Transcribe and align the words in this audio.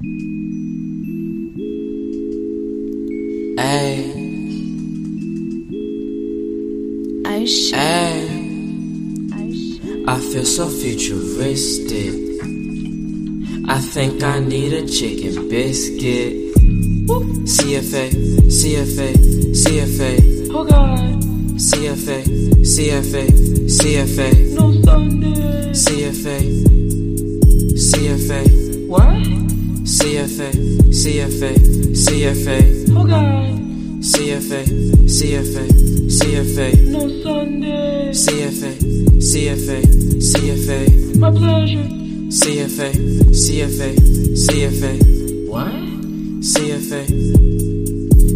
Hey. 0.00 0.06
Hey. 7.26 8.28
I 10.06 10.20
feel 10.20 10.44
so 10.44 10.68
futuristic. 10.68 12.14
I 13.68 13.80
think 13.80 14.22
I 14.22 14.38
need 14.38 14.72
a 14.72 14.86
chicken 14.86 15.48
biscuit. 15.48 16.54
CFA, 17.48 18.10
CFA, 18.46 19.14
CFA. 19.50 20.48
Oh 20.52 20.64
God, 20.64 21.20
CFA, 21.58 22.22
CFA, 22.62 23.26
CFA, 23.66 24.54
no 24.54 24.72
Sunday. 24.80 25.70
CFA, 25.72 26.38
CFA, 27.74 28.86
What? 28.86 29.37
CFA, 29.88 30.50
CFA, 30.92 31.54
CFA, 31.96 32.60
Oh 32.94 33.06
God, 33.06 33.58
CFA, 34.04 34.62
CFA, 35.08 35.66
CFA, 36.12 36.86
no 36.88 37.08
Sunday. 37.22 38.10
CFA, 38.10 38.76
CFA, 39.16 39.80
CFA, 40.20 41.16
My 41.18 41.30
pleasure. 41.30 41.78
CFA, 42.28 42.92
CFA, 43.32 43.96
CFA, 44.36 45.48
What? 45.48 45.72
CFA, 46.44 47.06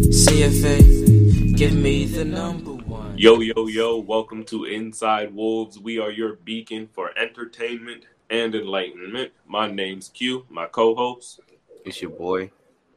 CFA. 0.09 1.55
Give 1.55 1.73
me 1.75 2.05
the 2.05 2.25
number 2.25 2.71
one. 2.73 3.15
Yo, 3.15 3.41
yo, 3.41 3.67
yo, 3.67 3.99
welcome 3.99 4.43
to 4.45 4.65
Inside 4.65 5.35
Wolves. 5.35 5.77
We 5.77 5.99
are 5.99 6.09
your 6.09 6.33
beacon 6.33 6.89
for 6.91 7.11
entertainment 7.15 8.05
and 8.33 8.55
enlightenment. 8.55 9.31
My 9.45 9.69
name's 9.69 10.09
Q, 10.09 10.45
my 10.49 10.65
co 10.65 10.95
host. 10.95 11.39
It's 11.85 12.01
your 12.01 12.09
boy, 12.09 12.49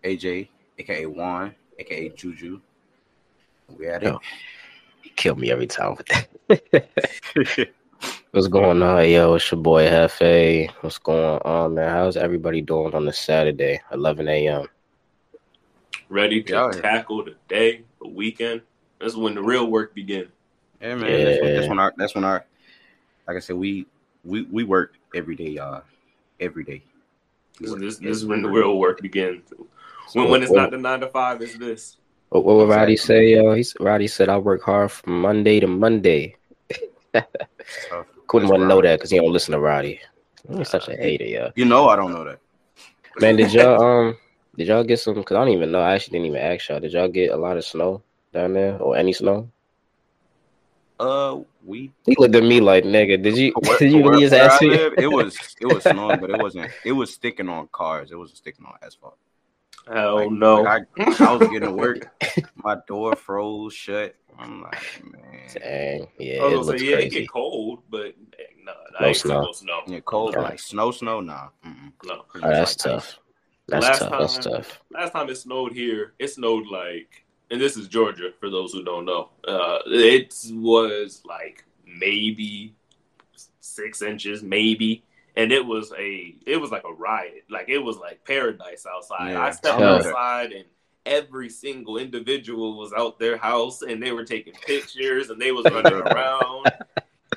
AJ, 0.03 0.49
aka 0.79 1.05
Juan, 1.05 1.55
aka 1.79 2.09
Juju. 2.09 2.59
We 3.77 3.87
at 3.87 4.03
it. 4.03 4.07
Yo. 4.07 4.21
kill 5.15 5.37
me 5.37 5.51
every 5.51 5.67
time 5.67 5.95
with 5.95 6.07
that. 6.49 7.69
What's 8.31 8.49
going 8.49 8.83
on, 8.83 9.09
yo? 9.11 9.35
It's 9.35 9.51
your 9.51 9.61
boy 9.61 9.87
Hefe. 9.87 10.71
What's 10.81 10.97
going 10.99 11.39
on, 11.43 11.75
man? 11.75 11.91
How's 11.91 12.17
everybody 12.17 12.63
doing 12.63 12.95
on 12.95 13.05
this 13.05 13.19
Saturday, 13.19 13.81
11 13.93 14.29
a.m.? 14.29 14.67
Ready 16.09 16.43
to 16.45 16.53
Yeah. 16.53 16.71
tackle 16.81 17.25
the 17.25 17.35
day, 17.49 17.85
the 18.01 18.09
weekend. 18.09 18.63
This 19.01 19.13
is 19.13 19.19
when 19.19 19.35
the 19.35 19.43
real 19.43 19.71
work 19.71 19.95
begins. 19.95 20.31
Yeah, 20.81 20.95
man. 20.95 21.25
That's, 21.25 21.43
when, 21.43 21.55
that's 21.55 21.69
when 21.69 21.79
our 21.79 21.93
that's 21.99 22.15
when 22.15 22.25
our 22.25 22.47
like 23.29 23.37
I 23.37 23.41
said, 23.41 23.57
we 23.57 23.87
we 24.25 24.43
we 24.43 24.65
work 24.65 24.95
every 25.17 25.35
day, 25.35 25.49
y'all. 25.49 25.83
Every 26.39 26.65
day. 26.65 26.83
We 27.61 27.69
This, 27.69 27.79
this, 27.79 27.97
this 27.99 28.17
is 28.19 28.27
when 28.27 28.43
the 28.43 28.49
real 28.49 28.79
work 28.79 29.01
begins. 29.01 29.53
When, 30.13 30.29
when 30.29 30.43
it's 30.43 30.53
not 30.53 30.71
the 30.71 30.77
nine 30.77 31.01
to 31.01 31.09
five, 31.09 31.41
it's 31.41 31.57
this. 31.57 31.97
What, 32.29 32.45
what 32.45 32.57
would 32.57 32.69
Roddy 32.69 32.97
say, 32.97 33.35
yo? 33.35 33.55
He's, 33.55 33.75
Roddy 33.81 34.07
said, 34.07 34.29
I 34.29 34.37
work 34.37 34.63
hard 34.63 34.93
from 34.93 35.21
Monday 35.21 35.61
to 35.61 35.67
Monday. 35.67 36.37
Tough. 37.13 37.27
Couldn't 38.29 38.49
That's 38.49 38.59
want 38.59 38.63
to 38.63 38.67
know 38.67 38.83
that 38.83 38.99
because 38.99 39.11
he 39.11 39.19
don't 39.19 39.33
listen 39.33 39.53
to 39.53 39.61
Roddy. 39.61 40.01
He's 40.57 40.69
such 40.69 40.89
a 40.89 40.97
hater, 40.97 41.25
yo. 41.25 41.51
You 41.55 41.65
know 41.65 41.89
I 41.89 41.97
don't 41.97 42.13
know 42.13 42.25
that. 42.25 42.41
Man, 43.21 43.37
did 43.37 43.53
y'all 43.53 43.83
um 44.09 44.17
did 44.57 44.67
y'all 44.69 44.85
get 44.85 44.99
some? 44.99 45.15
Because 45.15 45.37
I 45.37 45.41
don't 45.41 45.55
even 45.55 45.71
know. 45.71 45.81
I 45.81 45.95
actually 45.95 46.19
didn't 46.19 46.27
even 46.27 46.41
ask 46.41 46.69
y'all. 46.69 46.81
Did 46.81 46.93
y'all 46.93 47.09
get 47.09 47.31
a 47.31 47.37
lot 47.37 47.57
of 47.57 47.65
snow 47.65 48.03
down 48.33 48.53
there 48.55 48.77
or 48.79 48.97
any 48.97 49.13
snow? 49.13 49.49
Uh, 50.99 51.39
we 51.67 51.93
He 52.05 52.15
looked 52.19 52.35
at 52.35 52.43
me 52.45 52.61
like, 52.61 52.85
nigga, 52.85 53.23
did 53.23 53.37
you 53.37 53.53
where, 53.61 53.79
did 53.79 53.93
you 53.93 54.03
where, 54.03 54.13
really 54.13 54.25
just 54.25 54.33
where 54.33 54.45
ask 54.45 54.63
me? 54.63 54.69
live, 54.69 54.95
it 54.99 55.07
was 55.13 55.57
it 55.61 55.67
was 55.67 55.83
snowing, 55.85 56.21
but 56.21 56.31
it 56.31 56.39
wasn't. 56.39 56.71
It 56.85 56.93
was 56.93 57.13
sticking 57.13 57.49
on 57.49 57.69
cars. 57.73 58.11
It 58.13 58.17
wasn't 58.17 58.39
sticking 58.39 58.65
on 58.65 58.75
asphalt. 58.83 59.17
Hell 59.93 60.17
Like, 60.17 60.31
no. 60.31 60.63
like 60.63 60.83
I, 60.99 61.25
I 61.25 61.33
was 61.33 61.49
getting 61.49 61.61
to 61.63 61.73
work. 61.73 62.11
My 62.57 62.77
door 62.89 63.15
froze 63.15 63.73
shut. 63.75 64.17
I'm 64.39 64.63
like, 64.63 65.03
man. 65.05 65.47
Dang, 65.55 66.09
yeah, 66.19 66.43
I 66.43 66.53
it 66.53 66.57
was 66.57 66.67
gonna 66.67 66.79
looks 66.79 66.81
say, 66.81 66.87
yeah, 66.91 66.97
it 66.97 67.11
get 67.11 67.29
cold, 67.31 67.83
but 67.89 68.15
no, 68.65 68.73
No 69.01 69.07
I 69.07 69.09
ain't 69.09 69.17
seen 69.17 69.31
snow. 69.31 69.53
snow. 69.53 69.81
Yeah, 69.87 70.01
cold, 70.01 70.33
but 70.35 70.41
Yeah. 70.41 70.49
like 70.49 70.59
snow, 70.59 70.91
snow, 70.91 71.21
nah. 71.21 71.49
Mm-mm. 71.65 71.93
No. 72.05 72.25
It's 72.35 72.45
Oh, 72.45 72.49
that's 72.49 72.85
like 72.85 72.95
tough. 72.95 73.19
That's 73.69 73.85
Last 73.87 73.99
tough. 74.01 74.11
That's 74.19 74.47
tough. 74.47 74.81
last 74.91 75.13
time 75.13 75.29
it 75.31 75.37
snowed 75.37 75.73
here, 75.73 76.15
it 76.19 76.29
snowed 76.29 76.67
like, 76.67 77.25
and 77.51 77.61
this 77.61 77.77
is 77.77 77.89
Georgia 77.89 78.31
for 78.41 78.51
those 78.51 78.73
who 78.73 78.83
don't 78.85 79.05
know. 79.05 79.31
Uh, 79.47 79.79
it 79.87 80.35
was 80.53 81.23
like 81.25 81.65
maybe 81.99 82.75
six 83.61 84.03
inches, 84.03 84.43
maybe. 84.43 85.05
And 85.37 85.53
it 85.53 85.65
was 85.65 85.93
a 85.99 86.35
it 86.47 86.57
was 86.57 86.71
like 86.71 86.85
a 86.85 86.93
riot. 86.93 87.45
Like 87.51 87.69
it 87.69 87.79
was 87.79 87.99
like 87.99 88.25
paradise 88.25 88.87
outside. 88.87 89.33
Yeah, 89.33 89.43
I 89.43 89.51
stepped 89.51 89.83
outside 89.83 90.53
and 90.53 90.65
every 91.05 91.49
single 91.49 91.99
individual 91.99 92.77
was 92.77 92.93
out 92.93 93.19
their 93.19 93.37
house 93.37 93.83
and 93.83 94.03
they 94.03 94.13
were 94.13 94.25
taking 94.25 94.55
pictures 94.55 95.31
and 95.31 95.41
they 95.41 95.53
was 95.53 95.65
running 95.67 95.93
around. 96.07 96.67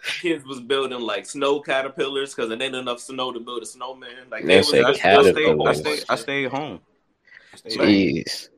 Kids 0.02 0.46
was 0.46 0.62
building 0.62 1.02
like 1.02 1.26
snow 1.26 1.60
caterpillars 1.60 2.34
because 2.34 2.52
it 2.52 2.62
ain't 2.62 2.76
enough 2.76 3.00
snow 3.00 3.32
to 3.32 3.40
build 3.40 3.62
a 3.62 3.66
snowman. 3.66 4.10
Like 4.32 4.46
they, 4.46 4.54
they 4.54 4.58
was, 4.58 4.74
I, 4.74 4.94
stayed, 4.94 5.06
I, 5.06 5.74
stayed, 5.74 6.06
I 6.10 6.16
stayed 6.16 6.52
home. 6.52 6.80
I 7.54 7.58
stayed 7.58 7.80
Jeez, 7.80 8.48
home. 8.48 8.56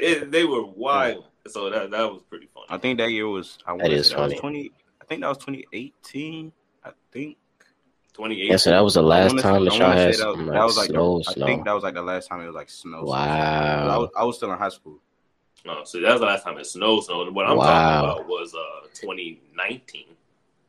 They, 0.00 0.18
they, 0.24 0.44
were 0.44 0.66
wild. 0.66 1.24
So 1.48 1.70
that 1.70 1.90
that 1.90 2.12
was 2.12 2.22
pretty 2.28 2.48
funny. 2.54 2.66
I 2.68 2.78
think 2.78 2.98
that 2.98 3.10
year 3.10 3.26
was 3.26 3.58
I 3.66 3.76
that 3.76 3.90
is 3.90 4.12
funny. 4.12 4.34
Was 4.34 4.40
20, 4.40 4.72
I 5.02 5.04
think 5.04 5.20
that 5.22 5.28
was 5.28 5.38
2018. 5.38 6.52
I 6.84 6.90
think. 7.10 7.36
28. 8.14 8.50
yeah. 8.50 8.56
So 8.56 8.70
that 8.70 8.80
was 8.80 8.94
the 8.94 9.02
last 9.02 9.30
wanna- 9.30 9.42
time 9.42 9.64
that 9.64 9.72
I 9.72 9.76
y'all 9.78 9.90
had 9.90 10.14
say 10.14 10.22
that, 10.22 10.34
some 10.34 10.46
that 10.46 10.62
was 10.64 10.76
like 10.76 10.88
the- 10.88 10.92
snow, 10.94 11.22
I 11.26 11.32
think 11.46 11.64
that 11.64 11.72
was 11.72 11.82
like 11.82 11.94
the 11.94 12.02
last 12.02 12.28
time 12.28 12.40
it 12.42 12.46
was 12.46 12.54
like 12.54 12.68
snow. 12.70 12.98
I 12.98 13.00
was, 13.02 13.10
Wow. 13.10 14.10
I 14.16 14.24
was 14.24 14.36
still 14.36 14.52
in 14.52 14.58
high 14.58 14.68
school. 14.68 14.98
Oh, 15.66 15.80
so 15.84 15.98
that 16.00 16.10
was 16.12 16.20
the 16.20 16.26
last 16.26 16.44
time 16.44 16.58
it 16.58 16.66
snowed. 16.66 17.04
So 17.04 17.30
what 17.30 17.46
I'm 17.46 17.56
Wow. 17.56 18.02
talking 18.02 18.20
about 18.24 18.28
was 18.28 18.54
uh 18.54 18.86
2019, 18.94 20.04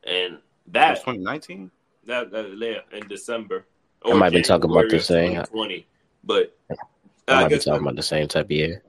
and 0.04 0.14
It 0.14 0.30
was 0.32 0.40
that 0.68 0.94
2019. 1.00 1.70
that 2.06 2.30
that 2.30 2.56
yeah, 2.56 2.96
in 2.98 3.06
December. 3.08 3.66
I 4.06 4.14
might 4.14 4.32
be 4.32 4.40
talking 4.42 4.70
about 4.70 4.88
the 4.88 5.00
same. 5.00 5.38
of 5.38 5.46
2020, 5.50 5.86
but 6.24 6.56
I 6.70 6.74
I 7.28 7.34
might 7.42 7.48
be 7.48 7.54
guess 7.56 7.64
talking 7.64 7.82
about 7.82 7.96
the 7.96 8.02
same 8.02 8.26
type 8.28 8.46
of 8.46 8.50
year. 8.52 8.82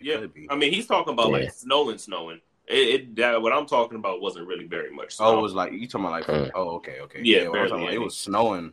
yeah. 0.00 0.24
I 0.50 0.56
mean, 0.56 0.72
he's 0.72 0.86
talking 0.86 1.12
about 1.12 1.26
Yeah. 1.26 1.32
like 1.38 1.52
snowing, 1.52 1.98
snowing. 1.98 2.40
It, 2.68 2.74
it 2.74 3.16
that, 3.16 3.40
what 3.40 3.52
I'm 3.52 3.66
talking 3.66 3.98
about 3.98 4.20
wasn't 4.20 4.46
really 4.46 4.66
very 4.66 4.90
much 4.90 5.16
snow. 5.16 5.26
Oh, 5.26 5.38
it 5.38 5.42
was 5.42 5.54
like 5.54 5.72
you 5.72 5.88
talking 5.88 6.06
about 6.06 6.12
like. 6.12 6.26
Mm. 6.26 6.50
Oh, 6.54 6.76
okay, 6.76 7.00
okay. 7.00 7.20
Yeah, 7.22 7.44
what 7.44 7.54
barely 7.54 7.82
about, 7.82 7.94
it 7.94 7.98
was 7.98 8.16
snowing. 8.16 8.72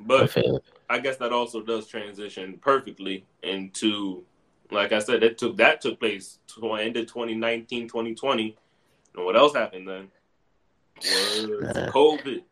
But 0.00 0.30
feel. 0.30 0.62
I 0.88 0.98
guess 0.98 1.16
that 1.18 1.32
also 1.32 1.62
does 1.62 1.86
transition 1.86 2.58
perfectly 2.60 3.24
into, 3.42 4.24
like 4.70 4.92
I 4.92 4.98
said, 4.98 5.20
that 5.20 5.38
took 5.38 5.56
that 5.58 5.80
took 5.80 6.00
place 6.00 6.38
tw- 6.46 6.64
ended 6.78 7.08
2019, 7.08 7.88
2020. 7.88 8.56
And 9.16 9.24
what 9.24 9.36
else 9.36 9.54
happened 9.54 9.88
then? 9.88 10.08
Was 10.96 11.76
Uh, 11.76 11.90
COVID. 11.92 12.42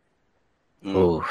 Mm. 0.85 1.25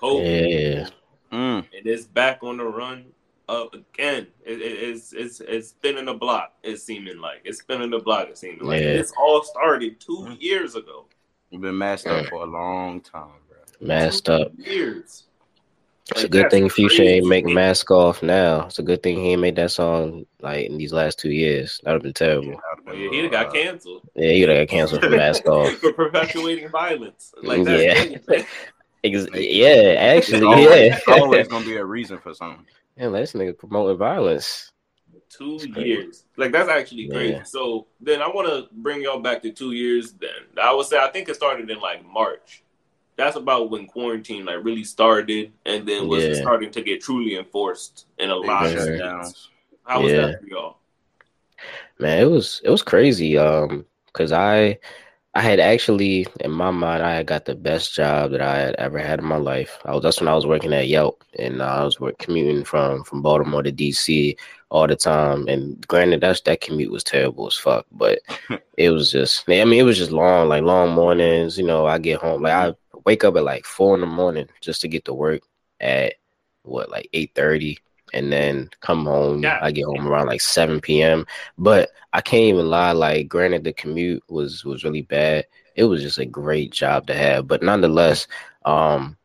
COVID, 0.00 0.76
yeah. 0.76 0.88
Mm. 1.30 1.58
and 1.58 1.86
it's 1.86 2.04
back 2.04 2.42
on 2.42 2.56
the 2.56 2.64
run 2.64 3.06
up 3.48 3.74
again. 3.74 4.26
It, 4.44 4.60
it, 4.60 4.64
it's 4.90 5.12
it's 5.12 5.40
it's 5.40 5.68
spinning 5.68 6.06
the 6.06 6.14
block. 6.14 6.52
It's 6.62 6.82
seeming 6.82 7.18
like 7.18 7.42
it's 7.44 7.58
spinning 7.60 7.90
the 7.90 7.98
block. 7.98 8.28
It's 8.30 8.40
seeming 8.40 8.60
like 8.64 8.80
Yeah. 8.82 8.94
this 8.94 9.12
all 9.18 9.42
started 9.42 10.00
two 10.00 10.18
Mm. 10.28 10.40
years 10.40 10.74
ago. 10.76 11.06
We've 11.50 11.60
been 11.60 11.78
messed 11.78 12.06
up 12.06 12.26
for 12.26 12.42
a 12.42 12.46
long 12.46 13.00
time, 13.00 13.28
bro. 13.48 13.58
Masked 13.86 14.26
Two 14.26 14.32
up. 14.32 14.52
years. 14.58 15.24
It's 16.10 16.24
a 16.24 16.28
good 16.28 16.50
thing 16.50 16.68
Future 16.68 17.02
ain't 17.02 17.26
make 17.26 17.46
mask 17.46 17.90
off 17.90 18.22
now. 18.22 18.66
It's 18.66 18.78
a 18.78 18.82
good 18.82 19.02
thing 19.02 19.16
he 19.20 19.30
ain't 19.32 19.40
made 19.40 19.56
that 19.56 19.70
song 19.70 20.26
like 20.42 20.66
in 20.66 20.76
these 20.76 20.92
last 20.92 21.18
two 21.18 21.30
years. 21.30 21.80
That 21.82 21.92
would 21.92 21.94
have 21.96 22.02
been 22.02 22.12
terrible. 22.12 22.50
That 22.50 22.60
would've 22.76 22.84
been 22.86 22.94
yeah, 23.04 23.10
he 23.10 23.16
little, 23.22 23.30
got 23.30 23.46
uh, 23.46 23.52
canceled. 23.52 24.02
Yeah, 24.14 24.30
you 24.32 24.46
got 24.46 24.68
canceled 24.68 25.00
for 25.02 25.08
mask 25.10 25.46
off. 25.46 25.72
for 25.80 25.92
perpetuating 25.94 26.68
violence. 26.68 27.32
Like 27.42 27.64
that's 27.64 27.82
Yeah. 28.28 28.42
Ex- 29.04 29.28
Like, 29.30 29.34
yeah, 29.34 29.74
It's 29.74 30.28
actually, 30.28 30.46
always, 30.46 30.64
yeah. 30.66 30.96
it's 30.96 31.08
always 31.08 31.48
gonna 31.48 31.64
be 31.64 31.76
a 31.76 31.84
reason 31.84 32.18
for 32.18 32.34
something. 32.34 32.66
Yeah, 32.96 33.08
this 33.08 33.32
nigga 33.32 33.56
promoting 33.58 33.98
violence. 33.98 34.70
two 35.28 35.58
years. 35.76 36.24
Like 36.36 36.52
that's 36.52 36.68
actually 36.68 37.08
crazy. 37.08 37.32
Yeah. 37.32 37.42
So 37.42 37.86
then 38.00 38.22
I 38.22 38.28
want 38.28 38.48
to 38.48 38.68
bring 38.72 39.02
y'all 39.02 39.18
back 39.20 39.42
to 39.42 39.50
two 39.50 39.72
years. 39.72 40.12
Then 40.12 40.30
I 40.62 40.72
would 40.72 40.86
say 40.86 40.98
I 40.98 41.10
think 41.10 41.28
it 41.28 41.34
started 41.34 41.70
in 41.70 41.80
like 41.80 42.04
March. 42.06 42.62
That's 43.16 43.36
about 43.36 43.70
when 43.70 43.86
quarantine 43.86 44.44
like 44.44 44.64
really 44.64 44.84
started, 44.84 45.52
and 45.66 45.86
then 45.86 46.08
was 46.08 46.24
Yeah. 46.24 46.34
starting 46.34 46.70
to 46.72 46.82
get 46.82 47.00
truly 47.02 47.36
enforced 47.36 48.06
in 48.18 48.30
a 48.30 48.36
Big 48.40 48.46
lot 48.46 48.66
of 48.66 48.72
Sure. 48.72 48.96
states. 48.96 49.48
How 49.84 50.02
was 50.02 50.12
Yeah. 50.12 50.26
that 50.26 50.40
for 50.40 50.46
y'all? 50.46 50.76
Man, 51.98 52.18
it 52.20 52.30
was 52.30 52.60
it 52.64 52.70
was 52.70 52.82
crazy. 52.82 53.36
Um, 53.38 53.86
cause 54.12 54.32
I 54.32 54.78
I 55.36 55.42
had 55.42 55.58
actually 55.58 56.26
in 56.40 56.52
my 56.52 56.70
mind 56.70 57.02
I 57.02 57.16
had 57.16 57.26
got 57.26 57.44
the 57.44 57.56
best 57.56 57.92
job 57.92 58.30
that 58.30 58.40
I 58.40 58.56
had 58.56 58.76
ever 58.76 58.98
had 58.98 59.18
in 59.18 59.24
my 59.24 59.36
life. 59.36 59.78
I 59.84 59.92
was 59.92 60.02
that's 60.02 60.20
when 60.20 60.28
I 60.28 60.34
was 60.34 60.46
working 60.46 60.72
at 60.72 60.86
Yelp, 60.86 61.24
and 61.38 61.60
uh, 61.60 61.64
I 61.64 61.84
was 61.84 61.98
work, 61.98 62.18
commuting 62.18 62.62
from 62.64 63.02
from 63.02 63.20
Baltimore 63.20 63.62
to 63.64 63.72
DC 63.72 64.36
all 64.70 64.86
the 64.86 64.94
time. 64.94 65.48
And 65.48 65.84
granted, 65.88 66.20
that's 66.20 66.40
that 66.42 66.60
commute 66.60 66.92
was 66.92 67.02
terrible 67.02 67.48
as 67.48 67.56
fuck, 67.56 67.84
but 67.90 68.20
it 68.78 68.90
was 68.90 69.10
just 69.10 69.48
I 69.48 69.64
mean 69.64 69.80
it 69.80 69.82
was 69.82 69.98
just 69.98 70.12
long, 70.12 70.48
like 70.48 70.62
long 70.62 70.90
mornings. 70.90 71.58
You 71.58 71.66
know, 71.66 71.86
I 71.86 71.98
get 71.98 72.20
home 72.20 72.42
like 72.42 72.52
I 72.52 72.74
wake 73.04 73.24
up 73.24 73.36
at 73.36 73.44
like 73.44 73.64
four 73.64 73.94
in 73.96 74.02
the 74.02 74.06
morning 74.06 74.48
just 74.60 74.82
to 74.82 74.88
get 74.88 75.04
to 75.06 75.14
work 75.14 75.42
at 75.80 76.14
what 76.62 76.90
like 76.90 77.08
eight 77.12 77.32
thirty, 77.34 77.78
and 78.14 78.32
then 78.32 78.70
come 78.80 79.04
home. 79.04 79.42
Yeah. 79.42 79.58
I 79.60 79.72
get 79.72 79.84
home 79.84 80.06
around 80.06 80.28
like 80.28 80.40
seven 80.40 80.80
p.m. 80.80 81.26
But 81.58 81.90
I 82.12 82.20
can't 82.20 82.44
even 82.44 82.70
lie. 82.70 82.92
Like, 82.92 83.28
granted, 83.28 83.64
the 83.64 83.72
commute 83.72 84.22
was 84.28 84.64
was 84.64 84.84
really 84.84 85.02
bad. 85.02 85.44
It 85.76 85.84
was 85.84 86.00
just 86.00 86.18
a 86.18 86.24
great 86.24 86.70
job 86.70 87.08
to 87.08 87.14
have, 87.14 87.48
but 87.48 87.62
nonetheless, 87.62 88.28
um, 88.64 89.16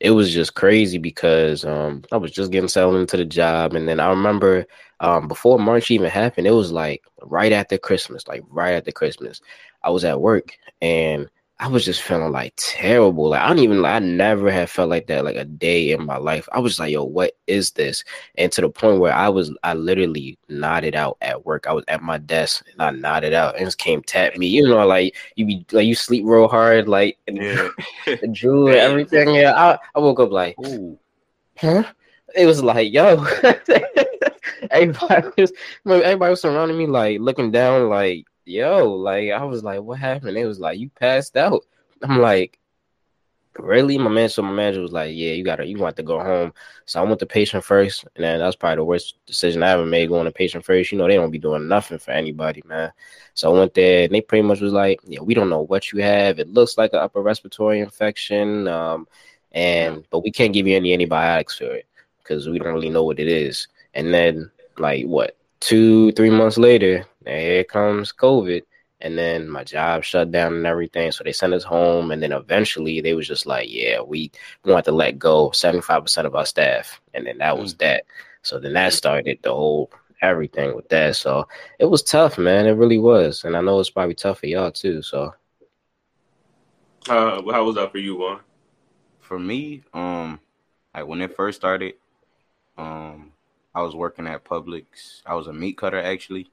it 0.00 0.12
was 0.12 0.32
just 0.32 0.54
crazy 0.54 0.98
because 0.98 1.64
um, 1.64 2.04
I 2.12 2.16
was 2.16 2.30
just 2.30 2.52
getting 2.52 2.68
settled 2.68 2.96
into 2.96 3.16
the 3.16 3.24
job, 3.24 3.74
and 3.74 3.88
then 3.88 3.98
I 3.98 4.08
remember 4.08 4.66
um, 5.00 5.26
before 5.28 5.58
March 5.58 5.90
even 5.90 6.08
happened, 6.08 6.46
it 6.46 6.52
was 6.52 6.70
like 6.70 7.02
right 7.22 7.52
after 7.52 7.76
Christmas, 7.76 8.28
like 8.28 8.42
right 8.48 8.74
after 8.74 8.92
Christmas, 8.92 9.40
I 9.82 9.90
was 9.90 10.04
at 10.04 10.20
work 10.20 10.56
and 10.80 11.28
I 11.62 11.68
was 11.68 11.84
just 11.84 12.00
feeling 12.00 12.32
like 12.32 12.54
terrible. 12.56 13.28
Like 13.28 13.42
I 13.42 13.48
don't 13.48 13.58
even, 13.58 13.84
I 13.84 13.98
never 13.98 14.50
have 14.50 14.70
felt 14.70 14.88
like 14.88 15.06
that 15.08 15.26
like 15.26 15.36
a 15.36 15.44
day 15.44 15.92
in 15.92 16.06
my 16.06 16.16
life. 16.16 16.48
I 16.52 16.58
was 16.58 16.78
like, 16.80 16.90
yo, 16.90 17.04
what 17.04 17.32
is 17.46 17.72
this? 17.72 18.02
And 18.36 18.50
to 18.52 18.62
the 18.62 18.70
point 18.70 18.98
where 18.98 19.12
I 19.12 19.28
was, 19.28 19.54
I 19.62 19.74
literally 19.74 20.38
nodded 20.48 20.94
out 20.96 21.18
at 21.20 21.44
work. 21.44 21.66
I 21.66 21.74
was 21.74 21.84
at 21.86 22.02
my 22.02 22.16
desk 22.16 22.64
and 22.72 22.80
I 22.80 22.90
nodded 22.92 23.34
out 23.34 23.56
and 23.56 23.66
just 23.66 23.76
came 23.76 24.02
tap 24.02 24.38
me. 24.38 24.46
You 24.46 24.68
know, 24.68 24.86
like 24.86 25.14
you 25.36 25.44
be 25.44 25.66
like 25.70 25.86
you 25.86 25.94
sleep 25.94 26.24
real 26.24 26.48
hard, 26.48 26.88
like 26.88 27.18
and 27.28 27.36
Yeah. 27.36 27.68
the 28.06 28.30
drool 28.32 28.68
and 28.68 28.78
everything. 28.78 29.34
Yeah, 29.34 29.52
I, 29.54 29.78
I 29.94 30.00
woke 30.00 30.20
up 30.20 30.30
like, 30.30 30.58
Ooh. 30.66 30.98
huh? 31.58 31.84
It 32.34 32.46
was 32.46 32.62
like, 32.62 32.90
yo, 32.90 33.22
everybody 34.70 35.28
was, 35.36 35.52
everybody 35.84 36.30
was 36.30 36.40
surrounding 36.40 36.78
me, 36.78 36.86
like 36.86 37.20
looking 37.20 37.50
down, 37.50 37.90
like, 37.90 38.24
yo, 38.44 38.92
like 38.92 39.30
I 39.30 39.44
was 39.44 39.62
like, 39.62 39.80
what 39.80 39.98
happened? 39.98 40.36
It 40.36 40.46
was 40.46 40.60
like, 40.60 40.78
you 40.78 40.90
passed 40.90 41.36
out. 41.36 41.62
I'm 42.02 42.18
like, 42.18 42.58
really? 43.58 43.98
My 43.98 44.08
man, 44.08 44.28
so 44.28 44.42
my 44.42 44.52
manager 44.52 44.80
was 44.80 44.92
like, 44.92 45.10
yeah, 45.14 45.32
you 45.32 45.44
gotta, 45.44 45.66
you 45.66 45.78
want 45.78 45.96
to 45.96 46.02
go 46.02 46.20
home. 46.20 46.52
So 46.86 47.00
I 47.00 47.04
went 47.04 47.18
to 47.20 47.26
patient 47.26 47.64
first, 47.64 48.04
and 48.14 48.24
then 48.24 48.38
that's 48.38 48.56
probably 48.56 48.76
the 48.76 48.84
worst 48.84 49.16
decision 49.26 49.62
I 49.62 49.70
ever 49.70 49.86
made 49.86 50.08
going 50.08 50.24
to 50.24 50.32
patient 50.32 50.64
first. 50.64 50.92
You 50.92 50.98
know, 50.98 51.06
they 51.06 51.16
don't 51.16 51.30
be 51.30 51.38
doing 51.38 51.68
nothing 51.68 51.98
for 51.98 52.12
anybody, 52.12 52.62
man. 52.66 52.92
So 53.34 53.54
I 53.54 53.58
went 53.58 53.74
there, 53.74 54.04
and 54.04 54.14
they 54.14 54.20
pretty 54.20 54.46
much 54.46 54.60
was 54.60 54.72
like, 54.72 55.00
yeah, 55.04 55.20
we 55.20 55.34
don't 55.34 55.50
know 55.50 55.62
what 55.62 55.92
you 55.92 56.02
have. 56.02 56.38
It 56.38 56.48
looks 56.48 56.78
like 56.78 56.92
an 56.92 57.00
upper 57.00 57.22
respiratory 57.22 57.80
infection, 57.80 58.68
um, 58.68 59.08
and 59.52 60.04
but 60.10 60.22
we 60.22 60.30
can't 60.30 60.52
give 60.52 60.66
you 60.66 60.76
any 60.76 60.92
antibiotics 60.92 61.58
for 61.58 61.64
it 61.64 61.86
because 62.18 62.48
we 62.48 62.58
don't 62.58 62.74
really 62.74 62.90
know 62.90 63.04
what 63.04 63.18
it 63.18 63.28
is. 63.28 63.68
And 63.94 64.14
then, 64.14 64.50
like, 64.78 65.04
what, 65.04 65.36
two, 65.58 66.12
three 66.12 66.30
months 66.30 66.56
later, 66.58 67.04
here 67.26 67.64
comes 67.64 68.12
COVID. 68.12 68.62
And 69.02 69.16
then 69.18 69.48
my 69.48 69.64
job 69.64 70.04
shut 70.04 70.30
down 70.30 70.54
and 70.54 70.66
everything. 70.66 71.10
So 71.12 71.24
they 71.24 71.32
sent 71.32 71.54
us 71.54 71.64
home. 71.64 72.10
And 72.10 72.22
then 72.22 72.32
eventually 72.32 73.00
they 73.00 73.14
was 73.14 73.26
just 73.26 73.46
like, 73.46 73.68
yeah, 73.70 74.00
we 74.00 74.30
want 74.64 74.84
to 74.86 74.92
let 74.92 75.18
go 75.18 75.50
75% 75.50 76.26
of 76.26 76.34
our 76.34 76.44
staff. 76.46 77.00
And 77.14 77.26
then 77.26 77.38
that 77.38 77.58
was 77.58 77.74
that. 77.76 78.04
So 78.42 78.58
then 78.58 78.74
that 78.74 78.92
started 78.92 79.38
the 79.42 79.50
whole 79.52 79.90
everything 80.22 80.74
with 80.76 80.88
that. 80.90 81.16
So 81.16 81.48
it 81.78 81.86
was 81.86 82.02
tough, 82.02 82.38
man. 82.38 82.66
It 82.66 82.72
really 82.72 82.98
was. 82.98 83.44
And 83.44 83.56
I 83.56 83.60
know 83.62 83.80
it's 83.80 83.90
probably 83.90 84.14
tough 84.14 84.40
for 84.40 84.46
y'all 84.46 84.70
too. 84.70 85.02
So 85.02 85.34
Uh, 87.08 87.42
how 87.52 87.64
was 87.64 87.76
that 87.76 87.90
for 87.90 87.98
you, 87.98 88.16
Juan? 88.16 88.40
For 89.20 89.38
me, 89.38 89.82
um, 89.94 90.40
like 90.94 91.06
when 91.06 91.20
it 91.22 91.34
first 91.36 91.58
started, 91.60 91.94
um, 92.76 93.32
I 93.74 93.82
was 93.82 93.94
working 93.94 94.26
at 94.26 94.44
Publix. 94.44 95.22
I 95.26 95.34
was 95.34 95.46
a 95.46 95.52
meat 95.52 95.78
cutter 95.78 96.00
actually. 96.00 96.50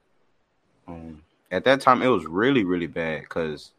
Um, 0.88 1.22
at 1.50 1.64
that 1.64 1.80
time, 1.80 2.02
it 2.02 2.08
was 2.08 2.26
really 2.26 2.64
really 2.64 2.86
bad 2.86 3.22
because, 3.22 3.72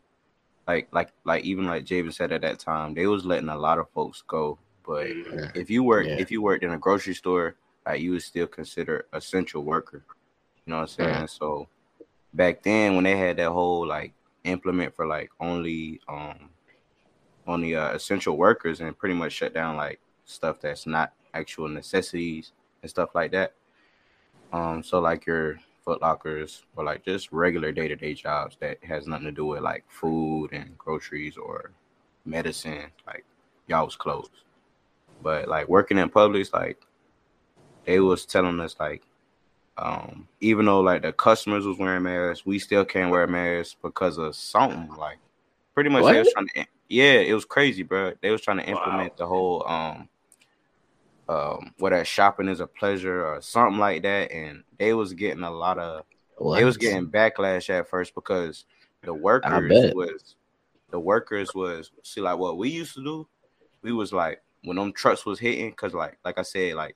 like 0.68 0.88
like 0.92 1.12
like 1.26 1.44
even 1.44 1.66
like 1.66 1.86
Javen 1.86 2.14
said 2.14 2.32
at 2.32 2.42
that 2.42 2.60
time, 2.60 2.94
they 2.94 3.08
was 3.08 3.26
letting 3.26 3.50
a 3.50 3.58
lot 3.58 3.80
of 3.80 3.90
folks 3.90 4.24
go. 4.28 4.58
But 4.86 5.08
if 5.56 5.70
you 5.70 5.84
work 5.84 6.08
Yeah. 6.08 6.16
if 6.20 6.32
you 6.32 6.42
worked 6.42 6.64
in 6.64 6.72
a 6.72 6.78
grocery 6.78 7.16
store, 7.16 7.56
like 7.86 8.02
you 8.02 8.12
was 8.12 8.26
still 8.26 8.48
considered 8.48 9.06
essential 9.14 9.64
worker. 9.64 10.04
You 10.66 10.72
know 10.72 10.78
what 10.78 10.82
I'm 10.84 10.88
saying? 10.88 11.28
So 11.28 11.68
back 12.34 12.62
then 12.64 12.96
when 12.96 13.04
they 13.04 13.18
had 13.18 13.38
that 13.38 13.52
whole 13.52 13.88
like 13.88 14.14
implement 14.44 14.96
for 14.96 15.06
like 15.08 15.30
only 15.40 16.00
um 16.08 16.50
only 17.48 17.76
uh, 17.76 17.92
essential 17.94 18.38
workers 18.38 18.80
and 18.82 18.98
pretty 18.98 19.16
much 19.16 19.34
shut 19.34 19.54
down 19.54 19.76
like 19.76 20.00
stuff 20.26 20.60
that's 20.62 20.86
not 20.86 21.14
actual 21.34 21.68
necessities 21.68 22.52
and 22.82 22.90
stuff 22.90 23.16
like 23.16 23.32
that. 23.32 23.54
Um 24.54 24.84
so 24.84 25.00
like 25.00 25.26
your 25.26 25.60
foot 25.90 26.02
lockers 26.04 26.62
or 26.76 26.84
like 26.84 27.04
just 27.04 27.32
regular 27.32 27.72
day-to-day 27.72 28.14
jobs 28.14 28.56
that 28.60 28.78
has 28.84 29.08
nothing 29.08 29.26
to 29.26 29.32
do 29.32 29.46
with 29.46 29.62
like 29.62 29.84
food 29.88 30.50
and 30.52 30.78
groceries 30.78 31.36
or 31.36 31.72
medicine 32.26 32.92
like 33.08 33.26
y'all 33.66 33.86
was 33.86 33.96
closed 33.96 34.30
but 35.22 35.48
like 35.48 35.68
working 35.68 35.98
in 35.98 36.10
Publix, 36.10 36.54
like 36.54 36.78
they 37.86 38.00
was 38.00 38.26
telling 38.26 38.60
us 38.60 38.76
like 38.80 39.02
um 39.78 40.28
even 40.42 40.66
though 40.66 40.82
like 40.82 41.02
the 41.02 41.12
customers 41.12 41.66
was 41.66 41.80
wearing 41.80 42.04
masks, 42.04 42.46
we 42.46 42.60
still 42.60 42.86
can't 42.86 43.12
wear 43.12 43.26
masks 43.26 43.76
because 43.82 44.20
of 44.20 44.36
something 44.36 44.96
like 44.96 45.18
pretty 45.74 45.90
much 45.90 46.06
they 46.06 46.20
was 46.20 46.32
trying 46.32 46.48
to 46.50 46.66
yeah, 46.92 47.20
it 47.20 47.34
was 47.34 47.46
crazy, 47.46 47.84
bro. 47.84 48.14
They 48.22 48.32
was 48.32 48.42
trying 48.42 48.58
to 48.58 48.68
implement 48.68 49.12
Wow. 49.12 49.16
the 49.18 49.28
whole 49.28 49.68
um 49.68 50.10
um 51.30 51.74
what 51.78 51.92
that 51.92 52.08
shopping 52.08 52.48
is 52.50 52.60
a 52.60 52.68
pleasure 52.68 53.26
or 53.26 53.42
something 53.42 53.80
like 53.80 54.02
that 54.02 54.32
and 54.32 54.64
they 54.78 54.94
was 54.94 55.14
getting 55.14 55.44
a 55.44 55.52
lot 55.52 55.78
of 55.78 56.04
what? 56.38 56.58
they 56.58 56.66
was 56.66 56.76
getting 56.76 57.08
backlash 57.08 57.70
at 57.70 57.88
first 57.88 58.16
because 58.16 58.66
the 59.04 59.14
workers 59.14 59.94
was 59.94 60.36
the 60.92 61.00
workers 61.00 61.54
was 61.54 61.92
see 62.04 62.22
like 62.22 62.38
what 62.38 62.58
we 62.58 62.70
used 62.70 62.96
to 62.96 63.04
do. 63.04 63.28
We 63.82 63.94
was 63.94 64.12
like 64.12 64.42
when 64.64 64.78
them 64.78 64.92
trucks 64.92 65.26
was 65.26 65.40
hitting, 65.40 65.72
cause 65.74 65.94
like 65.94 66.18
like 66.26 66.38
I 66.38 66.42
said, 66.42 66.76
like 66.76 66.96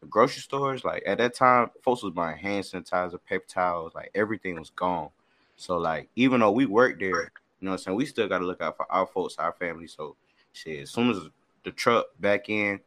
the 0.00 0.06
grocery 0.06 0.40
stores, 0.40 0.84
like 0.84 1.02
at 1.06 1.18
that 1.18 1.34
time, 1.34 1.70
folks 1.82 2.02
was 2.02 2.14
buying 2.14 2.38
hand 2.38 2.64
sanitizer, 2.64 3.18
paper 3.28 3.44
towels, 3.48 3.94
like 3.94 4.10
everything 4.14 4.58
was 4.58 4.70
gone. 4.70 5.10
So 5.56 5.78
like 5.78 6.08
even 6.16 6.40
though 6.40 6.52
we 6.52 6.66
worked 6.66 7.00
there, 7.00 7.08
you 7.08 7.20
know 7.60 7.72
what 7.72 7.72
I'm 7.72 7.78
saying, 7.78 7.96
we 7.96 8.06
still 8.06 8.28
gotta 8.28 8.46
look 8.46 8.62
out 8.62 8.76
for 8.76 8.90
our 8.90 9.06
folks, 9.06 9.36
our 9.38 9.52
family. 9.52 9.86
So 9.86 10.16
shit, 10.52 10.82
as 10.82 10.90
soon 10.90 11.10
as 11.10 11.18
the 11.64 11.72
truck 11.72 12.06
back 12.20 12.48
in, 12.48 12.80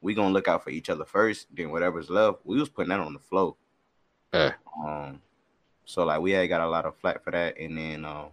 we 0.00 0.14
gonna 0.14 0.32
look 0.32 0.48
out 0.48 0.64
for 0.64 0.70
each 0.70 0.90
other 0.90 1.04
first. 1.04 1.46
Then 1.54 1.70
whatever's 1.70 2.10
left, 2.10 2.38
we 2.44 2.58
was 2.58 2.68
putting 2.68 2.90
that 2.90 3.00
on 3.00 3.12
the 3.12 3.18
floor. 3.18 3.56
Huh. 4.32 4.52
Um, 4.84 5.20
so 5.84 6.04
like 6.04 6.20
we 6.20 6.32
had 6.32 6.48
got 6.48 6.60
a 6.60 6.68
lot 6.68 6.84
of 6.84 6.96
flack 6.96 7.22
for 7.22 7.30
that, 7.32 7.58
and 7.58 7.76
then 7.76 8.04
um, 8.04 8.28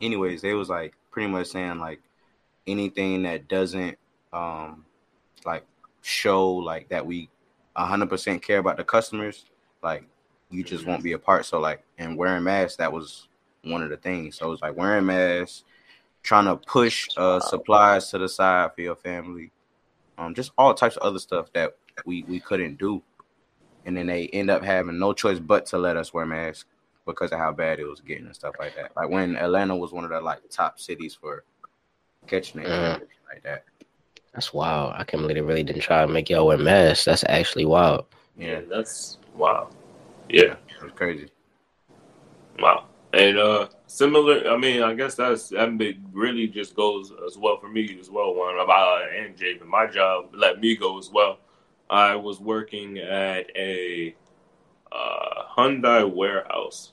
anyways, 0.00 0.42
they 0.42 0.54
was 0.54 0.68
like 0.68 0.94
pretty 1.10 1.30
much 1.30 1.48
saying 1.48 1.78
like 1.78 2.00
anything 2.66 3.22
that 3.22 3.48
doesn't 3.48 3.98
um 4.32 4.84
like 5.44 5.64
show 6.02 6.48
like 6.48 6.88
that 6.88 7.04
we 7.04 7.28
hundred 7.76 8.08
percent 8.08 8.42
care 8.42 8.58
about 8.58 8.76
the 8.76 8.84
customers, 8.84 9.44
like 9.82 10.04
you 10.50 10.62
just 10.62 10.86
won't 10.86 11.02
be 11.02 11.12
a 11.12 11.18
part. 11.18 11.46
So 11.46 11.60
like 11.60 11.82
and 11.98 12.16
wearing 12.16 12.44
masks, 12.44 12.76
that 12.76 12.92
was 12.92 13.28
one 13.64 13.82
of 13.82 13.90
the 13.90 13.96
things. 13.96 14.36
So 14.36 14.46
it 14.46 14.50
was 14.50 14.62
like 14.62 14.76
wearing 14.76 15.06
masks, 15.06 15.64
trying 16.22 16.46
to 16.46 16.56
push 16.56 17.08
uh 17.16 17.40
supplies 17.40 18.10
to 18.10 18.18
the 18.18 18.28
side 18.28 18.74
for 18.74 18.82
your 18.82 18.96
family, 18.96 19.50
um, 20.20 20.34
just 20.34 20.52
all 20.58 20.74
types 20.74 20.96
of 20.96 21.02
other 21.02 21.18
stuff 21.18 21.52
that 21.54 21.72
we 22.04 22.22
we 22.28 22.38
couldn't 22.38 22.78
do, 22.78 23.02
and 23.86 23.96
then 23.96 24.06
they 24.06 24.26
end 24.28 24.50
up 24.50 24.62
having 24.62 24.98
no 24.98 25.12
choice 25.12 25.38
but 25.38 25.66
to 25.66 25.78
let 25.78 25.96
us 25.96 26.12
wear 26.12 26.26
masks 26.26 26.66
because 27.06 27.32
of 27.32 27.38
how 27.38 27.50
bad 27.50 27.78
it 27.80 27.86
was 27.86 28.00
getting 28.00 28.26
and 28.26 28.34
stuff 28.34 28.54
like 28.58 28.76
that. 28.76 28.92
Like 28.94 29.08
when 29.08 29.34
Atlanta 29.36 29.74
was 29.74 29.92
one 29.92 30.04
of 30.04 30.10
the 30.10 30.20
like 30.20 30.40
top 30.50 30.78
cities 30.78 31.14
for 31.18 31.44
catching 32.26 32.60
it 32.60 32.66
and 32.66 33.02
Mhm. 33.02 33.06
like 33.32 33.42
that. 33.42 33.64
That's 34.34 34.52
wild. 34.52 34.92
I 34.94 35.02
can't 35.04 35.22
believe 35.22 35.36
they 35.36 35.40
really 35.40 35.64
didn't 35.64 35.82
try 35.82 36.02
to 36.02 36.12
make 36.12 36.28
y'all 36.30 36.46
wear 36.46 36.58
masks. 36.58 37.06
That's 37.06 37.24
actually 37.28 37.64
wild. 37.64 38.04
Yeah, 38.36 38.60
that's 38.68 39.18
wow. 39.34 39.70
Yeah, 40.28 40.54
it 40.68 40.82
was 40.82 40.92
crazy. 40.94 41.28
wow. 42.60 42.84
And 43.12 43.38
uh, 43.38 43.68
similar. 43.86 44.48
I 44.50 44.56
mean, 44.56 44.82
I 44.82 44.94
guess 44.94 45.14
that's 45.16 45.48
that 45.48 45.96
really 46.12 46.46
just 46.46 46.74
goes 46.74 47.12
as 47.26 47.36
well 47.36 47.58
for 47.58 47.68
me 47.68 47.96
as 48.00 48.10
well. 48.10 48.34
One 48.34 48.58
about 48.58 49.02
and 49.12 49.36
Javen, 49.36 49.66
my 49.66 49.86
job 49.86 50.30
let 50.34 50.60
me 50.60 50.76
go 50.76 50.98
as 50.98 51.10
well. 51.10 51.38
I 51.88 52.14
was 52.16 52.40
working 52.40 52.98
at 52.98 53.50
a 53.56 54.14
uh, 54.92 55.44
Hyundai 55.56 56.12
warehouse. 56.12 56.92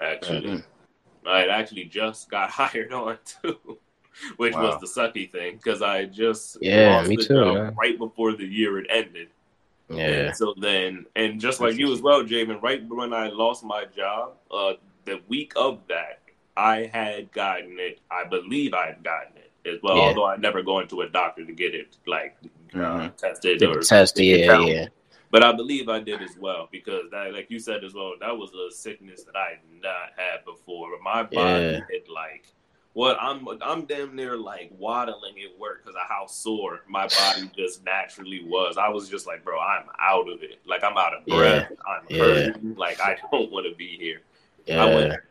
Actually, 0.00 0.46
Mm-hmm. 0.46 1.28
I 1.28 1.40
had 1.40 1.50
actually 1.50 1.84
just 1.84 2.30
got 2.30 2.50
hired 2.50 2.92
on 2.92 3.18
too, 3.24 3.78
which 4.36 4.54
Wow. 4.54 4.62
was 4.62 4.78
the 4.78 4.86
sucky 4.86 5.30
thing 5.30 5.56
because 5.56 5.82
I 5.82 6.04
just 6.04 6.58
Yeah, 6.60 6.86
lost 6.86 7.08
me 7.08 7.16
the 7.16 7.24
too, 7.26 7.54
man. 7.54 7.76
right 7.78 7.98
before 7.98 8.32
the 8.32 8.46
year 8.46 8.78
it 8.78 8.86
ended. 8.90 9.28
Yeah. 9.88 10.30
And 10.30 10.36
so 10.36 10.54
then, 10.58 11.06
and 11.16 11.40
just 11.40 11.60
like 11.60 11.76
you 11.76 11.92
as 11.92 12.00
well, 12.02 12.22
Javen, 12.24 12.60
right 12.62 12.82
when 12.88 13.12
I 13.12 13.28
lost 13.28 13.64
my 13.64 13.84
job, 13.86 14.34
uh, 14.50 14.74
the 15.04 15.20
week 15.28 15.52
of 15.56 15.80
that, 15.88 16.20
I 16.56 16.90
had 16.92 17.32
gotten 17.32 17.78
it. 17.78 18.00
I 18.10 18.24
believe 18.24 18.74
I 18.74 18.86
had 18.86 19.02
gotten 19.02 19.36
it 19.36 19.50
as 19.68 19.80
well, 19.82 19.96
Yeah. 19.96 20.02
although 20.04 20.26
I 20.26 20.36
never 20.36 20.62
gone 20.62 20.86
to 20.88 21.02
a 21.02 21.08
doctor 21.08 21.44
to 21.44 21.52
get 21.52 21.74
it 21.74 21.96
like 22.06 22.36
uh, 22.74 22.78
Mhm. 22.78 23.16
tested 23.16 23.58
Did 23.60 23.68
or 23.70 23.76
the 23.80 23.84
test, 23.84 24.18
yeah, 24.18 24.48
found. 24.48 24.68
yeah. 24.68 24.88
But 25.30 25.42
I 25.44 25.52
believe 25.52 25.88
I 25.88 26.00
did 26.00 26.22
as 26.22 26.36
well 26.38 26.68
because 26.70 27.10
that, 27.10 27.32
like 27.32 27.50
you 27.50 27.58
said 27.60 27.82
as 27.84 27.94
well, 27.94 28.14
that 28.20 28.36
was 28.36 28.52
a 28.52 28.70
sickness 28.70 29.22
that 29.24 29.36
I 29.36 29.50
had 29.50 29.58
not 29.82 30.10
had 30.16 30.44
before. 30.44 30.90
My 31.00 31.22
body 31.22 31.64
Yeah. 31.64 31.80
had 31.90 32.08
like 32.08 32.46
What 32.94 33.16
I'm 33.20 33.48
I'm 33.60 33.86
damn 33.86 34.14
near 34.14 34.36
like 34.36 34.70
waddling 34.78 35.34
at 35.40 35.58
work 35.58 35.82
because 35.82 35.96
of 35.96 36.06
how 36.08 36.26
sore 36.26 36.82
my 36.86 37.08
body 37.08 37.50
just 37.56 37.84
naturally 37.84 38.44
was. 38.44 38.76
I 38.78 38.88
was 38.88 39.08
just 39.08 39.26
like, 39.26 39.42
bro, 39.42 39.58
I'm 39.58 39.86
out 39.98 40.28
of 40.28 40.44
it. 40.44 40.60
Like 40.64 40.84
I'm 40.84 40.96
out 40.96 41.12
of 41.12 41.22
Yeah. 41.26 41.36
breath. 41.36 41.72
I'm 41.88 42.06
Yeah. 42.08 42.18
hurting. 42.18 42.74
Like 42.76 43.00
I 43.00 43.18
don't 43.32 43.50
want 43.50 43.66
to 43.68 43.74
be 43.74 43.96
here. 43.98 44.20
I 44.76 44.86
went 44.86 45.08
Yeah, 45.08 45.08
there. 45.08 45.24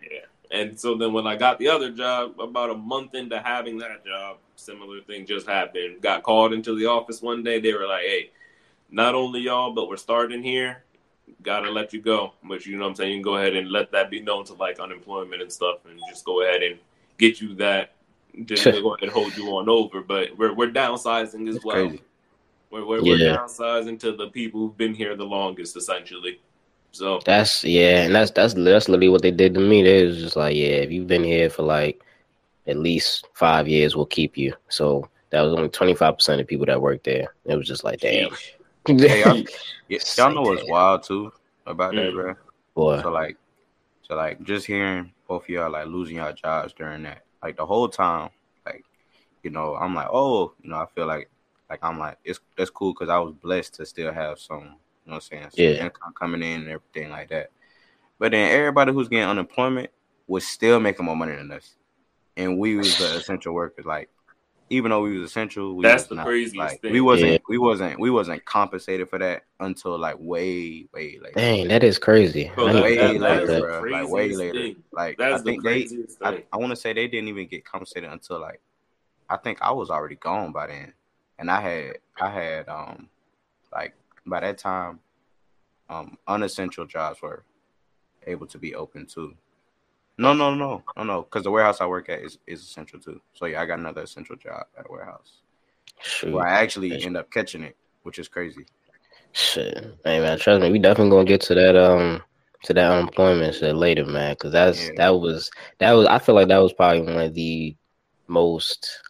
And 0.52 0.80
so 0.80 0.96
then 0.96 1.14
when 1.14 1.26
I 1.28 1.36
got 1.36 1.60
the 1.60 1.68
other 1.70 1.92
job, 1.92 2.40
about 2.40 2.70
a 2.70 2.76
month 2.76 3.16
into 3.16 3.40
having 3.40 3.78
that 3.80 4.06
job, 4.06 4.38
similar 4.56 5.02
thing 5.02 5.26
just 5.26 5.48
happened. 5.48 6.02
Got 6.02 6.24
called 6.24 6.54
into 6.54 6.76
the 6.78 6.86
office 6.86 7.22
one 7.22 7.44
day. 7.44 7.60
They 7.60 7.74
were 7.74 7.88
like, 7.88 8.04
hey, 8.04 8.32
not 8.92 9.16
only 9.16 9.42
y'all, 9.42 9.74
but 9.74 9.88
we're 9.90 9.98
starting 9.98 10.44
here. 10.44 10.84
Gotta 11.42 11.72
let 11.72 11.94
you 11.94 12.02
go. 12.02 12.34
But 12.44 12.66
you 12.66 12.78
know 12.78 12.84
what 12.84 12.90
I'm 12.90 12.96
saying? 12.96 13.10
You 13.12 13.16
can 13.18 13.24
go 13.24 13.36
ahead 13.38 13.56
and 13.56 13.72
let 13.72 13.92
that 13.92 14.10
be 14.12 14.22
known 14.22 14.46
to 14.46 14.54
like 14.54 14.80
unemployment 14.80 15.42
and 15.42 15.52
stuff 15.52 15.80
and 15.90 16.00
just 16.10 16.26
go 16.26 16.44
ahead 16.44 16.62
and 16.64 16.80
get 17.18 17.42
you 17.42 17.56
that. 17.56 17.94
Just 18.46 18.64
go 18.72 18.94
ahead 18.94 19.04
and 19.04 19.12
hold 19.12 19.36
you 19.38 19.48
on 19.58 19.70
over. 19.70 20.02
But 20.02 20.38
we're, 20.38 20.54
we're 20.54 20.72
downsizing 20.72 21.50
as 21.50 21.58
It's 21.58 21.66
well. 21.66 21.88
crazy. 21.88 22.02
We're, 22.72 22.86
we're, 22.86 23.04
we're 23.04 23.18
downsizing 23.18 24.00
to 24.02 24.14
the 24.16 24.28
people 24.30 24.60
who've 24.62 24.78
been 24.78 24.94
here 24.96 25.16
the 25.16 25.26
longest, 25.26 25.78
essentially. 25.78 26.40
So 26.94 27.20
that's 27.26 27.64
yeah, 27.64 28.04
and 28.04 28.16
that's 28.16 28.32
that's 28.32 28.54
that's 28.54 28.90
literally 28.90 29.10
what 29.10 29.22
they 29.22 29.32
did 29.32 29.54
to 29.56 29.60
me. 29.60 29.84
They 29.84 30.06
was 30.06 30.18
just 30.20 30.36
like, 30.36 30.56
yeah, 30.56 30.84
if 30.84 30.92
you've 30.92 31.08
been 31.08 31.24
here 31.24 31.50
for 31.50 31.64
like 31.64 32.02
at 32.68 32.78
least 32.78 33.28
five 33.34 33.68
years, 33.68 33.96
we'll 33.96 34.06
keep 34.06 34.38
you. 34.38 34.54
So 34.70 35.10
that 35.32 35.42
was 35.42 35.54
only 35.54 35.70
twenty 35.70 35.96
five 35.96 36.18
percent 36.18 36.42
of 36.42 36.48
people 36.48 36.66
that 36.68 36.82
worked 36.82 37.06
there. 37.06 37.34
It 37.46 37.56
was 37.56 37.68
just 37.68 37.84
like, 37.84 38.00
damn. 38.00 38.32
Hey, 39.08 39.22
y'all, 39.22 39.36
y- 39.36 39.46
It's 39.90 40.18
y'all 40.18 40.34
know 40.34 40.44
what's 40.44 40.66
wild 40.68 41.04
too 41.04 41.32
about 41.66 41.96
that, 41.96 42.12
Mm. 42.12 42.14
bro. 42.14 42.36
Boy, 42.76 43.02
So 43.02 43.10
like, 43.12 43.38
so 44.04 44.16
like, 44.16 44.44
just 44.44 44.66
hearing 44.66 45.14
both 45.28 45.44
of 45.44 45.50
y'all 45.50 45.72
like 45.72 45.88
losing 45.88 46.18
your 46.18 46.34
jobs 46.34 46.74
during 46.74 47.04
that, 47.04 47.24
like 47.44 47.58
the 47.58 47.66
whole 47.66 47.90
time, 47.90 48.30
like, 48.66 48.84
you 49.44 49.52
know, 49.52 49.76
I'm 49.76 49.96
like, 49.96 50.10
oh, 50.12 50.54
you 50.62 50.70
know, 50.72 50.78
I 50.78 50.88
feel 50.96 51.08
like, 51.08 51.30
like 51.70 51.80
I'm 51.84 52.00
like, 52.00 52.18
it's 52.24 52.40
that's 52.58 52.70
cool 52.70 52.94
because 52.94 53.10
I 53.10 53.20
was 53.20 53.34
blessed 53.34 53.76
to 53.76 53.86
still 53.86 54.14
have 54.14 54.40
some, 54.40 54.76
you 55.06 55.10
know, 55.12 55.16
what 55.16 55.16
I'm 55.16 55.22
saying, 55.22 55.44
some 55.52 55.52
Yeah. 55.66 55.84
income 55.86 56.14
coming 56.20 56.42
in 56.44 56.62
and 56.62 56.70
everything 56.70 57.10
like 57.12 57.30
that. 57.30 57.50
But 58.20 58.32
then 58.32 58.52
everybody 58.58 58.92
who's 58.94 59.08
getting 59.10 59.28
unemployment 59.28 59.90
was 60.28 60.48
still 60.48 60.80
making 60.80 61.06
more 61.06 61.16
money 61.16 61.36
than 61.36 61.52
us, 61.52 61.76
and 62.38 62.58
we 62.58 62.76
was 62.76 62.98
the 62.98 63.18
essential 63.18 63.54
workers. 63.54 63.86
Like, 63.86 64.10
even 64.70 64.92
though 64.92 65.02
we 65.02 65.20
was 65.20 65.30
essential, 65.30 65.76
we 65.76 65.84
That's 65.84 66.04
was 66.04 66.10
the 66.10 66.16
not, 66.16 66.26
craziest 66.26 66.56
like, 66.56 66.82
thing. 66.82 66.94
We 66.94 67.02
wasn't, 67.02 67.32
Yeah. 67.34 67.38
we 67.50 67.58
wasn't, 67.58 68.00
we 68.00 68.10
wasn't 68.10 68.46
compensated 68.46 69.10
for 69.10 69.20
that 69.20 69.44
until 69.60 69.98
like 70.00 70.16
way, 70.20 70.88
way 70.94 71.20
later. 71.22 71.34
dang, 71.36 71.68
that 71.68 71.84
is 71.84 72.00
crazy. 72.00 72.50
Bro, 72.56 72.74
that- 72.74 72.84
way 72.84 72.96
that- 72.96 73.10
think 73.10 73.20
that 73.22 73.32
about 73.32 73.44
is 73.44 73.50
later, 73.50 73.62
the 73.62 73.72
that. 73.74 73.82
bro. 73.82 73.92
Like 73.92 74.10
way 74.10 74.36
later. 74.36 74.54
thing. 74.54 74.84
Like 74.94 75.18
That's 75.18 75.34
I 75.36 75.38
the 75.40 75.44
think 75.44 75.64
they, 75.64 75.70
craziest 75.82 76.18
I. 76.24 76.44
I 76.54 76.58
want 76.58 76.70
to 76.72 76.76
say 76.78 76.94
they 76.94 77.08
didn't 77.08 77.28
even 77.28 77.48
get 77.48 77.66
compensated 77.66 78.10
until 78.10 78.40
like, 78.40 78.62
I 79.30 79.36
think 79.38 79.60
I 79.62 79.72
was 79.72 79.90
already 79.90 80.16
gone 80.16 80.54
by 80.54 80.68
then, 80.68 80.94
and 81.38 81.52
I 81.52 81.60
had, 81.62 81.98
I 82.20 82.30
had, 82.30 82.70
um, 82.70 83.10
like 83.74 83.94
by 84.26 84.40
that 84.42 84.58
time, 84.58 85.00
um, 85.90 86.18
unessential 86.28 86.86
jobs 86.86 87.22
were 87.22 87.44
able 88.26 88.48
to 88.48 88.58
be 88.58 88.76
open 88.76 89.06
too. 89.06 89.36
No, 90.18 90.34
no, 90.34 90.54
no, 90.54 90.84
no, 90.96 91.04
no, 91.04 91.22
because 91.24 91.44
the 91.44 91.52
warehouse 91.52 91.82
I 91.82 91.88
work 91.88 92.10
at 92.10 92.20
is, 92.20 92.38
is 92.46 92.62
essential 92.62 93.00
too. 93.00 93.20
So 93.34 93.46
yeah, 93.46 93.62
I 93.62 93.66
got 93.66 93.80
another 93.80 94.04
essential 94.04 94.36
job 94.36 94.66
at 94.78 94.86
a 94.88 94.92
warehouse 94.92 95.42
Shoot. 96.02 96.34
where 96.34 96.48
I 96.48 96.62
actually 96.62 97.04
end 97.04 97.18
up 97.18 97.32
catching 97.32 97.64
it, 97.64 97.76
which 98.04 98.20
is 98.20 98.28
crazy. 98.28 98.66
Shit, 99.32 99.98
hey 100.06 100.20
man, 100.20 100.38
trust 100.38 100.62
me, 100.62 100.72
we 100.72 100.78
definitely 100.78 101.10
gonna 101.10 101.26
get 101.26 101.42
to 101.42 101.56
that 101.56 101.76
um 101.76 102.22
to 102.64 102.74
that 102.74 102.92
unemployment 102.92 103.56
shit 103.56 103.76
later, 103.76 104.06
man. 104.06 104.34
Because 104.34 104.52
that's 104.52 104.88
Yeah. 104.90 104.94
that 104.98 105.10
was 105.10 105.50
that 105.80 105.94
was 105.94 106.06
I 106.08 106.20
feel 106.20 106.36
like 106.36 106.50
that 106.50 106.62
was 106.62 106.74
probably 106.74 107.02
one 107.02 107.18
of 107.18 107.34
the 107.34 107.76
most 108.28 109.02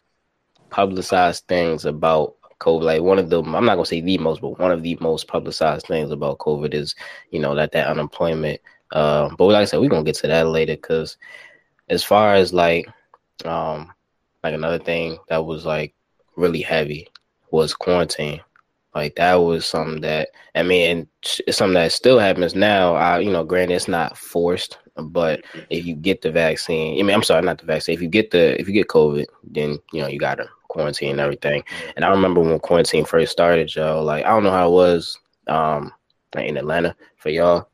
publicized 0.70 1.44
things 1.46 1.84
about 1.84 2.34
COVID. 2.64 2.82
Like 2.82 3.02
one 3.02 3.18
of 3.18 3.30
the 3.30 3.42
I'm 3.42 3.64
not 3.64 3.74
gonna 3.74 3.86
say 3.86 4.00
the 4.00 4.18
most, 4.18 4.40
but 4.40 4.58
one 4.58 4.72
of 4.72 4.82
the 4.82 4.96
most 5.00 5.28
publicized 5.28 5.86
things 5.86 6.10
about 6.10 6.38
COVID 6.38 6.74
is 6.74 6.94
you 7.30 7.38
know 7.38 7.54
that 7.54 7.72
that 7.72 7.88
unemployment. 7.88 8.60
Uh, 8.92 9.28
but 9.36 9.44
like 9.46 9.62
I 9.62 9.64
said, 9.64 9.80
we're 9.80 9.90
gonna 9.90 10.04
get 10.04 10.16
to 10.16 10.26
that 10.28 10.48
later 10.48 10.74
because 10.74 11.16
as 11.88 12.02
far 12.02 12.34
as 12.34 12.52
like 12.52 12.88
um 13.44 13.92
like 14.42 14.54
another 14.54 14.78
thing 14.78 15.18
that 15.28 15.44
was 15.44 15.64
like 15.66 15.94
really 16.36 16.62
heavy 16.62 17.08
was 17.50 17.74
quarantine. 17.74 18.40
Like 18.94 19.16
that 19.16 19.34
was 19.34 19.66
something 19.66 20.00
that 20.02 20.28
I 20.54 20.62
mean, 20.62 21.08
it's 21.22 21.56
something 21.56 21.74
that 21.74 21.92
still 21.92 22.18
happens 22.18 22.54
now. 22.54 22.94
I, 22.94 23.18
you 23.18 23.32
know, 23.32 23.44
granted, 23.44 23.74
it's 23.74 23.88
not 23.88 24.16
forced, 24.16 24.78
but 24.96 25.42
if 25.68 25.84
you 25.84 25.96
get 25.96 26.22
the 26.22 26.30
vaccine, 26.30 26.98
I 26.98 27.02
mean, 27.02 27.14
I'm 27.14 27.24
sorry, 27.24 27.42
not 27.42 27.58
the 27.58 27.66
vaccine. 27.66 27.94
If 27.94 28.02
you 28.02 28.08
get 28.08 28.30
the, 28.30 28.58
if 28.60 28.68
you 28.68 28.74
get 28.74 28.88
COVID, 28.88 29.26
then 29.42 29.78
you 29.92 30.00
know 30.00 30.06
you 30.06 30.18
gotta 30.18 30.48
quarantine 30.74 31.12
and 31.12 31.20
everything. 31.20 31.62
And 31.94 32.04
I 32.04 32.10
remember 32.10 32.40
when 32.40 32.58
quarantine 32.58 33.04
first 33.04 33.32
started, 33.32 33.74
y'all. 33.74 34.04
Like 34.04 34.24
I 34.24 34.30
don't 34.30 34.42
know 34.42 34.50
how 34.50 34.68
it 34.68 34.72
was, 34.72 35.18
um, 35.46 35.92
like 36.34 36.48
in 36.48 36.56
Atlanta 36.56 36.96
for 37.16 37.30
y'all, 37.30 37.68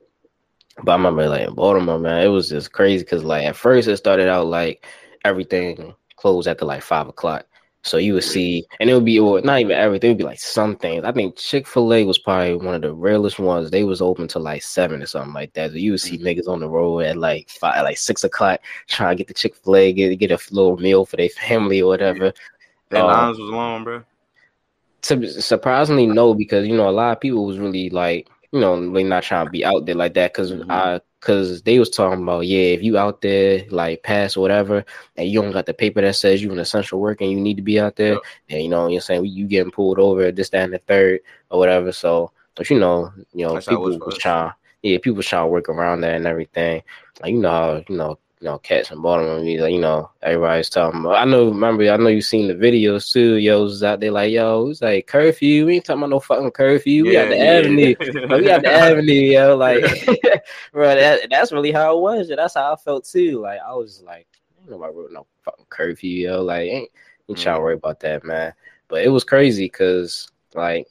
but 0.85 0.93
I 0.93 0.97
remember 0.97 1.29
like 1.29 1.49
in 1.49 1.55
Baltimore, 1.55 1.99
man, 1.99 2.23
it 2.23 2.29
was 2.29 2.51
just 2.51 2.73
crazy 2.73 3.03
because 3.03 3.25
like 3.25 3.47
at 3.47 3.57
first 3.57 3.89
it 3.89 3.97
started 3.97 4.29
out 4.29 4.47
like 4.47 4.87
everything 5.25 5.95
closed 6.17 6.47
after 6.47 6.67
like 6.67 6.83
five 6.83 7.09
o'clock. 7.09 7.47
So 7.83 7.97
you 7.97 8.13
would 8.13 8.25
see, 8.25 8.67
and 8.79 8.91
it 8.91 8.95
would 8.95 9.07
be, 9.07 9.19
or 9.19 9.41
not 9.41 9.61
even 9.61 9.75
everything, 9.75 10.11
it 10.11 10.13
would 10.13 10.19
be 10.19 10.25
like 10.25 10.39
some 10.39 10.77
things. 10.77 11.03
I 11.03 11.13
think 11.13 11.37
Chick 11.37 11.67
fil 11.67 11.95
A 11.95 12.05
was 12.05 12.19
probably 12.19 12.55
one 12.57 12.75
of 12.75 12.83
the 12.83 12.93
rarest 12.93 13.39
ones. 13.39 13.71
They 13.71 13.85
was 13.85 14.03
open 14.03 14.29
till 14.29 14.43
like 14.43 14.63
seven 14.63 15.03
or 15.03 15.07
something 15.07 15.33
like 15.33 15.55
that. 15.55 15.71
So 15.71 15.79
you 15.79 15.93
would 15.93 16.01
see 16.03 16.19
niggas 16.19 16.47
on 16.47 16.61
the 16.61 16.69
road 16.69 17.01
at 17.01 17.17
like 17.17 17.49
five, 17.49 17.83
like 17.83 17.97
six 17.97 18.23
o'clock 18.23 18.61
trying 18.87 19.17
to 19.17 19.17
get 19.17 19.29
the 19.29 19.35
Chick 19.35 19.57
fil 19.57 19.77
A, 19.77 19.93
get, 19.95 20.15
get 20.19 20.31
a 20.31 20.39
little 20.51 20.77
meal 20.77 21.07
for 21.07 21.17
their 21.17 21.29
family 21.49 21.81
or 21.81 21.89
whatever. 21.89 22.35
That 22.91 23.05
Um, 23.05 23.07
lines 23.07 23.39
was 23.39 23.51
long, 23.51 23.85
bro. 23.85 24.03
To, 25.03 25.27
surprisingly, 25.29 26.07
no, 26.07 26.35
because 26.35 26.67
you 26.67 26.77
know, 26.77 26.89
a 26.89 26.91
lot 26.91 27.13
of 27.13 27.21
people 27.21 27.47
was 27.47 27.59
really 27.59 27.89
like, 27.91 28.29
you 28.53 28.61
know, 28.61 28.75
really 28.79 29.05
not 29.05 29.23
trying 29.23 29.47
to 29.47 29.51
be 29.51 29.65
out 29.65 29.87
there 29.87 29.95
like 29.95 30.15
that 30.15 30.33
because 30.33 30.53
Mhm. 30.53 30.71
I 30.71 31.01
because 31.21 31.63
they 31.63 31.79
was 31.79 31.91
talking 31.91 32.23
about 32.23 32.47
yeah, 32.47 32.75
if 32.75 32.83
you 32.83 32.97
out 32.99 33.21
there 33.21 33.65
like 33.71 34.03
pass 34.03 34.37
or 34.37 34.41
whatever, 34.41 34.85
and 35.17 35.29
you 35.29 35.41
don't 35.41 35.53
got 35.53 35.67
the 35.67 35.75
paper 35.75 36.01
that 36.03 36.15
says 36.17 36.43
you 36.43 36.51
an 36.53 36.59
essential 36.59 37.01
worker 37.01 37.25
and 37.25 37.33
you 37.33 37.41
need 37.41 37.57
to 37.57 37.63
be 37.63 37.79
out 37.81 37.97
there, 37.97 38.15
Yep. 38.15 38.23
and 38.51 38.63
you 38.63 38.69
know 38.69 38.89
you're 38.89 39.01
saying 39.01 39.25
you 39.25 39.47
getting 39.47 39.71
pulled 39.73 39.99
over 39.99 40.31
this, 40.33 40.51
that, 40.51 40.65
and 40.65 40.73
the 40.75 40.79
third 40.79 41.21
or 41.51 41.59
whatever. 41.59 41.93
So, 41.93 42.33
but 42.57 42.69
you 42.71 42.79
know, 42.79 43.11
you 43.33 43.47
know, 43.47 43.55
That's 43.55 43.67
people 43.67 43.85
was 43.85 43.99
was, 43.99 44.19
trying, 44.19 44.53
yeah, 44.83 44.99
people 44.99 45.17
was 45.17 45.27
trying 45.27 45.45
to 45.45 45.49
work 45.49 45.69
around 45.69 46.01
that 46.03 46.15
and 46.17 46.27
everything. 46.27 46.83
Like 47.23 47.33
you 47.33 47.39
know, 47.41 47.51
how, 47.51 47.85
you 47.89 47.97
know, 47.97 48.19
you 48.41 48.47
know, 48.47 48.59
cats 48.59 48.91
in 48.91 49.03
Baltimore, 49.03 49.43
be 49.43 49.59
like, 49.59 49.73
you 49.73 49.81
know, 49.81 50.11
everybody's 50.23 50.71
talking 50.71 51.01
about. 51.01 51.17
I 51.17 51.27
know, 51.27 51.49
remember, 51.49 51.91
I 51.91 51.97
know 51.99 52.09
you've 52.09 52.25
seen 52.25 52.49
the 52.49 52.55
videos 52.55 53.13
too. 53.13 53.37
Yo, 53.37 53.63
was 53.63 53.83
out 53.83 54.01
there 54.01 54.11
like, 54.11 54.33
yo, 54.33 54.69
it's 54.69 54.81
like 54.81 55.07
curfew. 55.07 55.67
We 55.67 55.77
ain't 55.77 55.85
talking 55.85 56.01
about 56.01 56.11
no 56.11 56.21
fucking 56.21 56.51
curfew. 56.53 57.05
We 57.05 57.13
got 57.13 57.29
the 57.29 57.39
avenue. 57.39 57.95
Like, 57.99 58.41
we 58.41 58.45
got 58.47 58.63
the 58.63 58.73
avenue, 58.73 59.13
yo. 59.13 59.57
Like, 59.61 59.83
bro, 60.73 60.95
that, 60.95 61.29
that's 61.29 61.53
really 61.53 61.71
how 61.71 61.99
it 61.99 62.01
was. 62.01 62.31
And 62.31 62.39
that's 62.39 62.55
how 62.55 62.73
I 62.73 62.77
felt 62.77 63.05
too. 63.05 63.41
Like, 63.41 63.61
I 63.61 63.75
was 63.75 64.03
like, 64.07 64.27
ain't 64.59 64.71
nobody 64.71 64.95
wrote 64.95 65.13
no 65.13 65.27
fucking 65.45 65.67
curfew, 65.69 66.11
yo. 66.11 66.43
Like, 66.43 66.63
ain't, 66.63 66.91
ain't 67.29 67.39
trying 67.39 67.57
to 67.57 67.61
mm. 67.61 67.63
worry 67.63 67.75
about 67.75 68.01
that, 68.01 68.25
man. 68.25 68.55
But 68.89 69.03
it 69.05 69.09
was 69.11 69.23
crazy 69.23 69.67
because, 69.67 70.31
like, 70.55 70.89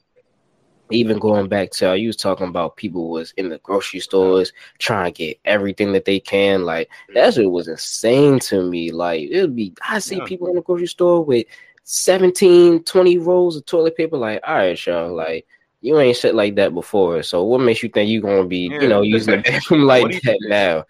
even 0.91 1.19
going 1.19 1.47
back 1.47 1.71
to 1.71 1.97
you 1.97 2.07
was 2.07 2.15
talking 2.15 2.47
about 2.47 2.75
people 2.77 3.09
was 3.09 3.31
in 3.37 3.49
the 3.49 3.57
grocery 3.59 3.99
stores 3.99 4.51
trying 4.79 5.13
to 5.13 5.17
get 5.17 5.39
everything 5.45 5.91
that 5.93 6.05
they 6.05 6.19
can. 6.19 6.65
Like, 6.65 6.87
mm-hmm. 6.87 7.13
that 7.15 7.33
shit 7.33 7.49
was 7.49 7.67
insane 7.67 8.39
to 8.39 8.63
me. 8.63 8.91
Like, 8.91 9.29
it 9.29 9.41
would 9.41 9.55
be, 9.55 9.73
I 9.87 9.99
see 9.99 10.17
Yeah. 10.17 10.25
people 10.25 10.47
in 10.47 10.55
the 10.55 10.61
grocery 10.61 10.87
store 10.87 11.23
with 11.23 11.45
17, 11.83 12.83
20 12.83 13.17
rolls 13.17 13.55
of 13.55 13.65
toilet 13.65 13.97
paper. 13.97 14.17
Like, 14.17 14.41
all 14.47 14.55
right, 14.55 14.85
y'all, 14.85 15.13
like, 15.15 15.45
you 15.81 15.97
ain't 15.99 16.17
shit 16.17 16.35
like 16.35 16.55
that 16.55 16.73
before. 16.73 17.23
So 17.23 17.43
what 17.43 17.61
makes 17.61 17.81
you 17.83 17.89
think 17.89 18.09
you're 18.09 18.21
gonna 18.21 18.45
be, 18.45 18.69
Yeah. 18.71 18.81
you 18.81 18.87
know, 18.87 19.01
using 19.01 19.35
the 19.37 19.41
bathroom 19.41 19.81
Like, 19.85 20.03
like 20.03 20.03
what 20.03 20.11
do 20.11 20.15
you 20.15 20.21
that 20.21 20.39
think- 20.39 20.49
now? 20.49 20.85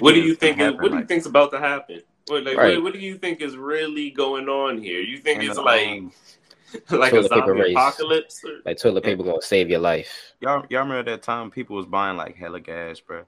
What 0.00 0.14
do 0.14 0.20
you 0.20 0.34
think? 0.34 0.60
Is, 0.60 0.72
what 0.72 0.80
do 0.82 0.88
you 0.88 0.94
like- 0.94 1.08
think's 1.08 1.26
about 1.26 1.50
to 1.52 1.58
happen? 1.58 2.00
What, 2.26 2.44
like, 2.44 2.56
Right. 2.56 2.76
what, 2.76 2.84
what 2.84 2.92
do 2.94 3.00
you 3.00 3.18
think 3.18 3.42
is 3.42 3.56
really 3.56 4.10
going 4.10 4.48
on 4.48 4.82
here? 4.82 5.00
You 5.00 5.18
think 5.18 5.40
And, 5.40 5.50
it's 5.50 5.58
like 5.58 6.04
like 6.90 7.12
a 7.12 7.16
toilet 7.16 7.30
paper 7.30 7.46
zombie 7.46 7.60
race. 7.60 7.76
apocalypse? 7.76 8.44
Or? 8.44 8.60
Like 8.64 8.78
toilet 8.78 9.04
paper 9.04 9.22
gonna 9.22 9.42
save 9.42 9.70
your 9.70 9.80
life. 9.80 10.32
y'all 10.40 10.64
y'all 10.70 10.82
remember 10.82 11.10
that 11.10 11.22
time 11.22 11.50
people 11.50 11.76
was 11.76 11.86
buying 11.86 12.16
like 12.16 12.36
hella 12.36 12.60
gas, 12.60 13.00
bro? 13.00 13.24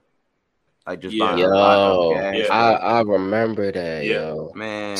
Like 0.85 1.01
just 1.01 1.15
Yeah. 1.15 1.25
buying 1.25 1.43
a 1.43 1.47
lot 1.49 1.77
Yo, 1.77 2.11
of 2.11 2.17
gas. 2.17 2.35
Yeah. 2.47 2.53
I, 2.53 2.77
bro. 2.77 2.87
I 2.87 3.01
remember 3.17 3.71
that, 3.71 4.05
Yeah. 4.05 4.13
yo. 4.13 4.51
Man, 4.55 4.97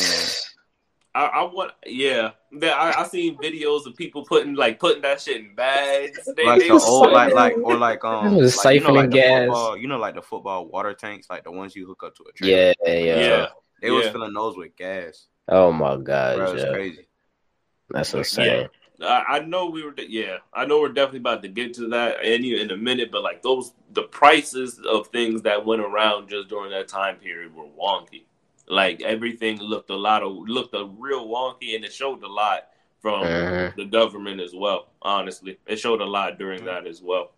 I, 1.15 1.25
I 1.25 1.43
want, 1.43 1.71
yeah. 1.85 2.31
That 2.59 2.73
I, 2.77 3.01
I 3.01 3.07
seen 3.07 3.37
videos 3.37 3.85
of 3.85 3.95
people 3.95 4.23
putting 4.23 4.53
like 4.53 4.79
putting 4.79 5.01
that 5.01 5.19
shit 5.19 5.37
in 5.37 5.55
bags. 5.55 6.19
They, 6.35 6.45
like 6.45 6.59
they 6.59 6.67
the 6.67 6.79
old 6.79 7.11
like 7.11 7.33
like 7.33 7.57
or 7.57 7.75
like 7.75 8.03
um 8.05 8.33
It 8.33 8.37
was 8.37 8.63
like, 8.63 8.75
you 8.75 8.81
know, 8.81 8.93
like 8.93 9.09
siphoning 9.09 9.11
the 9.11 9.17
gas. 9.17 9.39
football, 9.47 9.77
you 9.77 9.87
know 9.87 9.97
like 9.97 10.15
the 10.15 10.21
football 10.21 10.67
water 10.67 10.93
tanks, 10.93 11.27
like 11.29 11.43
the 11.43 11.51
ones 11.51 11.75
you 11.75 11.87
hook 11.87 12.03
up 12.03 12.15
to 12.15 12.23
a 12.29 12.31
trailer. 12.33 12.73
Yeah, 12.85 12.93
yeah. 12.93 13.19
yeah. 13.19 13.47
They 13.81 13.91
was 13.91 14.07
filling 14.07 14.33
those 14.33 14.57
with 14.57 14.75
gas. 14.75 15.27
Oh 15.47 15.71
my 15.71 15.97
god, 15.97 16.37
Bro, 16.37 16.53
it's 16.53 16.65
crazy. 16.65 17.06
That's 17.89 18.13
Yeah. 18.13 18.19
insane. 18.19 18.69
I, 18.99 19.23
I 19.29 19.39
know 19.39 19.67
we 19.69 19.83
were, 19.83 19.93
yeah, 19.97 20.37
I 20.53 20.65
know 20.65 20.79
we're 20.79 20.89
definitely 20.89 21.19
about 21.19 21.43
to 21.43 21.49
get 21.49 21.75
to 21.75 21.87
that 21.89 22.17
any 22.23 22.59
in 22.59 22.71
a 22.71 22.77
minute, 22.77 23.11
but 23.11 23.21
like 23.21 23.43
those, 23.43 23.73
the 23.93 24.03
prices 24.03 24.79
of 24.79 25.07
things 25.09 25.43
that 25.43 25.63
went 25.65 25.83
around 25.83 26.29
just 26.29 26.47
during 26.49 26.71
that 26.71 26.87
time 26.87 27.17
period 27.17 27.53
were 27.55 27.67
wonky. 27.79 28.23
Like 28.67 29.03
everything 29.03 29.59
looked 29.59 29.91
a 29.91 29.95
lot 29.95 30.23
of 30.23 30.31
looked 30.35 30.73
a 30.73 30.85
real 30.97 31.27
wonky, 31.27 31.75
and 31.75 31.85
it 31.85 31.93
showed 31.93 32.23
a 32.23 32.27
lot 32.27 32.69
from 32.99 33.23
Mhm. 33.23 33.75
the 33.75 33.85
government 33.85 34.41
as 34.41 34.53
well. 34.55 34.87
Honestly, 35.03 35.59
it 35.67 35.77
showed 35.77 36.01
a 36.01 36.05
lot 36.05 36.39
during 36.39 36.65
that 36.65 36.87
as 36.87 37.01
well. 37.01 37.31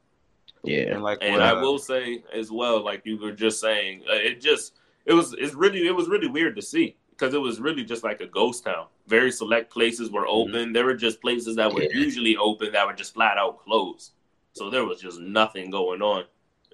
Yeah. 0.64 0.94
And 0.94 1.04
like 1.04 1.20
And 1.22 1.34
what, 1.34 1.42
I 1.42 1.54
will 1.54 1.78
say 1.78 2.24
as 2.34 2.52
well, 2.52 2.84
like 2.84 3.02
you 3.06 3.18
were 3.18 3.34
just 3.34 3.60
saying, 3.60 4.04
uh, 4.10 4.14
it 4.16 4.40
just 4.42 4.74
it 5.06 5.14
was 5.14 5.34
it's 5.38 5.54
really 5.54 5.86
it 5.86 5.96
was 5.96 6.08
really 6.08 6.28
weird 6.30 6.56
to 6.56 6.62
see 6.62 6.96
because 7.20 7.34
it 7.34 7.42
was 7.42 7.60
really 7.60 7.84
just 7.84 8.04
like 8.04 8.22
a 8.22 8.28
ghost 8.28 8.64
town. 8.64 8.88
Very 9.08 9.32
select 9.32 9.72
places 9.72 10.10
were 10.10 10.22
mm-hmm. 10.22 10.56
open. 10.56 10.74
There 10.74 10.86
were 10.86 10.96
just 10.96 11.22
places 11.22 11.58
that 11.58 11.74
were 11.74 11.84
Yeah. 11.84 11.94
usually 11.94 12.38
open 12.38 12.72
that 12.72 12.88
were 12.88 12.94
just 12.94 13.14
flat 13.14 13.38
out 13.38 13.60
closed. 13.60 14.14
So 14.54 14.70
there 14.70 14.86
was 14.86 15.02
just 15.02 15.20
nothing 15.20 15.70
going 15.70 16.02
on. 16.02 16.26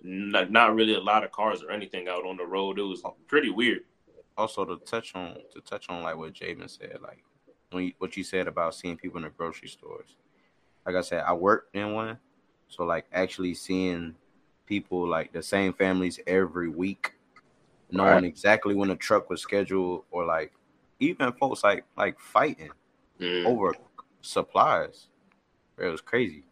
Not, 0.03 0.51
not 0.51 0.75
really 0.75 0.93
a 0.93 0.99
lot 0.99 1.23
of 1.23 1.31
cars 1.31 1.63
or 1.63 1.71
anything 1.71 2.07
out 2.07 2.25
on 2.25 2.37
the 2.37 2.45
road. 2.45 2.77
It 2.77 2.83
was 2.83 3.01
oh. 3.03 3.15
pretty 3.27 3.49
weird. 3.49 3.81
also 4.37 4.65
to 4.65 4.77
touch 4.85 5.15
on 5.15 5.35
to 5.53 5.61
touch 5.61 5.89
on 5.89 6.03
like 6.03 6.17
what 6.17 6.33
Javen 6.33 6.69
said, 6.69 6.99
like 7.01 7.23
when 7.71 7.85
you, 7.85 7.93
what 7.97 8.15
you 8.15 8.23
said 8.23 8.47
about 8.47 8.75
seeing 8.75 8.97
people 8.97 9.17
in 9.17 9.23
the 9.23 9.29
grocery 9.29 9.67
stores. 9.69 10.15
Like 10.85 10.95
I 10.95 11.01
said, 11.01 11.23
I 11.25 11.33
worked 11.33 11.75
in 11.75 11.93
one, 11.93 12.19
so 12.67 12.83
like 12.83 13.05
actually 13.11 13.55
seeing 13.55 14.15
people 14.67 15.07
like 15.07 15.33
the 15.33 15.41
same 15.41 15.73
families 15.73 16.19
every 16.27 16.69
week, 16.69 17.13
knowing 17.91 18.13
Right. 18.13 18.23
exactly 18.23 18.75
when 18.75 18.89
the 18.89 18.95
truck 18.95 19.29
was 19.29 19.41
scheduled, 19.41 20.03
or 20.11 20.25
like 20.25 20.51
even 20.99 21.31
folks 21.33 21.63
like 21.63 21.85
like 21.97 22.19
fighting 22.19 22.71
Mm. 23.19 23.45
over 23.45 23.73
supplies. 24.21 25.07
It 25.77 25.87
was 25.87 26.01
crazy. 26.01 26.43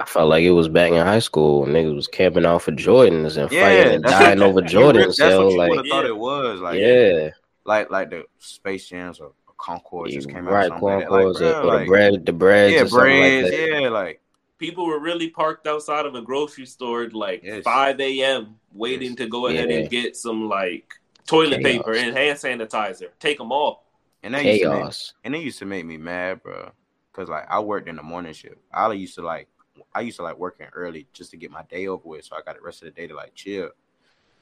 I 0.00 0.04
felt 0.06 0.28
like 0.30 0.44
it 0.44 0.50
was 0.52 0.68
back 0.68 0.92
in 0.92 1.04
high 1.04 1.18
school. 1.18 1.66
Niggas 1.66 1.94
was 1.94 2.08
camping 2.08 2.46
out 2.46 2.62
for 2.62 2.72
Jordans 2.72 3.36
and 3.36 3.50
Yeah, 3.52 3.62
fighting 3.62 3.94
and 3.96 4.04
dying 4.04 4.40
over 4.42 4.60
Jordans. 4.74 5.16
That's 5.16 5.32
yo, 5.32 5.44
what 5.46 5.52
you 5.52 5.58
would 5.58 5.68
like, 5.68 5.76
have 5.78 5.86
thought 5.88 6.06
it 6.06 6.16
was. 6.16 6.60
Like 6.60 6.78
yeah, 6.80 7.30
like 7.64 7.90
like 7.90 8.10
the 8.10 8.24
Space 8.38 8.88
Jams 8.88 9.20
or, 9.20 9.26
or 9.46 9.54
Concord 9.58 10.10
just 10.10 10.28
came 10.30 10.46
out. 10.48 10.52
right. 10.54 10.68
something 10.68 10.88
like. 10.88 11.10
Like, 11.10 11.24
or, 11.24 11.32
the 11.34 11.84
Bred, 11.86 12.24
the 12.26 12.32
Breds, 12.32 12.74
yeah, 12.74 12.84
Breds, 12.84 13.50
like 13.50 13.60
yeah, 13.82 13.88
like 13.88 14.20
People 14.58 14.86
were 14.86 14.98
really 14.98 15.30
parked 15.30 15.66
outside 15.66 16.04
of 16.04 16.14
a 16.14 16.20
grocery 16.22 16.66
store 16.66 17.04
at 17.04 17.14
like 17.14 17.42
Yes. 17.44 17.62
5 17.64 18.00
a.m. 18.00 18.58
waiting 18.72 19.10
Yes. 19.10 19.16
to 19.18 19.26
go 19.28 19.46
ahead 19.46 19.70
Yeah. 19.70 19.76
and 19.78 19.90
get 19.90 20.16
some 20.16 20.48
like 20.48 20.92
toilet 21.26 21.62
Chaos. 21.62 21.78
paper 21.78 21.92
and 21.94 22.16
hand 22.16 22.38
sanitizer. 22.38 23.10
Take 23.20 23.38
them 23.38 23.52
all. 23.52 23.84
and 24.24 24.34
that 24.34 24.44
used 24.44 24.62
to 24.62 24.68
make, 24.70 24.78
Chaos. 24.80 25.14
and 25.24 25.36
it 25.36 25.42
used 25.42 25.60
to 25.60 25.64
make 25.64 25.86
me 25.86 25.96
mad, 25.96 26.42
bro. 26.42 26.72
Cause 27.12 27.28
like 27.28 27.46
I 27.48 27.60
worked 27.60 27.88
in 27.88 27.94
the 27.96 28.02
morning 28.02 28.32
shift. 28.32 28.56
I 28.72 28.92
used 28.92 29.14
to 29.14 29.22
like 29.22 29.48
I 29.94 30.00
used 30.00 30.16
to 30.16 30.22
like 30.24 30.36
working 30.38 30.66
early 30.72 31.06
just 31.12 31.30
to 31.30 31.36
get 31.36 31.50
my 31.52 31.62
day 31.64 31.86
over 31.86 32.02
with, 32.08 32.24
so 32.24 32.34
I 32.36 32.42
got 32.42 32.56
the 32.56 32.60
rest 32.62 32.82
of 32.82 32.86
the 32.86 32.90
day 33.00 33.06
to 33.06 33.14
like 33.14 33.34
chill. 33.36 33.70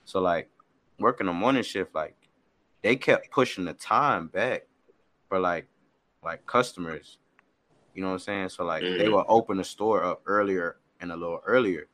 So 0.07 0.21
like 0.21 0.49
working 0.99 1.27
the 1.27 1.33
morning 1.35 1.63
shift, 1.63 1.95
like 1.95 2.17
they 2.83 2.97
kept 2.97 3.31
pushing 3.31 3.65
the 3.67 3.75
time 3.75 4.29
back 4.29 4.67
for 5.29 5.39
like 5.39 5.67
like 6.25 6.47
customers. 6.47 7.19
You 7.97 8.03
know 8.03 8.09
what 8.11 8.15
I'm 8.15 8.21
saying? 8.21 8.51
So 8.51 8.65
like 8.65 8.89
they 8.97 9.09
Mhm. 9.09 9.11
will 9.11 9.27
open 9.29 9.59
the 9.59 9.65
store 9.65 10.05
up 10.05 10.23
earlier 10.27 10.79
and 11.01 11.13
a 11.13 11.17
little 11.17 11.43
earlier, 11.47 11.89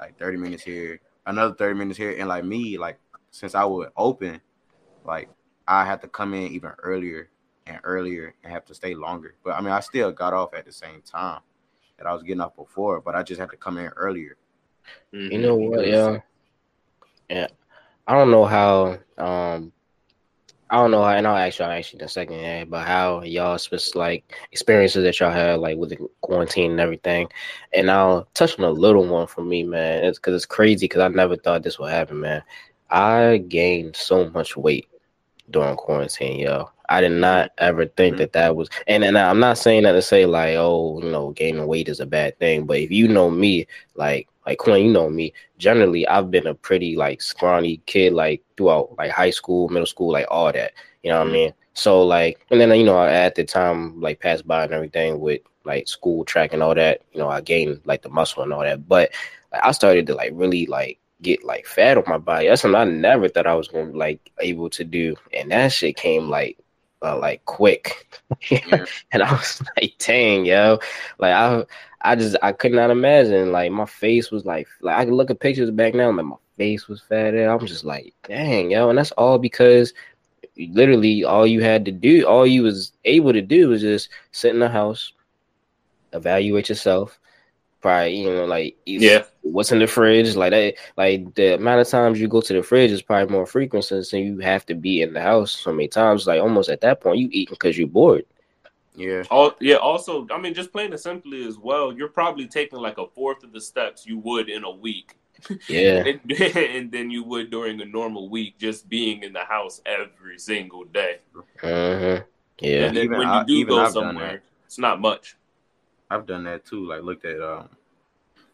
like 0.00 0.18
30 0.18 0.38
minutes 0.38 0.64
here, 0.64 1.00
another 1.26 1.54
30 1.54 1.74
minutes 1.78 1.98
here, 1.98 2.16
and 2.18 2.28
like 2.28 2.44
me, 2.44 2.78
like 2.78 2.98
since 3.30 3.54
I 3.56 3.64
would 3.66 3.90
open, 3.96 4.42
like 5.04 5.30
I 5.68 5.84
had 5.84 6.02
to 6.02 6.08
come 6.08 6.34
in 6.34 6.52
even 6.52 6.72
earlier 6.82 7.30
and 7.66 7.80
earlier 7.84 8.34
and 8.44 8.52
have 8.52 8.66
to 8.66 8.74
stay 8.74 8.94
longer. 8.94 9.36
But 9.44 9.56
I 9.56 9.62
mean, 9.62 9.72
I 9.72 9.80
still 9.80 10.12
got 10.12 10.34
off 10.34 10.54
at 10.54 10.66
the 10.66 10.72
same 10.72 11.02
time 11.02 11.42
that 11.98 12.06
I 12.08 12.14
was 12.14 12.24
getting 12.24 12.42
off 12.42 12.56
before, 12.56 13.00
but 13.02 13.16
I 13.16 13.24
just 13.24 13.40
had 13.40 13.50
to 13.52 13.58
come 13.58 13.78
in 13.78 13.88
earlier. 13.88 14.36
You 15.28 15.38
know 15.38 15.56
what? 15.56 15.86
Yeah, 15.86 16.20
yeah. 17.28 17.48
I 18.06 18.14
don't 18.14 18.30
know 18.30 18.44
how. 18.44 18.98
Um, 19.18 19.72
I 20.70 20.76
don't 20.76 20.90
know 20.90 21.04
and 21.04 21.26
I'll 21.26 21.36
ask 21.36 21.58
y'all 21.58 21.70
actually 21.70 22.00
in 22.00 22.06
a 22.06 22.08
second, 22.08 22.40
yeah, 22.40 22.64
but 22.64 22.86
how 22.86 23.22
y'all 23.22 23.58
spec- 23.58 23.94
like 23.94 24.34
experiences 24.52 25.04
that 25.04 25.18
y'all 25.20 25.30
had 25.30 25.60
like 25.60 25.76
with 25.76 25.90
the 25.90 25.98
quarantine 26.22 26.72
and 26.72 26.80
everything, 26.80 27.28
and 27.72 27.90
I'll 27.90 28.26
touch 28.34 28.58
on 28.58 28.64
a 28.64 28.70
little 28.70 29.06
one 29.06 29.26
for 29.26 29.42
me, 29.42 29.62
man. 29.62 30.04
It's 30.04 30.18
because 30.18 30.34
it's 30.34 30.46
crazy 30.46 30.84
because 30.84 31.02
I 31.02 31.08
never 31.08 31.36
thought 31.36 31.62
this 31.62 31.78
would 31.78 31.90
happen, 31.92 32.20
man. 32.20 32.42
I 32.90 33.38
gained 33.48 33.96
so 33.96 34.28
much 34.30 34.56
weight 34.56 34.88
during 35.50 35.76
quarantine, 35.76 36.38
yo. 36.40 36.70
I 36.88 37.00
did 37.00 37.12
not 37.12 37.50
ever 37.58 37.86
think 37.86 38.14
Mhm. 38.14 38.18
that 38.18 38.32
that 38.32 38.56
was, 38.56 38.68
and 38.86 39.04
and 39.04 39.16
I'm 39.18 39.40
not 39.40 39.58
saying 39.58 39.84
that 39.84 39.92
to 39.92 40.02
say 40.02 40.26
like, 40.26 40.56
oh, 40.56 41.00
you 41.02 41.10
know, 41.10 41.30
gaining 41.30 41.66
weight 41.66 41.88
is 41.88 42.00
a 42.00 42.06
bad 42.06 42.38
thing, 42.38 42.64
but 42.64 42.78
if 42.78 42.90
you 42.90 43.08
know 43.08 43.30
me, 43.30 43.66
like, 43.94 44.28
like 44.46 44.58
Quinn, 44.58 44.86
you 44.86 44.92
know 44.92 45.10
me. 45.10 45.32
Generally, 45.58 46.06
I've 46.06 46.30
been 46.30 46.46
a 46.46 46.54
pretty 46.54 46.96
like 46.96 47.20
scrawny 47.20 47.78
kid, 47.86 48.12
like 48.12 48.42
throughout 48.56 48.96
like 48.96 49.10
high 49.10 49.30
school, 49.30 49.68
middle 49.68 49.86
school, 49.86 50.12
like 50.12 50.26
all 50.30 50.52
that. 50.52 50.72
You 51.02 51.10
know 51.10 51.18
what. 51.18 51.28
I 51.28 51.32
mean? 51.32 51.52
So 51.74 52.02
like, 52.02 52.44
and 52.50 52.60
then 52.60 52.72
you 52.78 52.84
know, 52.84 53.04
at 53.04 53.34
the 53.34 53.44
time, 53.44 54.00
like 54.00 54.20
passed 54.20 54.46
by 54.46 54.64
and 54.64 54.72
everything 54.72 55.20
with 55.20 55.42
like 55.64 55.88
school 55.88 56.24
track 56.24 56.52
and 56.52 56.62
all 56.62 56.74
that. 56.74 57.02
You 57.12 57.18
know, 57.18 57.28
I 57.28 57.40
gained 57.40 57.80
like 57.84 58.02
the 58.02 58.08
muscle 58.08 58.42
and 58.42 58.52
all 58.52 58.62
that, 58.62 58.88
but 58.88 59.10
like, 59.52 59.64
I 59.64 59.72
started 59.72 60.06
to 60.06 60.14
like 60.14 60.30
really 60.34 60.66
like 60.66 60.98
get 61.22 61.44
like 61.44 61.66
fat 61.66 61.98
on 61.98 62.04
my 62.06 62.18
body. 62.18 62.48
That's 62.48 62.62
something 62.62 62.80
I 62.80 62.84
never 62.84 63.28
thought 63.28 63.46
I 63.46 63.54
was 63.54 63.68
gonna 63.68 63.92
like 63.92 64.30
able 64.40 64.70
to 64.70 64.84
do, 64.84 65.16
and 65.32 65.50
that 65.50 65.72
shit 65.72 65.96
came 65.96 66.30
like 66.30 66.56
uh, 67.06 67.18
like 67.18 67.44
quick. 67.44 68.20
Yeah. 68.50 68.84
and 69.12 69.22
I 69.22 69.32
was 69.32 69.62
like, 69.76 69.94
dang, 69.98 70.44
yo, 70.44 70.78
like 71.18 71.32
I, 71.32 71.64
I 72.00 72.16
just 72.16 72.36
I 72.42 72.52
could 72.52 72.72
not 72.72 72.90
imagine. 72.90 73.52
Like 73.52 73.72
my 73.72 73.86
face 73.86 74.30
was 74.30 74.44
like, 74.44 74.66
like 74.80 74.96
I 74.96 75.04
can 75.04 75.14
look 75.14 75.30
at 75.30 75.40
pictures 75.40 75.70
back 75.70 75.94
now, 75.94 76.10
like 76.10 76.26
my 76.26 76.36
face 76.56 76.88
was 76.88 77.02
fat. 77.02 77.34
I'm 77.34 77.66
just 77.66 77.84
like, 77.84 78.14
dang, 78.26 78.70
yo, 78.70 78.88
and 78.88 78.98
that's 78.98 79.12
all 79.12 79.38
because 79.38 79.92
literally 80.56 81.24
all 81.24 81.46
you 81.46 81.62
had 81.62 81.84
to 81.84 81.92
do, 81.92 82.26
all 82.26 82.46
you 82.46 82.62
was 82.62 82.92
able 83.04 83.32
to 83.32 83.42
do 83.42 83.68
was 83.68 83.82
just 83.82 84.08
sit 84.32 84.54
in 84.54 84.60
the 84.60 84.68
house, 84.68 85.12
evaluate 86.12 86.68
yourself. 86.68 87.18
Probably, 87.80 88.16
you 88.16 88.30
know, 88.30 88.46
like 88.46 88.76
Yeah. 88.86 89.24
What's 89.52 89.72
in 89.72 89.78
the 89.78 89.86
fridge, 89.86 90.34
like 90.36 90.50
that, 90.52 90.74
like 90.96 91.34
the 91.34 91.54
amount 91.54 91.80
of 91.80 91.88
times 91.88 92.20
you 92.20 92.28
go 92.28 92.40
to 92.40 92.52
the 92.52 92.62
fridge 92.62 92.90
is 92.90 93.02
probably 93.02 93.32
more 93.32 93.46
frequent 93.46 93.84
since 93.84 94.12
you 94.12 94.38
have 94.38 94.66
to 94.66 94.74
be 94.74 95.02
in 95.02 95.12
the 95.12 95.20
house 95.20 95.52
so 95.52 95.72
many 95.72 95.88
times. 95.88 96.26
Like 96.26 96.40
almost 96.40 96.68
at 96.70 96.80
that 96.82 97.00
point, 97.00 97.18
you 97.18 97.28
eating 97.32 97.52
because 97.54 97.76
you're 97.78 97.88
bored. 97.88 98.24
Yeah. 98.94 99.24
All, 99.30 99.52
yeah. 99.60 99.76
Also, 99.76 100.26
I 100.30 100.38
mean, 100.38 100.54
just 100.54 100.72
plain 100.72 100.90
and 100.92 101.00
simply 101.00 101.46
as 101.46 101.58
well, 101.58 101.92
you're 101.92 102.08
probably 102.08 102.46
taking 102.46 102.78
like 102.78 102.98
a 102.98 103.06
fourth 103.08 103.44
of 103.44 103.52
the 103.52 103.60
steps 103.60 104.06
you 104.06 104.18
would 104.18 104.48
in 104.48 104.64
a 104.64 104.70
week, 104.70 105.14
Yeah, 105.68 106.02
and, 106.06 106.32
and 106.40 106.90
then 106.90 107.10
you 107.10 107.22
would 107.24 107.50
during 107.50 107.80
a 107.82 107.84
normal 107.84 108.28
week, 108.30 108.56
just 108.58 108.88
being 108.88 109.22
in 109.22 109.32
the 109.34 109.44
house 109.44 109.82
every 109.84 110.38
single 110.38 110.84
day. 110.84 111.18
hmm 111.60 112.16
yeah, 112.58 112.86
and 112.86 112.96
then 112.96 113.04
Even 113.04 113.18
when 113.18 113.28
you 113.28 113.34
I- 113.34 113.44
do 113.44 113.52
even 113.52 113.68
go 113.68 113.80
I've 113.80 113.92
done 113.92 113.92
somewhere, 113.92 114.32
that. 114.32 114.42
it's 114.64 114.78
not 114.78 114.98
much. 114.98 115.36
I've 116.10 116.24
done 116.26 116.44
that 116.44 116.64
too. 116.64 116.86
Like 116.86 117.02
looked 117.02 117.26
at 117.26 117.40
um 117.42 117.68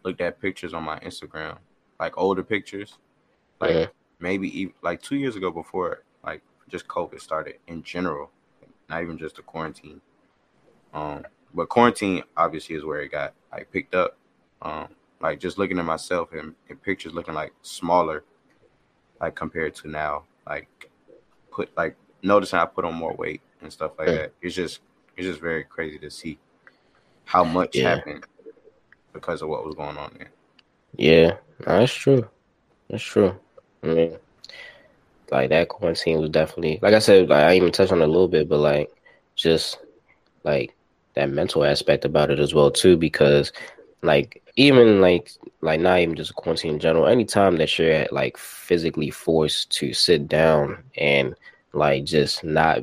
looked 0.04 0.20
at 0.20 0.40
pictures 0.40 0.74
on 0.74 0.82
my 0.82 0.98
Instagram, 1.00 1.58
like 2.00 2.16
older 2.18 2.42
pictures, 2.42 2.98
like 3.60 3.74
Mhm. 3.76 3.90
maybe 4.18 4.60
even, 4.60 4.74
like 4.82 5.02
two 5.02 5.16
years 5.16 5.36
ago 5.36 5.50
before 5.50 6.02
like 6.24 6.42
just 6.68 6.88
COVID 6.88 7.20
started 7.20 7.58
in 7.66 7.82
general, 7.82 8.30
not 8.88 9.02
even 9.02 9.18
just 9.18 9.36
the 9.36 9.42
quarantine. 9.42 10.00
Um, 10.94 11.24
but 11.54 11.68
quarantine 11.68 12.22
obviously 12.36 12.76
is 12.76 12.84
where 12.84 13.00
it 13.02 13.10
got 13.10 13.34
like 13.50 13.70
picked 13.70 13.94
up. 13.94 14.16
Um, 14.62 14.88
like 15.20 15.38
just 15.40 15.58
looking 15.58 15.78
at 15.78 15.84
myself 15.84 16.32
and, 16.32 16.54
and 16.68 16.82
pictures 16.82 17.12
looking 17.14 17.34
like 17.34 17.52
smaller, 17.62 18.24
like 19.20 19.34
compared 19.34 19.74
to 19.76 19.88
now. 19.88 20.24
Like 20.46 20.90
put 21.50 21.74
like 21.76 21.96
noticing 22.22 22.58
I 22.58 22.66
put 22.66 22.84
on 22.84 22.94
more 22.94 23.14
weight 23.14 23.40
and 23.60 23.72
stuff 23.72 23.92
like 23.98 24.08
Mm. 24.08 24.18
that. 24.18 24.32
It's 24.40 24.54
just 24.54 24.80
it's 25.16 25.26
just 25.26 25.40
very 25.40 25.64
crazy 25.64 25.98
to 25.98 26.10
see 26.10 26.38
how 27.24 27.44
much 27.44 27.76
Yeah. 27.76 27.96
happened 27.96 28.24
because 29.12 29.42
of 29.42 29.48
what 29.48 29.64
was 29.64 29.74
going 29.74 29.96
on 29.96 30.12
there. 30.18 30.30
yeah. 30.96 31.36
That's 31.66 31.92
true. 31.92 32.28
That's 32.90 33.02
true. 33.02 33.34
I 33.82 33.86
mean, 33.86 34.16
like 35.30 35.50
that 35.50 35.68
quarantine 35.68 36.20
was 36.20 36.30
definitely, 36.30 36.78
like 36.82 36.94
I 36.94 36.98
said, 36.98 37.28
like 37.28 37.44
I 37.44 37.56
even 37.56 37.72
touched 37.72 37.92
on 37.92 38.02
it 38.02 38.04
a 38.04 38.06
little 38.06 38.28
bit, 38.28 38.48
but 38.48 38.58
like 38.58 38.90
just 39.34 39.78
like 40.44 40.74
that 41.14 41.30
mental 41.30 41.64
aspect 41.64 42.04
about 42.04 42.30
it 42.30 42.38
as 42.40 42.54
well 42.54 42.70
too, 42.70 42.96
because 42.96 43.52
like 44.02 44.42
even 44.56 45.00
like 45.00 45.32
like 45.60 45.80
not 45.80 46.00
even 46.00 46.16
just 46.16 46.34
quarantine 46.34 46.74
in 46.74 46.80
general, 46.80 47.06
anytime 47.06 47.56
that 47.58 47.78
you're 47.78 48.06
like 48.10 48.36
physically 48.36 49.10
forced 49.10 49.70
to 49.70 49.92
sit 49.92 50.28
down 50.28 50.82
and 50.96 51.34
like 51.72 52.04
just 52.04 52.44
not 52.44 52.80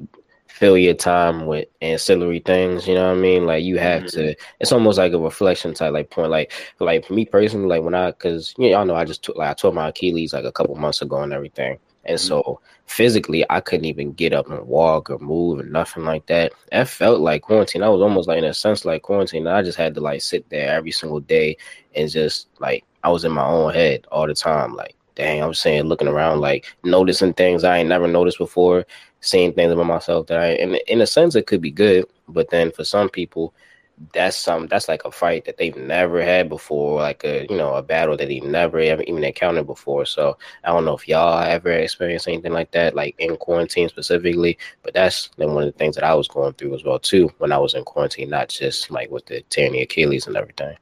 fill 0.49 0.77
your 0.77 0.93
time 0.93 1.45
with 1.45 1.67
ancillary 1.81 2.39
things, 2.39 2.87
you 2.87 2.93
know 2.93 3.07
what 3.07 3.17
I 3.17 3.21
mean? 3.21 3.45
Like 3.45 3.63
you 3.63 3.77
have 3.77 4.05
to 4.07 4.19
mm-hmm. 4.19 4.41
it's 4.59 4.71
almost 4.71 4.97
like 4.97 5.13
a 5.13 5.19
reflection 5.19 5.73
type 5.73 5.93
like 5.93 6.09
point. 6.09 6.31
Like 6.31 6.51
like 6.79 7.05
for 7.05 7.13
me 7.13 7.25
personally, 7.25 7.67
like 7.67 7.83
when 7.83 7.95
I 7.95 8.11
cause 8.11 8.53
you 8.57 8.65
know, 8.65 8.77
y'all 8.77 8.85
know 8.85 8.95
I 8.95 9.05
just 9.05 9.23
took 9.23 9.37
like 9.37 9.49
I 9.49 9.53
tore 9.53 9.71
my 9.71 9.89
Achilles 9.89 10.33
like 10.33 10.45
a 10.45 10.51
couple 10.51 10.75
months 10.75 11.01
ago 11.01 11.21
and 11.21 11.31
everything. 11.31 11.77
And 12.05 12.17
mm-hmm. 12.17 12.27
so 12.27 12.59
physically 12.87 13.45
I 13.49 13.61
couldn't 13.61 13.85
even 13.85 14.11
get 14.13 14.33
up 14.33 14.49
and 14.49 14.67
walk 14.67 15.09
or 15.09 15.19
move 15.19 15.59
or 15.59 15.63
nothing 15.63 16.03
like 16.03 16.25
that. 16.25 16.51
That 16.71 16.89
felt 16.89 17.21
like 17.21 17.43
quarantine. 17.43 17.83
I 17.83 17.89
was 17.89 18.01
almost 18.01 18.27
like 18.27 18.39
in 18.39 18.43
a 18.43 18.53
sense 18.53 18.83
like 18.83 19.03
quarantine. 19.03 19.47
I 19.47 19.61
just 19.61 19.77
had 19.77 19.93
to 19.95 20.01
like 20.01 20.21
sit 20.21 20.49
there 20.49 20.73
every 20.73 20.91
single 20.91 21.19
day 21.19 21.55
and 21.95 22.09
just 22.09 22.49
like 22.59 22.83
I 23.03 23.09
was 23.09 23.23
in 23.23 23.31
my 23.31 23.45
own 23.45 23.73
head 23.73 24.07
all 24.11 24.27
the 24.27 24.33
time. 24.33 24.75
Like 24.75 24.95
dang, 25.19 25.43
I'm 25.43 25.53
saying 25.53 25.83
looking 25.83 26.07
around, 26.07 26.39
like 26.39 26.65
noticing 26.85 27.33
things 27.33 27.65
I 27.65 27.77
ain't 27.77 27.89
never 27.89 28.07
noticed 28.07 28.37
before, 28.37 28.85
seeing 29.21 29.53
things 29.53 29.71
about 29.71 29.85
myself 29.85 30.27
that 30.27 30.39
I, 30.39 30.47
and 30.53 30.75
in 30.87 31.01
a 31.01 31.07
sense, 31.07 31.35
it 31.35 31.47
could 31.47 31.61
be 31.61 31.71
good. 31.71 32.05
But 32.27 32.49
then 32.49 32.71
for 32.71 32.83
some 32.83 33.09
people, 33.09 33.53
that's 34.13 34.37
some 34.37 34.67
that's 34.67 34.87
like 34.87 35.03
a 35.05 35.11
fight 35.11 35.45
that 35.45 35.57
they've 35.57 35.75
never 35.75 36.21
had 36.23 36.47
before, 36.49 37.01
like 37.01 37.23
a 37.25 37.45
you 37.49 37.57
know 37.57 37.75
a 37.75 37.83
battle 37.83 38.15
that 38.17 38.27
they 38.27 38.39
never 38.39 38.79
even 38.79 39.23
encountered 39.23 39.67
before. 39.67 40.05
So 40.05 40.37
I 40.63 40.69
don't 40.69 40.85
know 40.85 40.95
if 40.95 41.07
y'all 41.07 41.43
ever 41.43 41.71
experienced 41.71 42.27
anything 42.27 42.53
like 42.53 42.71
that, 42.71 42.95
like 42.95 43.15
in 43.19 43.35
quarantine 43.37 43.89
specifically. 43.89 44.57
But 44.83 44.93
that's 44.93 45.29
then 45.37 45.53
one 45.53 45.63
of 45.63 45.73
the 45.73 45.77
things 45.77 45.95
that 45.95 46.05
I 46.05 46.13
was 46.15 46.27
going 46.27 46.53
through 46.53 46.75
as 46.75 46.83
well 46.83 46.99
too 46.99 47.31
when 47.39 47.51
I 47.51 47.57
was 47.57 47.73
in 47.73 47.83
quarantine, 47.83 48.29
not 48.29 48.49
just 48.49 48.89
like 48.91 49.11
with 49.11 49.25
the 49.25 49.41
tearing 49.49 49.73
the 49.73 49.81
Achilles 49.81 50.27
and 50.27 50.37
everything. 50.37 50.77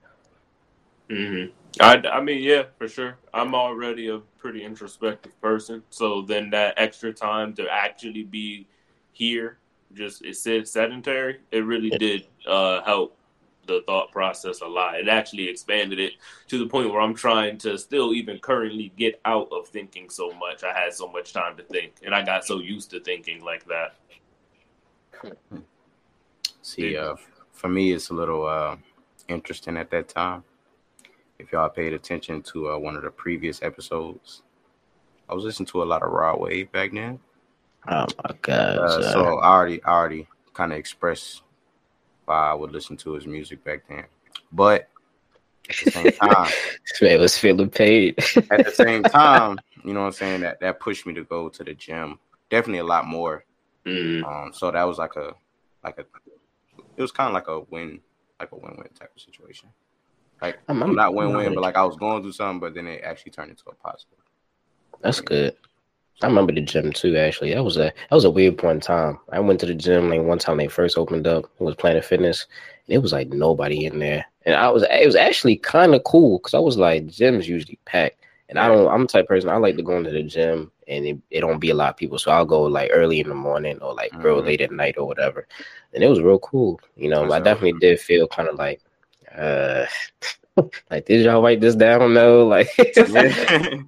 hmm 1.09 1.56
I, 1.79 1.95
I 2.07 2.21
mean, 2.21 2.43
yeah, 2.43 2.63
for 2.77 2.87
sure. 2.87 3.17
I'm 3.33 3.53
already 3.55 4.07
a 4.09 4.19
pretty 4.37 4.63
introspective 4.63 5.39
person, 5.41 5.83
so 5.89 6.21
then 6.21 6.49
that 6.51 6.73
extra 6.77 7.13
time 7.13 7.53
to 7.55 7.67
actually 7.69 8.23
be 8.23 8.67
here, 9.11 9.57
just 9.93 10.23
it 10.23 10.37
said 10.37 10.67
sedentary, 10.67 11.39
it 11.51 11.59
really 11.59 11.89
did 11.89 12.27
uh, 12.47 12.81
help 12.83 13.17
the 13.65 13.81
thought 13.85 14.11
process 14.11 14.61
a 14.61 14.65
lot. 14.65 14.99
It 14.99 15.07
actually 15.07 15.47
expanded 15.49 15.99
it 15.99 16.13
to 16.47 16.57
the 16.57 16.67
point 16.67 16.89
where 16.89 17.01
I'm 17.01 17.13
trying 17.13 17.57
to 17.59 17.77
still 17.77 18.13
even 18.13 18.39
currently 18.39 18.93
get 18.97 19.19
out 19.25 19.49
of 19.51 19.67
thinking 19.67 20.09
so 20.09 20.31
much. 20.33 20.63
I 20.63 20.73
had 20.73 20.93
so 20.93 21.07
much 21.07 21.33
time 21.33 21.57
to 21.57 21.63
think, 21.63 21.93
and 22.03 22.15
I 22.15 22.23
got 22.23 22.45
so 22.45 22.59
used 22.59 22.89
to 22.91 22.99
thinking 22.99 23.43
like 23.43 23.65
that. 23.65 23.95
See, 26.61 26.97
uh, 26.97 27.15
for 27.51 27.69
me, 27.69 27.91
it's 27.91 28.09
a 28.09 28.13
little 28.13 28.45
uh, 28.45 28.77
interesting 29.27 29.77
at 29.77 29.89
that 29.91 30.09
time. 30.09 30.43
If 31.39 31.51
y'all 31.51 31.69
paid 31.69 31.93
attention 31.93 32.41
to 32.43 32.71
uh, 32.71 32.77
one 32.77 32.95
of 32.95 33.03
the 33.03 33.11
previous 33.11 33.61
episodes, 33.61 34.41
I 35.29 35.33
was 35.35 35.43
listening 35.43 35.67
to 35.67 35.83
a 35.83 35.85
lot 35.85 36.01
of 36.01 36.11
Rod 36.11 36.39
Wave 36.39 36.71
back 36.71 36.91
then. 36.93 37.19
Oh 37.87 38.05
my 38.23 38.35
god! 38.41 38.77
Uh, 38.77 39.11
so 39.13 39.39
I 39.39 39.47
already, 39.47 39.83
I 39.83 39.91
already 39.91 40.27
kind 40.53 40.71
of 40.71 40.79
expressed 40.79 41.43
why 42.25 42.51
I 42.51 42.53
would 42.53 42.71
listen 42.71 42.97
to 42.97 43.13
his 43.13 43.27
music 43.27 43.63
back 43.63 43.83
then. 43.87 44.05
But 44.51 44.89
at 45.69 45.75
the 45.83 45.91
same 45.91 46.11
time, 46.31 46.51
man 47.01 47.19
was 47.19 47.37
feeling 47.37 47.69
paid. 47.69 48.17
at 48.51 48.65
the 48.65 48.71
same 48.73 49.03
time, 49.03 49.59
you 49.83 49.93
know 49.93 50.01
what 50.01 50.07
I'm 50.07 50.13
saying? 50.13 50.41
That 50.41 50.59
that 50.61 50.79
pushed 50.79 51.05
me 51.05 51.13
to 51.13 51.23
go 51.23 51.49
to 51.49 51.63
the 51.63 51.73
gym. 51.73 52.19
Definitely 52.49 52.79
a 52.79 52.85
lot 52.85 53.05
more. 53.05 53.43
Mm. 53.85 54.23
Um, 54.23 54.53
so 54.53 54.71
that 54.71 54.83
was 54.83 54.97
like 54.97 55.15
a 55.15 55.33
like 55.83 55.99
a 55.99 56.05
it 56.97 57.01
was 57.01 57.11
kind 57.11 57.27
of 57.27 57.33
like 57.33 57.47
a 57.47 57.59
win, 57.69 57.99
like 58.39 58.51
a 58.51 58.55
win-win 58.55 58.89
type 58.99 59.11
of 59.15 59.21
situation. 59.21 59.69
Like 60.41 60.59
I'm- 60.67 60.83
I'm, 60.83 60.95
not 60.95 61.13
win-win, 61.13 61.55
but 61.55 61.61
like 61.61 61.75
I 61.75 61.83
was 61.83 61.95
going 61.97 62.21
through 62.21 62.33
something, 62.33 62.59
but 62.59 62.73
then 62.75 62.87
it 62.87 63.01
actually 63.03 63.31
turned 63.31 63.49
into 63.49 63.63
a 63.69 63.75
positive. 63.75 64.17
That's 65.01 65.21
good. 65.21 65.55
I 66.21 66.27
remember 66.27 66.51
the 66.51 66.61
gym 66.61 66.91
too. 66.93 67.15
Actually, 67.15 67.53
that 67.53 67.63
was 67.63 67.77
a 67.77 67.83
that 68.09 68.11
was 68.15 68.25
a 68.25 68.31
weird 68.31 68.57
point 68.57 68.75
in 68.75 68.81
time. 68.81 69.19
I 69.31 69.39
went 69.39 69.59
to 69.59 69.67
the 69.67 69.75
gym 69.75 70.09
like 70.09 70.21
one 70.21 70.39
time 70.39 70.57
they 70.57 70.67
first 70.67 70.97
opened 70.97 71.27
up. 71.27 71.45
It 71.59 71.63
was 71.63 71.75
Planet 71.75 72.03
Fitness, 72.03 72.47
and 72.87 72.95
it 72.95 72.99
was 72.99 73.13
like 73.13 73.29
nobody 73.29 73.85
in 73.85 73.99
there. 73.99 74.25
And 74.45 74.55
I 74.55 74.69
was 74.69 74.83
it 74.83 75.05
was 75.05 75.15
actually 75.15 75.57
kind 75.57 75.93
of 75.93 76.03
cool 76.05 76.39
because 76.39 76.55
I 76.55 76.59
was 76.59 76.77
like, 76.77 77.05
gyms 77.05 77.45
usually 77.45 77.77
packed, 77.85 78.19
and 78.49 78.57
I 78.57 78.67
don't. 78.67 78.87
I'm 78.87 79.01
the 79.01 79.07
type 79.07 79.23
of 79.23 79.27
person 79.27 79.49
I 79.49 79.57
like 79.57 79.75
to 79.75 79.83
go 79.83 79.95
into 79.97 80.09
the 80.11 80.23
gym 80.23 80.71
and 80.87 81.05
it, 81.05 81.17
it 81.29 81.41
don't 81.41 81.59
be 81.59 81.69
a 81.69 81.75
lot 81.75 81.89
of 81.89 81.97
people, 81.97 82.17
so 82.17 82.31
I'll 82.31 82.45
go 82.45 82.63
like 82.63 82.89
early 82.93 83.19
in 83.19 83.27
the 83.27 83.35
morning 83.35 83.77
or 83.81 83.93
like 83.93 84.11
real 84.23 84.41
Mhm. 84.41 84.45
late 84.45 84.61
at 84.61 84.71
night 84.71 84.95
or 84.97 85.05
whatever. 85.05 85.47
And 85.93 86.03
it 86.03 86.07
was 86.07 86.21
real 86.21 86.39
cool. 86.39 86.79
You 86.95 87.09
know, 87.09 87.21
That's 87.23 87.33
I 87.33 87.39
definitely 87.39 87.79
did 87.79 87.99
feel 87.99 88.27
kind 88.27 88.47
of 88.47 88.55
like, 88.55 88.81
uh, 89.37 89.85
like 90.91 91.05
did 91.05 91.23
y'all 91.25 91.41
write 91.41 91.61
this 91.61 91.75
down? 91.75 92.13
No, 92.13 92.45
like. 92.45 92.69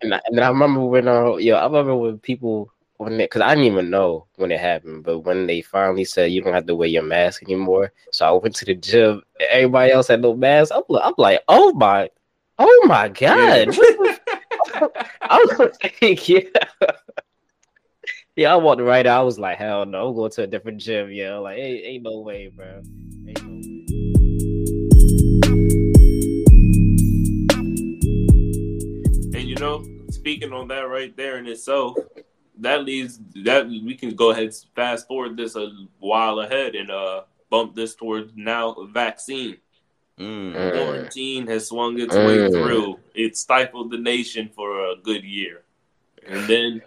And 0.02 0.16
I, 0.16 0.22
and 0.26 0.40
I 0.40 0.48
remember 0.48 0.82
when, 0.82 1.08
uh, 1.08 1.36
yo, 1.36 1.56
I 1.56 1.66
remember 1.66 1.96
when 1.96 2.20
people 2.20 2.72
when 2.98 3.20
it, 3.22 3.32
cause 3.32 3.42
I 3.42 3.56
didn't 3.56 3.72
even 3.72 3.90
know 3.90 4.28
when 4.36 4.52
it 4.52 4.60
happened, 4.60 5.04
but 5.04 5.20
when 5.20 5.48
they 5.48 5.62
finally 5.62 6.04
said 6.04 6.32
you 6.32 6.42
don't 6.42 6.54
have 6.54 6.66
to 6.68 6.76
wear 6.76 6.88
your 6.88 7.04
mask 7.04 7.44
anymore, 7.44 7.94
so 8.12 8.26
I 8.26 8.32
went 8.32 8.56
to 8.56 8.66
the 8.66 8.76
gym. 8.76 9.24
Everybody 9.50 9.94
else 9.94 10.10
had 10.10 10.22
no 10.22 10.36
mask. 10.36 10.74
I'm, 10.76 10.84
I'm 11.02 11.14
like, 11.18 11.42
oh 11.48 11.72
my, 11.74 12.10
oh 12.58 12.86
my 12.88 13.08
god. 13.08 13.70
I 15.22 15.38
was 15.46 15.78
like, 15.82 16.28
yeah. 16.28 16.42
Yeah, 18.36 18.54
I 18.54 18.56
walked 18.58 18.82
right 18.82 19.06
out. 19.06 19.22
I 19.22 19.24
was 19.24 19.40
like, 19.40 19.58
hell 19.58 19.86
no, 19.86 20.10
I'm 20.10 20.16
going 20.16 20.32
to 20.32 20.44
a 20.44 20.48
different 20.48 20.80
gym, 20.80 21.12
yo. 21.12 21.42
Like, 21.42 21.58
ain't, 21.58 21.86
ain't 21.86 22.04
no 22.04 22.20
way, 22.20 22.48
bro. 22.48 22.82
Know, 29.60 29.86
speaking 30.10 30.54
on 30.54 30.68
that 30.70 30.82
right 30.88 31.16
there 31.16 31.38
in 31.38 31.48
itself, 31.48 31.98
that 32.60 32.84
leads 32.84 33.20
that 33.44 33.68
we 33.68 33.96
can 33.96 34.12
go 34.16 34.32
ahead 34.32 34.54
fast 34.76 35.08
forward 35.08 35.38
this 35.38 35.56
a 35.56 35.72
while 36.00 36.40
ahead 36.40 36.76
and 36.76 36.92
uh 36.92 37.22
bump 37.50 37.74
this 37.76 37.96
towards 37.96 38.32
now 38.36 38.76
vaccine. 38.92 39.58
Mm. 40.20 40.72
Quarantine 40.74 41.48
has 41.48 41.68
swung 41.68 42.00
its 42.00 42.16
way 42.16 42.38
Mm. 42.38 42.52
through. 42.52 43.00
It 43.16 43.38
stifled 43.38 43.92
the 43.92 43.98
nation 43.98 44.50
for 44.54 44.92
a 44.92 44.96
good 44.98 45.24
year. 45.24 45.64
And 46.28 46.48
then 46.48 46.82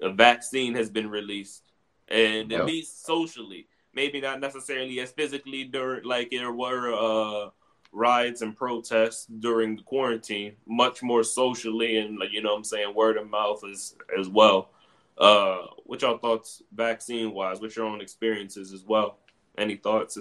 a 0.00 0.10
vaccine 0.10 0.74
has 0.74 0.88
been 0.90 1.08
released. 1.10 1.62
And 2.08 2.50
Yep. 2.50 2.60
at 2.60 2.66
least 2.66 3.04
socially, 3.04 3.68
maybe 3.94 4.20
not 4.20 4.40
necessarily 4.40 4.98
as 5.00 5.12
physically 5.12 5.64
during 5.64 6.04
like 6.04 6.30
there 6.30 6.52
were 6.52 6.92
uh 6.92 7.50
riots 7.92 8.40
and 8.42 8.56
protests 8.56 9.26
during 9.26 9.76
the 9.76 9.82
quarantine, 9.82 10.54
much 10.66 11.02
more 11.02 11.22
socially 11.22 11.98
and 11.98 12.18
like 12.18 12.32
you 12.32 12.42
know 12.42 12.50
what 12.50 12.58
I'm 12.58 12.64
saying, 12.64 12.94
word 12.94 13.16
of 13.16 13.28
mouth 13.28 13.62
as 13.70 13.94
as 14.18 14.28
well. 14.28 14.70
Uh 15.18 15.66
what 15.84 16.02
y'all 16.02 16.18
thoughts 16.18 16.62
vaccine 16.74 17.32
wise, 17.32 17.60
what's 17.60 17.76
your 17.76 17.86
own 17.86 18.00
experiences 18.00 18.72
as 18.72 18.84
well? 18.84 19.18
Any 19.58 19.76
thoughts? 19.76 20.18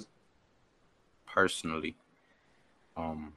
Personally, 1.26 1.96
um, 2.98 3.34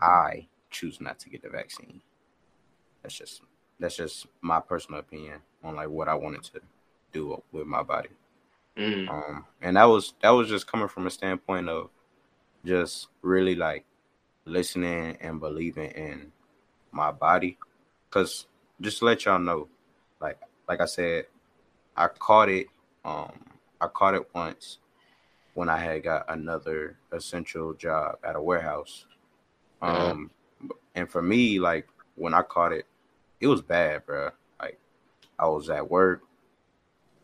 I 0.00 0.46
choose 0.70 1.00
not 1.00 1.18
to 1.20 1.28
get 1.28 1.42
the 1.42 1.50
vaccine. 1.50 2.00
That's 3.02 3.14
just 3.14 3.42
that's 3.78 3.96
just 3.96 4.26
my 4.40 4.60
personal 4.60 5.00
opinion 5.00 5.40
on 5.62 5.76
like 5.76 5.88
what 5.88 6.08
I 6.08 6.14
wanted 6.14 6.42
to 6.44 6.60
do 7.12 7.42
with 7.52 7.66
my 7.66 7.82
body. 7.82 8.08
Mm. 8.76 9.08
Um, 9.08 9.44
and 9.60 9.76
that 9.76 9.84
was 9.84 10.14
that 10.22 10.30
was 10.30 10.48
just 10.48 10.66
coming 10.66 10.88
from 10.88 11.06
a 11.06 11.10
standpoint 11.10 11.68
of 11.68 11.90
just 12.66 13.08
really 13.22 13.54
like 13.54 13.84
listening 14.44 15.16
and 15.20 15.40
believing 15.40 15.90
in 15.90 16.32
my 16.92 17.10
body. 17.10 17.58
Cause 18.10 18.46
just 18.80 18.98
to 18.98 19.04
let 19.04 19.24
y'all 19.24 19.38
know, 19.38 19.68
like 20.20 20.38
like 20.68 20.80
I 20.80 20.86
said, 20.86 21.26
I 21.96 22.08
caught 22.08 22.48
it. 22.48 22.66
Um, 23.04 23.32
I 23.80 23.86
caught 23.86 24.14
it 24.14 24.28
once 24.34 24.78
when 25.54 25.68
I 25.68 25.78
had 25.78 26.02
got 26.02 26.26
another 26.28 26.98
essential 27.12 27.72
job 27.72 28.16
at 28.22 28.36
a 28.36 28.42
warehouse. 28.42 29.06
Um, 29.80 30.30
and 30.94 31.08
for 31.08 31.22
me, 31.22 31.58
like 31.58 31.86
when 32.14 32.34
I 32.34 32.42
caught 32.42 32.72
it, 32.72 32.86
it 33.40 33.46
was 33.46 33.62
bad, 33.62 34.04
bro. 34.06 34.30
Like 34.60 34.78
I 35.38 35.46
was 35.46 35.70
at 35.70 35.90
work. 35.90 36.22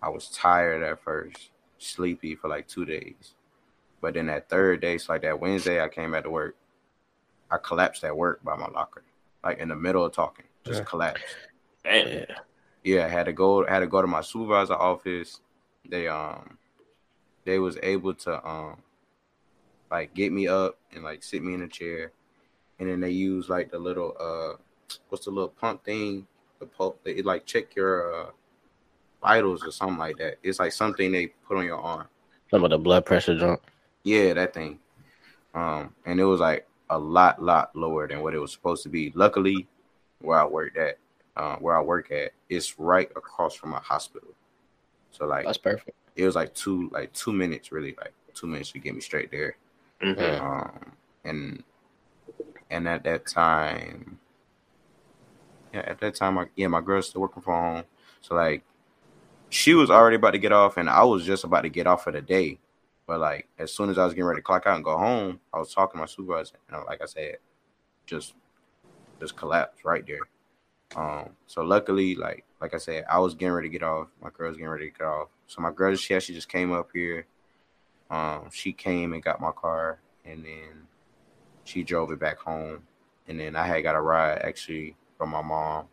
I 0.02 0.08
was 0.08 0.28
tired 0.30 0.82
at 0.82 1.02
first, 1.02 1.50
sleepy 1.78 2.34
for 2.34 2.48
like 2.48 2.66
two 2.66 2.84
days. 2.84 3.34
But 4.02 4.14
then 4.14 4.26
that 4.26 4.50
third 4.50 4.80
day, 4.82 4.98
so 4.98 5.12
like 5.14 5.22
that 5.22 5.40
Wednesday, 5.40 5.80
I 5.82 5.88
came 5.88 6.10
back 6.12 6.24
to 6.24 6.30
work. 6.30 6.56
I 7.50 7.56
collapsed 7.56 8.02
at 8.04 8.14
work 8.16 8.42
by 8.42 8.56
my 8.56 8.66
locker, 8.68 9.04
like 9.44 9.58
in 9.58 9.68
the 9.68 9.76
middle 9.76 10.04
of 10.04 10.12
talking, 10.12 10.44
just 10.66 10.80
Yeah. 10.80 10.84
collapsed. 10.84 11.24
Damn. 11.84 12.08
Yeah. 12.08 12.24
Yeah, 12.84 13.04
I 13.06 13.08
had 13.08 13.26
to 13.26 13.32
go. 13.32 13.64
I 13.64 13.70
Had 13.70 13.80
to 13.80 13.86
go 13.86 14.02
to 14.02 14.08
my 14.08 14.20
supervisor 14.22 14.74
office. 14.74 15.40
They 15.88 16.08
um, 16.08 16.58
they 17.44 17.60
was 17.60 17.78
able 17.80 18.12
to 18.14 18.44
um, 18.48 18.82
like 19.88 20.12
get 20.14 20.32
me 20.32 20.48
up 20.48 20.78
and 20.92 21.04
like 21.04 21.22
sit 21.22 21.44
me 21.44 21.54
in 21.54 21.62
a 21.62 21.68
chair, 21.68 22.10
and 22.80 22.88
then 22.88 22.98
they 23.00 23.10
use 23.10 23.48
like 23.48 23.70
the 23.70 23.78
little 23.78 24.16
uh, 24.18 24.56
what's 25.10 25.26
the 25.26 25.30
little 25.30 25.50
pump 25.50 25.84
thing? 25.84 26.26
The 26.58 26.66
pulp. 26.66 27.00
It 27.04 27.24
like 27.24 27.46
check 27.46 27.76
your 27.76 28.22
uh, 28.22 28.30
vitals 29.22 29.64
or 29.64 29.70
something 29.70 29.98
like 29.98 30.16
that. 30.16 30.38
It's 30.42 30.58
like 30.58 30.72
something 30.72 31.12
they 31.12 31.28
put 31.28 31.58
on 31.58 31.64
your 31.64 31.78
arm. 31.80 32.08
Some 32.50 32.64
of 32.64 32.70
the 32.70 32.78
blood 32.78 33.04
pressure 33.06 33.38
jump. 33.38 33.62
Yeah, 34.04 34.34
that 34.34 34.54
thing. 34.54 34.78
Um, 35.54 35.94
and 36.06 36.20
it 36.20 36.24
was 36.24 36.40
like 36.40 36.66
a 36.90 36.98
lot, 36.98 37.42
lot 37.42 37.74
lower 37.76 38.08
than 38.08 38.22
what 38.22 38.34
it 38.34 38.38
was 38.38 38.52
supposed 38.52 38.82
to 38.84 38.88
be. 38.88 39.12
Luckily, 39.14 39.68
where 40.20 40.38
I 40.38 40.44
worked 40.44 40.76
at, 40.76 40.98
uh, 41.36 41.56
where 41.56 41.76
I 41.76 41.82
work 41.82 42.10
at, 42.10 42.32
it's 42.48 42.78
right 42.78 43.10
across 43.16 43.54
from 43.54 43.72
a 43.74 43.78
hospital. 43.80 44.30
So 45.10 45.26
like, 45.26 45.44
That's 45.44 45.58
perfect. 45.58 45.96
it 46.16 46.24
was 46.24 46.34
like 46.34 46.54
two, 46.54 46.88
like 46.92 47.12
two 47.12 47.32
minutes, 47.32 47.70
really, 47.72 47.94
like 47.98 48.12
two 48.34 48.46
minutes 48.46 48.72
to 48.72 48.78
get 48.78 48.94
me 48.94 49.00
straight 49.00 49.30
there. 49.30 49.56
Mhm. 50.02 50.40
Um, 50.40 50.92
and 51.24 51.62
and 52.70 52.88
at 52.88 53.04
that 53.04 53.26
time, 53.26 54.18
yeah, 55.72 55.80
at 55.80 56.00
that 56.00 56.14
time, 56.14 56.38
I, 56.38 56.46
yeah, 56.56 56.68
my 56.68 56.80
girl's 56.80 57.08
still 57.08 57.20
working 57.20 57.42
from 57.42 57.54
home, 57.54 57.84
so 58.20 58.34
like, 58.34 58.62
she 59.50 59.74
was 59.74 59.90
already 59.90 60.16
about 60.16 60.30
to 60.32 60.38
get 60.38 60.52
off, 60.52 60.78
and 60.78 60.88
I 60.88 61.04
was 61.04 61.24
just 61.24 61.44
about 61.44 61.62
to 61.62 61.68
get 61.68 61.86
off 61.86 62.04
for 62.04 62.12
the 62.12 62.22
day. 62.22 62.58
But 63.06 63.20
like, 63.20 63.48
as 63.58 63.72
soon 63.72 63.90
as 63.90 63.98
I 63.98 64.04
was 64.04 64.14
getting 64.14 64.24
ready 64.24 64.38
to 64.38 64.44
clock 64.44 64.66
out 64.66 64.76
and 64.76 64.84
go 64.84 64.96
home, 64.96 65.40
I 65.52 65.58
was 65.58 65.74
talking 65.74 65.98
to 65.98 66.02
my 66.02 66.06
supervisor, 66.06 66.56
and 66.68 66.84
like 66.86 67.02
I 67.02 67.06
said, 67.06 67.36
just 68.06 68.34
just 69.20 69.36
collapsed 69.36 69.84
right 69.84 70.04
there. 70.06 70.20
Um, 70.96 71.30
so 71.46 71.62
luckily, 71.62 72.14
like 72.14 72.44
like 72.60 72.74
I 72.74 72.78
said, 72.78 73.04
I 73.10 73.18
was 73.18 73.34
getting 73.34 73.52
ready 73.52 73.68
to 73.68 73.72
get 73.72 73.82
off. 73.82 74.08
My 74.22 74.30
girl's 74.30 74.56
getting 74.56 74.70
ready 74.70 74.90
to 74.90 74.98
get 74.98 75.06
off. 75.06 75.28
So 75.46 75.60
my 75.60 75.72
girl, 75.72 75.94
she 75.96 76.14
actually 76.14 76.36
just 76.36 76.48
came 76.48 76.72
up 76.72 76.90
here. 76.92 77.26
Um, 78.10 78.50
she 78.52 78.72
came 78.72 79.12
and 79.12 79.22
got 79.22 79.40
my 79.40 79.52
car, 79.52 79.98
and 80.24 80.44
then 80.44 80.86
she 81.64 81.82
drove 81.82 82.12
it 82.12 82.20
back 82.20 82.38
home. 82.38 82.82
And 83.26 83.40
then 83.40 83.56
I 83.56 83.66
had 83.66 83.82
got 83.82 83.94
a 83.94 84.00
ride 84.00 84.38
actually 84.42 84.96
from 85.16 85.30
my 85.30 85.42
mom, 85.42 85.86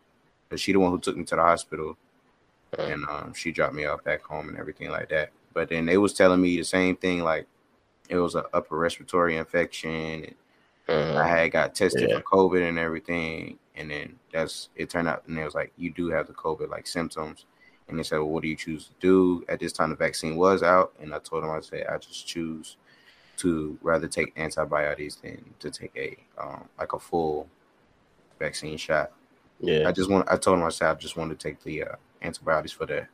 but 0.49 0.59
she 0.59 0.73
the 0.73 0.79
one 0.79 0.91
who 0.91 0.99
took 0.99 1.15
me 1.15 1.23
to 1.25 1.35
the 1.35 1.41
hospital, 1.41 1.97
and 2.77 3.05
um, 3.05 3.33
she 3.33 3.51
dropped 3.51 3.73
me 3.73 3.85
off 3.85 4.03
back 4.03 4.21
home 4.23 4.49
and 4.49 4.57
everything 4.57 4.89
like 4.89 5.09
that. 5.09 5.31
But 5.59 5.67
then 5.67 5.85
they 5.85 5.97
was 5.97 6.13
telling 6.13 6.39
me 6.39 6.55
the 6.55 6.63
same 6.63 6.95
thing, 6.95 7.21
like 7.21 7.45
it 8.07 8.15
was 8.15 8.33
an 8.35 8.45
upper 8.53 8.77
respiratory 8.77 9.35
infection. 9.35 10.33
And 10.87 11.17
I 11.17 11.27
had 11.27 11.51
got 11.51 11.75
tested 11.75 12.09
Yeah. 12.09 12.15
for 12.19 12.23
COVID 12.23 12.69
and 12.69 12.79
everything, 12.79 13.59
and 13.75 13.91
then 13.91 14.17
that's 14.31 14.69
it 14.77 14.89
turned 14.89 15.09
out, 15.09 15.23
and 15.27 15.37
it 15.37 15.43
was 15.43 15.55
like 15.55 15.73
you 15.75 15.91
do 15.91 16.07
have 16.11 16.27
the 16.27 16.33
COVID 16.33 16.69
like 16.69 16.87
symptoms, 16.87 17.43
and 17.89 17.99
they 17.99 18.03
said, 18.03 18.19
well, 18.19 18.29
what 18.29 18.43
do 18.43 18.47
you 18.47 18.55
choose 18.55 18.85
to 18.85 18.93
do? 19.01 19.43
At 19.49 19.59
this 19.59 19.73
time, 19.73 19.89
the 19.89 19.97
vaccine 19.97 20.37
was 20.37 20.63
out, 20.63 20.93
and 21.01 21.13
I 21.13 21.19
told 21.19 21.43
them 21.43 21.51
I 21.51 21.59
said 21.59 21.87
I 21.87 21.97
just 21.97 22.25
choose 22.25 22.77
to 23.39 23.77
rather 23.81 24.07
take 24.07 24.31
antibiotics 24.37 25.15
than 25.15 25.43
to 25.59 25.69
take 25.69 25.91
a 25.97 26.15
um, 26.41 26.69
like 26.79 26.93
a 26.93 26.99
full 26.99 27.49
vaccine 28.39 28.77
shot. 28.77 29.11
Yeah. 29.59 29.89
I 29.89 29.91
just 29.91 30.09
want 30.09 30.25
I 30.31 30.37
told 30.37 30.57
them 30.57 30.65
I 30.65 30.69
said 30.69 30.89
I 30.89 30.93
just 30.93 31.17
want 31.17 31.37
to 31.37 31.49
take 31.49 31.61
the 31.65 31.83
uh, 31.83 31.95
antibiotics 32.21 32.71
for 32.71 32.85
the 32.85 33.09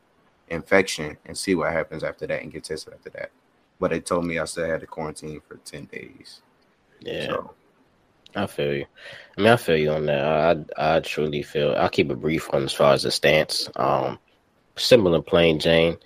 infection 0.48 1.16
and 1.26 1.36
see 1.36 1.54
what 1.54 1.72
happens 1.72 2.04
after 2.04 2.26
that 2.26 2.42
and 2.42 2.52
get 2.52 2.64
tested 2.64 2.94
after 2.94 3.10
that. 3.10 3.30
But 3.78 3.90
they 3.90 4.00
told 4.00 4.24
me 4.24 4.38
I 4.38 4.44
still 4.44 4.66
had 4.68 4.80
to 4.80 4.86
quarantine 4.86 5.40
for 5.46 5.56
ten 5.58 5.84
days. 5.86 6.40
Yeah. 7.00 7.26
So 7.26 7.54
I 8.34 8.46
feel 8.46 8.74
you. 8.74 8.86
I 9.36 9.40
mean, 9.40 9.52
I 9.52 9.56
feel 9.56 9.76
you 9.76 9.90
on 9.90 10.06
that. 10.06 10.68
I 10.78 10.96
I 10.96 11.00
truly 11.00 11.42
feel. 11.42 11.74
I'll 11.76 11.88
keep 11.88 12.10
it 12.10 12.20
brief 12.20 12.52
on 12.52 12.64
as 12.64 12.72
far 12.72 12.92
as 12.92 13.02
the 13.02 13.10
stance. 13.10 13.68
Um, 13.76 14.18
simple 14.76 15.14
and 15.14 15.26
plain, 15.26 15.58
Jane. 15.58 15.96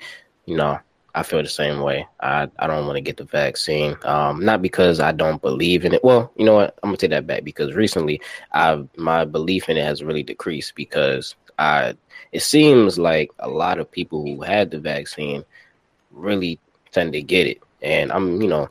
You 0.47 0.57
know, 0.57 0.79
I 1.15 1.23
feel 1.23 1.43
the 1.43 1.49
same 1.49 1.81
way. 1.81 2.07
I 2.21 2.49
I 2.59 2.67
don't 2.67 2.87
want 2.87 2.97
to 2.97 3.03
get 3.03 3.17
the 3.17 3.25
vaccine. 3.25 3.97
Um, 4.05 4.45
not 4.45 4.63
because 4.63 5.01
I 5.01 5.13
don't 5.13 5.43
believe 5.43 5.85
in 5.85 5.93
it. 5.93 6.05
Well, 6.05 6.33
you 6.37 6.45
know 6.45 6.55
what? 6.55 6.79
I'm 6.83 6.89
gonna 6.89 6.97
take 6.97 7.11
that 7.11 7.27
back 7.27 7.45
because 7.45 7.75
recently, 7.75 8.21
I 8.53 8.85
my 8.97 9.25
belief 9.25 9.69
in 9.69 9.77
it 9.77 9.85
has 9.85 10.05
really 10.05 10.23
decreased 10.23 10.75
because 10.77 11.35
I. 11.61 11.95
It 12.33 12.43
seems 12.43 12.99
like 12.99 13.31
a 13.41 13.49
lot 13.49 13.79
of 13.79 13.91
people 13.91 14.23
who 14.23 14.43
had 14.43 14.71
the 14.71 14.79
vaccine 14.79 15.45
really 16.13 16.59
tend 16.93 17.13
to 17.13 17.23
get 17.23 17.47
it, 17.47 17.59
and 17.83 18.13
I'm 18.13 18.41
you 18.43 18.49
know 18.49 18.69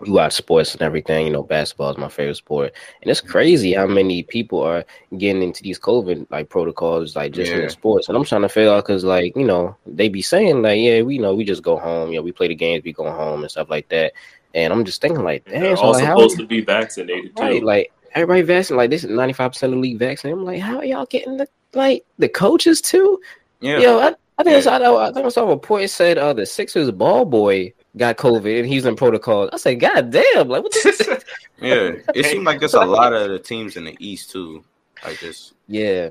we 0.00 0.10
watch 0.10 0.34
sports 0.34 0.74
and 0.74 0.82
everything. 0.82 1.26
You 1.26 1.32
know, 1.32 1.42
basketball 1.42 1.90
is 1.90 1.98
my 1.98 2.08
favorite 2.08 2.36
sport, 2.36 2.72
and 3.02 3.10
it's 3.10 3.20
crazy 3.20 3.72
how 3.74 3.86
many 3.86 4.22
people 4.22 4.60
are 4.62 4.84
getting 5.16 5.42
into 5.42 5.62
these 5.62 5.78
COVID 5.78 6.26
like 6.30 6.48
protocols, 6.48 7.16
like 7.16 7.32
just 7.32 7.52
in 7.52 7.58
Yeah. 7.58 7.64
the 7.66 7.70
sports. 7.70 8.08
And 8.08 8.16
I'm 8.16 8.24
trying 8.24 8.42
to 8.42 8.48
figure 8.48 8.70
out 8.72 8.84
because, 8.84 9.04
like, 9.04 9.36
you 9.36 9.44
know, 9.46 9.76
they 9.86 10.08
be 10.08 10.22
saying 10.22 10.62
like, 10.62 10.78
yeah, 10.80 11.02
we 11.02 11.16
you 11.16 11.22
know 11.22 11.34
we 11.34 11.44
just 11.44 11.62
go 11.62 11.78
home, 11.78 12.10
you 12.10 12.16
know, 12.16 12.22
we 12.22 12.32
play 12.32 12.48
the 12.48 12.54
games, 12.54 12.84
we 12.84 12.92
go 12.92 13.10
home 13.10 13.42
and 13.42 13.50
stuff 13.50 13.70
like 13.70 13.88
that. 13.88 14.12
And 14.54 14.72
I'm 14.72 14.84
just 14.84 15.00
thinking 15.00 15.24
like, 15.24 15.44
They're 15.44 15.60
damn, 15.60 15.76
so 15.76 15.82
all 15.84 15.92
like, 15.92 16.02
supposed 16.02 16.36
to 16.38 16.46
be 16.46 16.60
vaccinated 16.60 17.36
too. 17.36 17.60
like 17.60 17.92
everybody 18.14 18.42
vaccinated, 18.42 18.76
like 18.76 18.90
this 18.90 19.04
is 19.04 19.10
95 19.10 19.52
percent 19.52 19.72
of 19.72 19.76
the 19.78 19.80
league 19.82 19.98
vaccinated. 19.98 20.38
I'm 20.38 20.44
like, 20.44 20.60
how 20.60 20.78
are 20.78 20.84
y'all 20.84 21.06
getting 21.06 21.36
the 21.36 21.48
like 21.76 22.04
the 22.18 22.28
coaches 22.28 22.80
too? 22.80 23.20
yeah, 23.60 23.80
Yo, 23.80 23.98
I, 23.98 24.14
I 24.38 24.42
think 24.42 24.56
I 24.56 24.58
Yeah. 24.58 24.60
saw 24.60 24.98
I 24.98 25.12
think 25.12 25.26
I 25.26 25.28
saw 25.28 25.44
a 25.44 25.50
report 25.50 25.88
said 25.90 26.18
uh 26.18 26.32
the 26.32 26.46
Sixers 26.46 26.90
ball 26.90 27.24
boy 27.24 27.72
got 27.96 28.16
COVID 28.16 28.60
and 28.60 28.66
he's 28.68 28.84
in 28.86 28.96
protocol. 28.96 29.48
I 29.52 29.56
said, 29.56 29.80
God 29.80 30.10
damn, 30.10 30.48
like 30.48 30.62
what 30.62 30.72
the 30.72 31.22
yeah. 31.60 31.92
It 32.14 32.24
seemed 32.26 32.44
like 32.44 32.58
there's 32.60 32.74
a 32.74 32.84
lot 32.84 33.12
of 33.12 33.30
the 33.30 33.38
teams 33.38 33.76
in 33.76 33.84
the 33.84 33.96
East 34.00 34.30
too. 34.30 34.64
Like 35.04 35.20
this, 35.20 35.52
Yeah, 35.68 36.10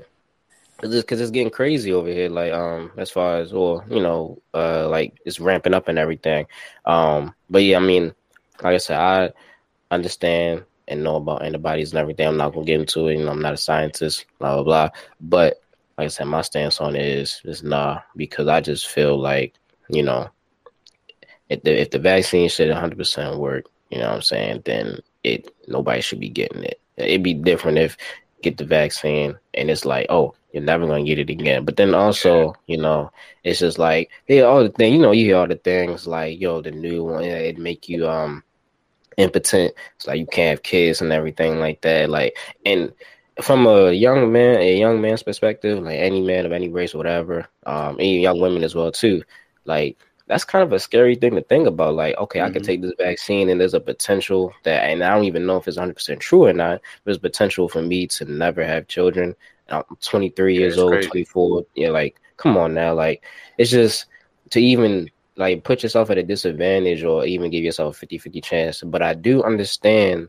because 0.80 1.20
it's 1.20 1.30
getting 1.30 1.50
crazy 1.50 1.92
over 1.92 2.08
here. 2.08 2.28
Like, 2.28 2.52
um, 2.52 2.92
as 2.96 3.10
far 3.10 3.38
as 3.38 3.52
or 3.52 3.84
you 3.90 4.00
know, 4.00 4.40
uh, 4.54 4.88
like 4.88 5.14
it's 5.24 5.40
ramping 5.40 5.74
up 5.74 5.88
and 5.88 5.98
everything. 5.98 6.46
Um, 6.84 7.34
but 7.50 7.62
yeah, 7.62 7.76
I 7.78 7.80
mean, 7.80 8.14
like 8.62 8.74
I 8.74 8.78
said, 8.78 8.98
I 8.98 9.32
understand 9.90 10.64
and 10.88 11.02
know 11.02 11.16
about 11.16 11.42
antibodies 11.44 11.92
and 11.92 11.98
everything. 11.98 12.26
I'm 12.26 12.36
not 12.36 12.52
gonna 12.52 12.66
get 12.66 12.80
into 12.80 13.08
it. 13.08 13.18
You 13.18 13.24
know, 13.24 13.32
I'm 13.32 13.42
not 13.42 13.54
a 13.54 13.58
scientist. 13.58 14.26
Blah 14.38 14.54
blah 14.56 14.64
blah. 14.64 14.88
But 15.20 15.62
like 15.98 16.06
I 16.06 16.08
said, 16.08 16.24
my 16.24 16.42
stance 16.42 16.80
on 16.80 16.96
it 16.96 17.06
is 17.06 17.40
is 17.44 17.62
nah, 17.62 18.00
because 18.16 18.48
I 18.48 18.60
just 18.60 18.88
feel 18.88 19.18
like 19.18 19.54
you 19.88 20.02
know, 20.02 20.28
if 21.48 21.62
the 21.62 21.80
if 21.80 21.90
the 21.90 21.98
vaccine 21.98 22.48
should 22.48 22.68
100 22.68 22.96
percent 22.96 23.38
work, 23.38 23.66
you 23.90 23.98
know 23.98 24.08
what 24.08 24.16
I'm 24.16 24.22
saying, 24.22 24.62
then 24.64 24.98
it 25.22 25.54
nobody 25.68 26.00
should 26.00 26.20
be 26.20 26.28
getting 26.28 26.64
it. 26.64 26.80
It'd 26.96 27.22
be 27.22 27.34
different 27.34 27.78
if 27.78 27.96
get 28.42 28.58
the 28.58 28.64
vaccine 28.64 29.36
and 29.54 29.70
it's 29.70 29.84
like, 29.84 30.06
oh, 30.10 30.34
you're 30.52 30.62
never 30.62 30.86
gonna 30.86 31.02
get 31.02 31.18
it 31.18 31.30
again. 31.30 31.64
But 31.64 31.76
then 31.76 31.94
also, 31.94 32.54
you 32.66 32.76
know, 32.76 33.10
it's 33.42 33.58
just 33.58 33.78
like, 33.78 34.10
yeah, 34.28 34.42
all 34.42 34.62
the 34.62 34.68
thing, 34.68 34.92
you 34.92 35.00
know, 35.00 35.10
you 35.10 35.24
hear 35.24 35.38
all 35.38 35.48
the 35.48 35.56
things 35.56 36.06
like, 36.06 36.40
yo, 36.40 36.60
the 36.60 36.70
new 36.70 37.04
one, 37.04 37.24
it 37.24 37.58
make 37.58 37.88
you 37.88 38.08
um 38.08 38.44
impotent. 39.18 39.74
It's 39.96 40.06
like 40.06 40.18
you 40.18 40.26
can't 40.26 40.50
have 40.50 40.62
kids 40.62 41.00
and 41.00 41.12
everything 41.12 41.60
like 41.60 41.80
that. 41.82 42.10
Like, 42.10 42.36
and 42.64 42.92
from 43.42 43.66
a 43.66 43.92
young 43.92 44.32
man, 44.32 44.60
a 44.60 44.78
young 44.78 45.00
man's 45.00 45.22
perspective, 45.22 45.82
like 45.82 45.98
any 45.98 46.20
man 46.20 46.46
of 46.46 46.52
any 46.52 46.68
race 46.68 46.94
or 46.94 46.98
whatever, 46.98 47.46
um, 47.66 47.98
and 47.98 48.20
young 48.22 48.40
women 48.40 48.62
as 48.64 48.74
well 48.74 48.92
too, 48.92 49.22
like 49.64 49.98
that's 50.26 50.44
kind 50.44 50.62
of 50.62 50.72
a 50.72 50.78
scary 50.78 51.14
thing 51.16 51.34
to 51.34 51.42
think 51.42 51.66
about. 51.66 51.94
Like, 51.94 52.16
okay, 52.16 52.40
I 52.40 52.48
could 52.48 52.62
take 52.64 52.80
this 52.80 52.94
vaccine, 52.98 53.48
and 53.50 53.60
there's 53.60 53.74
a 53.74 53.80
potential 53.80 54.52
that, 54.64 54.84
and 54.88 55.02
I 55.02 55.14
don't 55.14 55.24
even 55.24 55.46
know 55.46 55.56
if 55.58 55.68
it's 55.68 55.76
100 55.76 55.94
percent 55.94 56.20
true 56.20 56.44
or 56.46 56.52
not. 56.52 56.80
There's 57.04 57.18
potential 57.18 57.68
for 57.68 57.82
me 57.82 58.06
to 58.08 58.24
never 58.24 58.64
have 58.64 58.88
children. 58.88 59.34
I'm 59.68 59.82
23 60.00 60.56
Yeah, 60.56 60.66
years 60.66 60.78
old, 60.78 61.02
crazy. 61.02 61.10
24. 61.10 61.64
Yeah, 61.74 61.90
like, 61.90 62.20
come 62.36 62.56
on 62.56 62.74
now, 62.74 62.94
like, 62.94 63.24
it's 63.58 63.70
just 63.70 64.06
to 64.50 64.60
even 64.60 65.10
like 65.36 65.64
put 65.64 65.82
yourself 65.82 66.10
at 66.10 66.18
a 66.18 66.22
disadvantage 66.22 67.02
or 67.02 67.24
even 67.24 67.50
give 67.50 67.64
yourself 67.64 67.96
a 67.96 67.98
50 67.98 68.18
50 68.18 68.40
chance. 68.40 68.82
But 68.82 69.02
I 69.02 69.14
do 69.14 69.42
understand 69.42 70.28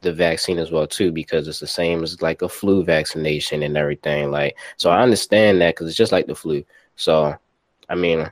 the 0.00 0.12
vaccine 0.12 0.58
as 0.58 0.70
well 0.70 0.86
too 0.86 1.10
because 1.10 1.48
it's 1.48 1.60
the 1.60 1.66
same 1.66 2.02
as 2.02 2.22
like 2.22 2.42
a 2.42 2.48
flu 2.48 2.84
vaccination 2.84 3.62
and 3.62 3.76
everything 3.76 4.30
like 4.30 4.56
so 4.76 4.90
i 4.90 5.02
understand 5.02 5.60
that 5.60 5.74
because 5.74 5.88
it's 5.88 5.96
just 5.96 6.12
like 6.12 6.26
the 6.26 6.34
flu 6.34 6.64
so 6.94 7.34
i 7.88 7.94
mean 7.94 8.30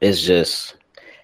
it's 0.00 0.20
just 0.20 0.76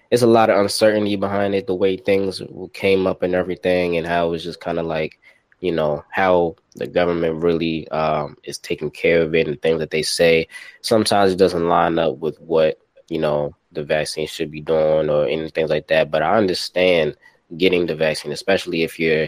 it's 0.09 0.23
a 0.23 0.27
lot 0.27 0.49
of 0.49 0.57
uncertainty 0.57 1.15
behind 1.15 1.53
it 1.53 1.67
the 1.67 1.75
way 1.75 1.95
things 1.95 2.41
came 2.73 3.05
up 3.05 3.21
and 3.21 3.35
everything 3.35 3.97
and 3.97 4.07
how 4.07 4.27
it 4.27 4.31
was 4.31 4.43
just 4.43 4.59
kind 4.59 4.79
of 4.79 4.85
like 4.85 5.19
you 5.59 5.71
know 5.71 6.03
how 6.09 6.55
the 6.75 6.87
government 6.87 7.43
really 7.43 7.87
um, 7.89 8.35
is 8.43 8.57
taking 8.57 8.89
care 8.89 9.21
of 9.21 9.35
it 9.35 9.47
and 9.47 9.61
things 9.61 9.79
that 9.79 9.91
they 9.91 10.01
say 10.01 10.47
sometimes 10.81 11.31
it 11.31 11.37
doesn't 11.37 11.69
line 11.69 11.99
up 11.99 12.17
with 12.17 12.39
what 12.41 12.79
you 13.09 13.19
know 13.19 13.55
the 13.71 13.83
vaccine 13.83 14.27
should 14.27 14.51
be 14.51 14.61
doing 14.61 15.09
or 15.09 15.27
anything 15.27 15.67
like 15.67 15.87
that 15.87 16.11
but 16.11 16.21
i 16.21 16.35
understand 16.35 17.15
getting 17.57 17.85
the 17.85 17.95
vaccine 17.95 18.31
especially 18.31 18.83
if 18.83 18.99
you're 18.99 19.27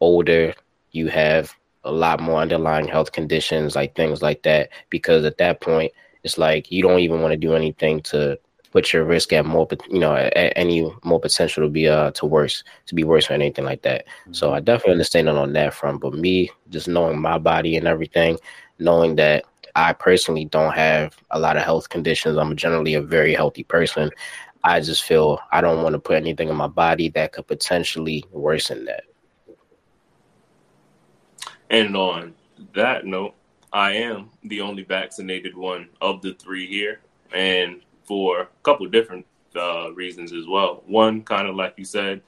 older 0.00 0.54
you 0.92 1.08
have 1.08 1.54
a 1.84 1.92
lot 1.92 2.20
more 2.20 2.40
underlying 2.40 2.86
health 2.86 3.12
conditions 3.12 3.74
like 3.74 3.94
things 3.94 4.22
like 4.22 4.42
that 4.42 4.68
because 4.90 5.24
at 5.24 5.38
that 5.38 5.60
point 5.60 5.92
it's 6.22 6.38
like 6.38 6.70
you 6.70 6.82
don't 6.82 7.00
even 7.00 7.22
want 7.22 7.32
to 7.32 7.36
do 7.36 7.54
anything 7.54 8.00
to 8.00 8.38
put 8.72 8.92
your 8.92 9.04
risk 9.04 9.32
at 9.32 9.44
more 9.44 9.66
you 9.88 9.98
know 9.98 10.14
at, 10.14 10.52
any 10.56 10.90
more 11.02 11.20
potential 11.20 11.64
to 11.64 11.68
be 11.68 11.88
uh 11.88 12.10
to 12.12 12.26
worse 12.26 12.62
to 12.86 12.94
be 12.94 13.04
worse 13.04 13.30
or 13.30 13.34
anything 13.34 13.64
like 13.64 13.82
that. 13.82 14.04
So 14.32 14.52
i 14.52 14.60
definitely 14.60 14.92
understand 14.92 15.28
it 15.28 15.34
on 15.36 15.52
that 15.54 15.74
front 15.74 16.00
but 16.00 16.14
me 16.14 16.50
just 16.68 16.88
knowing 16.88 17.20
my 17.20 17.38
body 17.38 17.76
and 17.76 17.86
everything 17.86 18.38
knowing 18.78 19.16
that 19.16 19.44
i 19.76 19.92
personally 19.92 20.44
don't 20.44 20.74
have 20.74 21.16
a 21.30 21.38
lot 21.38 21.56
of 21.56 21.62
health 21.62 21.88
conditions. 21.88 22.36
I'm 22.36 22.56
generally 22.56 22.94
a 22.94 23.02
very 23.02 23.34
healthy 23.34 23.64
person. 23.64 24.10
I 24.62 24.80
just 24.80 25.04
feel 25.04 25.40
i 25.52 25.60
don't 25.60 25.82
want 25.82 25.94
to 25.94 25.98
put 25.98 26.16
anything 26.16 26.48
in 26.48 26.56
my 26.56 26.66
body 26.66 27.08
that 27.10 27.32
could 27.32 27.46
potentially 27.46 28.24
worsen 28.30 28.84
that. 28.84 29.04
And 31.70 31.96
on 31.96 32.34
that 32.74 33.06
note, 33.06 33.34
I 33.72 33.92
am 33.92 34.30
the 34.42 34.60
only 34.60 34.82
vaccinated 34.82 35.56
one 35.56 35.88
of 36.00 36.20
the 36.22 36.34
three 36.34 36.66
here, 36.66 37.00
and 37.32 37.80
for 38.04 38.40
a 38.40 38.48
couple 38.64 38.86
different 38.88 39.24
uh, 39.56 39.92
reasons 39.92 40.32
as 40.32 40.46
well. 40.46 40.82
One, 40.86 41.22
kind 41.22 41.48
of 41.48 41.54
like 41.54 41.74
you 41.76 41.84
said, 41.84 42.22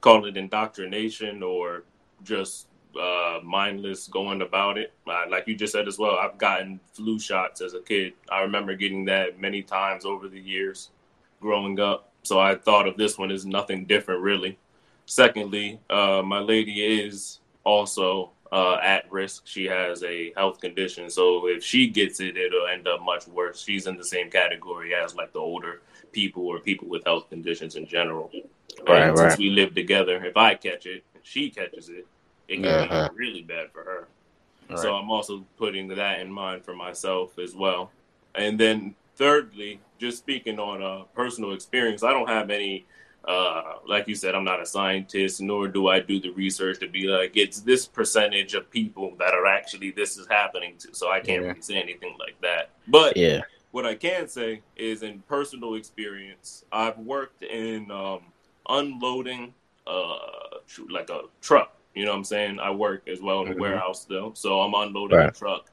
call 0.00 0.26
it 0.26 0.36
indoctrination 0.36 1.42
or 1.42 1.84
just 2.22 2.68
uh, 3.00 3.40
mindless 3.42 4.08
going 4.08 4.42
about 4.42 4.78
it. 4.78 4.92
Uh, 5.06 5.24
like 5.30 5.46
you 5.46 5.54
just 5.54 5.72
said 5.72 5.88
as 5.88 5.98
well, 5.98 6.16
I've 6.16 6.38
gotten 6.38 6.80
flu 6.92 7.18
shots 7.18 7.60
as 7.60 7.74
a 7.74 7.80
kid. 7.80 8.14
I 8.30 8.40
remember 8.40 8.74
getting 8.74 9.04
that 9.06 9.40
many 9.40 9.62
times 9.62 10.04
over 10.04 10.28
the 10.28 10.40
years 10.40 10.90
growing 11.40 11.80
up. 11.80 12.10
So 12.22 12.40
I 12.40 12.54
thought 12.54 12.88
of 12.88 12.96
this 12.96 13.18
one 13.18 13.30
as 13.30 13.44
nothing 13.44 13.84
different, 13.84 14.22
really. 14.22 14.58
Secondly, 15.06 15.80
uh, 15.90 16.22
my 16.24 16.38
lady 16.38 16.82
is 16.82 17.40
also 17.64 18.30
uh, 18.50 18.76
at 18.82 19.10
risk. 19.12 19.42
She 19.46 19.64
has 19.66 20.02
a 20.02 20.32
health 20.36 20.60
condition, 20.60 21.10
so 21.10 21.48
if 21.48 21.62
she 21.62 21.88
gets 21.88 22.20
it, 22.20 22.36
it'll 22.36 22.66
end 22.66 22.88
up 22.88 23.02
much 23.02 23.26
worse. 23.26 23.62
She's 23.62 23.86
in 23.86 23.96
the 23.96 24.04
same 24.04 24.30
category 24.30 24.94
as 24.94 25.14
like 25.14 25.32
the 25.32 25.40
older 25.40 25.82
people 26.12 26.46
or 26.46 26.60
people 26.60 26.88
with 26.88 27.04
health 27.04 27.28
conditions 27.28 27.76
in 27.76 27.86
general. 27.86 28.30
Right, 28.88 29.08
and 29.08 29.18
since 29.18 29.38
we 29.38 29.50
live 29.50 29.74
together, 29.74 30.24
if 30.24 30.36
I 30.36 30.54
catch 30.54 30.86
it, 30.86 31.04
she 31.22 31.50
catches 31.50 31.88
it, 31.88 32.06
it 32.48 32.56
can 32.56 32.66
Uh-huh. 32.66 33.08
be 33.10 33.16
really 33.16 33.42
bad 33.42 33.70
for 33.72 33.84
her. 33.84 34.08
So 34.76 34.92
Right. 34.92 34.98
I'm 35.00 35.10
also 35.10 35.44
putting 35.56 35.88
that 35.88 36.20
in 36.20 36.30
mind 36.32 36.64
for 36.64 36.74
myself 36.74 37.38
as 37.38 37.54
well. 37.54 37.90
And 38.34 38.58
then 38.58 38.94
thirdly, 39.16 39.80
just 39.98 40.18
speaking 40.18 40.58
on 40.58 40.82
a 40.82 41.04
personal 41.14 41.52
experience, 41.52 42.02
I 42.02 42.10
don't 42.12 42.28
have 42.28 42.50
any 42.50 42.86
uh 43.26 43.76
like 43.86 44.06
you 44.06 44.14
said, 44.14 44.34
I'm 44.34 44.44
not 44.44 44.60
a 44.60 44.66
scientist, 44.66 45.40
nor 45.40 45.66
do 45.68 45.88
I 45.88 46.00
do 46.00 46.20
the 46.20 46.30
research 46.30 46.78
to 46.80 46.88
be 46.88 47.04
like 47.08 47.36
it's 47.36 47.60
this 47.60 47.86
percentage 47.86 48.52
of 48.54 48.70
people 48.70 49.16
that 49.18 49.32
are 49.32 49.46
actually 49.46 49.92
this 49.92 50.18
is 50.18 50.26
happening 50.26 50.76
to. 50.78 50.94
So 50.94 51.10
I 51.10 51.20
can't 51.20 51.42
Yeah. 51.42 51.48
really 51.48 51.62
say 51.62 51.76
anything 51.80 52.16
like 52.18 52.38
that. 52.42 52.70
But 52.86 53.16
Yeah. 53.16 53.40
what 53.70 53.86
I 53.86 53.94
can 53.94 54.28
say 54.28 54.62
is 54.76 55.02
in 55.02 55.20
personal 55.28 55.74
experience, 55.74 56.64
I've 56.72 56.98
worked 56.98 57.42
in 57.42 57.90
um, 57.90 58.20
unloading 58.68 59.54
uh, 59.86 60.18
tr- 60.66 60.90
like 60.90 61.10
a 61.10 61.22
truck. 61.40 61.76
You 61.94 62.04
know 62.04 62.10
what 62.10 62.18
I'm 62.18 62.24
saying? 62.24 62.58
I 62.58 62.70
work 62.70 63.08
as 63.08 63.20
well 63.20 63.42
in 63.42 63.48
the 63.50 63.54
Mhm. 63.54 63.60
warehouse 63.60 64.02
still. 64.02 64.34
So 64.34 64.60
I'm 64.60 64.74
unloading 64.74 65.18
a 65.18 65.30
truck 65.30 65.70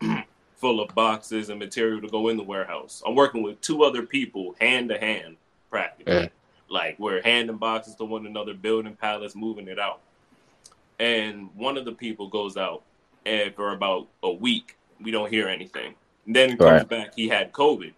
full 0.56 0.80
of 0.80 0.94
boxes 0.94 1.50
and 1.50 1.58
material 1.58 2.00
to 2.00 2.08
go 2.08 2.28
in 2.28 2.36
the 2.36 2.42
warehouse. 2.42 3.02
I'm 3.06 3.14
working 3.14 3.42
with 3.42 3.60
two 3.60 3.82
other 3.84 4.02
people 4.02 4.54
hand 4.60 4.88
to 4.90 4.98
hand 4.98 5.36
practically. 5.70 6.12
Yeah. 6.14 6.28
Like 6.68 6.98
we're 6.98 7.22
handing 7.22 7.56
boxes 7.56 7.96
to 7.96 8.04
one 8.04 8.26
another, 8.26 8.54
building 8.54 8.94
pallets, 8.96 9.34
moving 9.34 9.68
it 9.68 9.78
out. 9.78 10.00
And 10.98 11.50
one 11.56 11.76
of 11.76 11.84
the 11.84 11.92
people 11.92 12.28
goes 12.28 12.56
out 12.56 12.82
and 13.26 13.54
for 13.54 13.72
about 13.72 14.06
a 14.22 14.30
week, 14.30 14.76
we 15.00 15.10
don't 15.10 15.30
hear 15.30 15.48
anything. 15.48 15.94
Then 16.26 16.50
he 16.50 16.56
comes 16.56 16.70
Right. 16.82 16.88
back, 16.88 17.14
he 17.16 17.28
had 17.28 17.52
COVID 17.52 17.92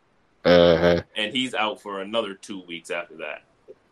Uh-huh. 0.45 1.03
and 1.15 1.33
he's 1.33 1.55
out 1.55 1.81
for 1.81 2.01
another 2.01 2.35
two 2.35 2.61
weeks 2.63 2.91
after 2.91 3.17
that. 3.17 3.43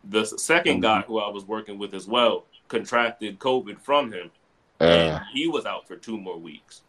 The 0.05 0.21
s- 0.21 0.33
2nd 0.41 0.81
guy 0.81 1.01
who 1.01 1.19
I 1.19 1.29
was 1.29 1.45
working 1.45 1.77
with 1.77 1.93
as 1.93 2.07
well 2.07 2.45
contracted 2.67 3.39
COVID 3.39 3.79
from 3.79 4.11
him, 4.11 4.31
and 4.79 5.15
Uh, 5.15 5.19
he 5.33 5.47
was 5.47 5.65
out 5.65 5.87
for 5.87 5.95
two 5.95 6.17
more 6.17 6.37
weeks. 6.37 6.81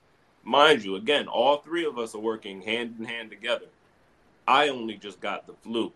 Mind 0.43 0.85
you, 0.85 0.97
again, 0.97 1.27
all 1.29 1.59
three 1.59 1.85
of 1.85 1.99
us 1.99 2.15
are 2.15 2.21
working 2.21 2.63
hand 2.63 2.97
in 2.99 3.05
hand 3.05 3.31
together. 3.31 3.67
I 4.47 4.69
only 4.69 4.95
just 4.95 5.21
got 5.21 5.47
the 5.47 5.55
flu 5.55 5.93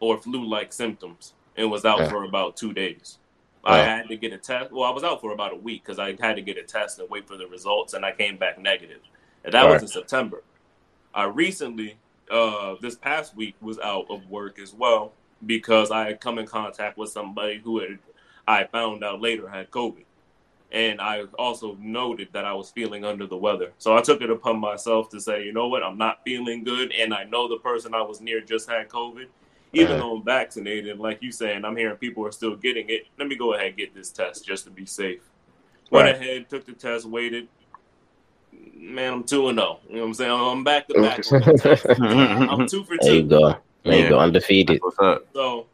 or 0.00 0.18
flu 0.18 0.44
like 0.44 0.72
symptoms 0.72 1.34
and 1.56 1.70
was 1.70 1.84
out 1.84 2.08
for 2.08 2.24
about 2.24 2.56
two 2.56 2.72
days. 2.72 3.18
I 3.64 3.78
had 3.78 4.08
to 4.08 4.16
get 4.16 4.32
a 4.32 4.38
test. 4.38 4.70
Well, 4.70 4.84
I 4.84 4.90
was 4.90 5.04
out 5.04 5.20
for 5.20 5.32
about 5.32 5.52
a 5.52 5.56
week 5.56 5.82
because 5.84 5.98
I 5.98 6.14
had 6.20 6.36
to 6.36 6.42
get 6.42 6.56
a 6.56 6.62
test 6.62 6.98
and 7.00 7.10
wait 7.10 7.26
for 7.26 7.36
the 7.36 7.46
results, 7.46 7.94
and 7.94 8.04
I 8.04 8.12
came 8.12 8.36
back 8.36 8.58
negative. 8.58 9.00
And 9.44 9.52
that 9.52 9.64
was 9.64 9.72
Right. 9.74 9.82
in 9.82 9.88
September. 9.88 10.42
I 11.14 11.24
recently, 11.24 11.96
uh, 12.30 12.76
this 12.80 12.94
past 12.96 13.34
week, 13.36 13.56
was 13.60 13.78
out 13.80 14.06
of 14.10 14.28
work 14.30 14.58
as 14.58 14.72
well 14.74 15.12
because 15.44 15.90
I 15.90 16.06
had 16.06 16.20
come 16.20 16.38
in 16.38 16.46
contact 16.46 16.96
with 16.98 17.10
somebody 17.10 17.58
who 17.58 17.80
had, 17.80 17.98
I 18.48 18.64
found 18.64 19.04
out 19.04 19.20
later 19.20 19.46
had 19.48 19.70
COVID. 19.70 20.04
And 20.72 21.00
I 21.00 21.24
also 21.38 21.76
noted 21.80 22.28
that 22.32 22.44
I 22.44 22.52
was 22.54 22.70
feeling 22.70 23.04
under 23.04 23.26
the 23.26 23.36
weather. 23.36 23.72
So 23.78 23.96
I 23.96 24.00
took 24.02 24.22
it 24.22 24.30
upon 24.30 24.58
myself 24.58 25.08
to 25.10 25.20
say, 25.20 25.44
you 25.44 25.52
know 25.52 25.68
what, 25.68 25.82
I'm 25.82 25.98
not 25.98 26.20
feeling 26.24 26.64
good. 26.64 26.92
And 26.92 27.14
I 27.14 27.24
know 27.24 27.48
the 27.48 27.58
person 27.58 27.94
I 27.94 28.02
was 28.02 28.20
near 28.20 28.40
just 28.40 28.68
had 28.68 28.88
COVID. 28.88 29.26
Even 29.74 29.92
Uh-huh. 29.92 29.98
though 30.00 30.16
I'm 30.16 30.24
vaccinated, 30.24 30.98
like 30.98 31.22
you 31.22 31.30
saying, 31.30 31.64
I'm 31.64 31.76
hearing 31.76 31.96
people 31.96 32.26
are 32.26 32.32
still 32.32 32.56
getting 32.56 32.88
it. 32.88 33.06
Let 33.18 33.28
me 33.28 33.36
go 33.36 33.52
ahead 33.54 33.68
and 33.68 33.76
get 33.76 33.94
this 33.94 34.10
test 34.10 34.46
just 34.46 34.64
to 34.64 34.70
be 34.70 34.86
safe. 34.86 35.20
Went 35.90 36.06
Right. 36.06 36.16
ahead, 36.16 36.48
took 36.48 36.64
the 36.66 36.72
test, 36.72 37.06
waited. 37.06 37.48
Man, 38.74 39.12
I'm 39.12 39.24
2 39.24 39.48
and 39.48 39.58
0. 39.58 39.80
You 39.88 39.94
know 39.96 40.00
what 40.00 40.06
I'm 40.08 40.14
saying? 40.14 40.30
I'm 40.32 40.64
back 40.64 40.88
to 40.88 40.94
back. 40.94 41.20
on 41.32 41.40
that 41.40 41.56
test. 41.56 41.86
I'm 42.00 42.66
2 42.66 42.84
for 42.84 42.96
2. 42.96 43.06
there 43.06 43.14
you 43.14 43.22
go. 43.24 43.54
There 43.84 43.94
you 43.96 44.02
Yeah. 44.04 44.08
go. 44.08 44.18
Undefeated. 44.18 44.80
What's 44.82 44.98
up? 44.98 45.26
So, 45.34 45.66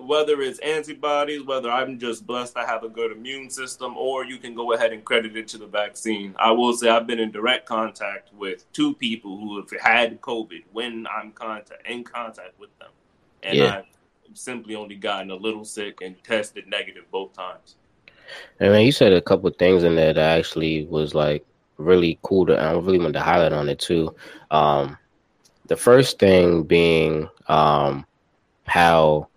whether 0.00 0.40
it's 0.42 0.58
antibodies, 0.60 1.42
whether 1.42 1.70
I'm 1.70 1.98
just 1.98 2.26
blessed 2.26 2.56
I 2.56 2.66
have 2.66 2.84
a 2.84 2.88
good 2.88 3.12
immune 3.12 3.50
system, 3.50 3.96
or 3.96 4.24
you 4.24 4.38
can 4.38 4.54
go 4.54 4.72
ahead 4.72 4.92
and 4.92 5.04
credit 5.04 5.36
it 5.36 5.48
to 5.48 5.58
the 5.58 5.66
vaccine. 5.66 6.34
I 6.38 6.50
will 6.50 6.72
say 6.72 6.88
I've 6.88 7.06
been 7.06 7.20
in 7.20 7.30
direct 7.30 7.66
contact 7.66 8.32
with 8.34 8.70
two 8.72 8.94
people 8.94 9.38
who 9.38 9.56
have 9.56 9.70
had 9.80 10.20
COVID 10.20 10.64
when 10.72 11.06
I'm 11.06 11.32
contact 11.32 11.86
in 11.86 12.04
contact 12.04 12.58
with 12.58 12.76
them, 12.78 12.90
and 13.42 13.56
Yeah. 13.56 13.78
I've 13.78 13.84
simply 14.34 14.74
only 14.74 14.96
gotten 14.96 15.30
a 15.30 15.36
little 15.36 15.64
sick 15.64 16.00
and 16.02 16.22
tested 16.24 16.66
negative 16.66 17.04
both 17.10 17.32
times. 17.32 17.76
And 18.60 18.72
man, 18.72 18.84
you 18.84 18.92
said 18.92 19.12
a 19.12 19.20
couple 19.20 19.48
of 19.48 19.56
things 19.56 19.84
in 19.84 19.96
there 19.96 20.12
that 20.12 20.38
actually 20.38 20.86
was 20.86 21.14
like 21.14 21.44
really 21.78 22.18
cool 22.22 22.46
to 22.46 22.58
I 22.58 22.72
really 22.72 22.98
wanted 22.98 23.12
to 23.14 23.20
highlight 23.20 23.52
on 23.52 23.68
it 23.68 23.78
too. 23.78 24.14
Um 24.50 24.98
the 25.66 25.76
first 25.76 26.18
thing 26.18 26.62
being 26.62 27.28
um 27.48 28.06
how 28.64 29.28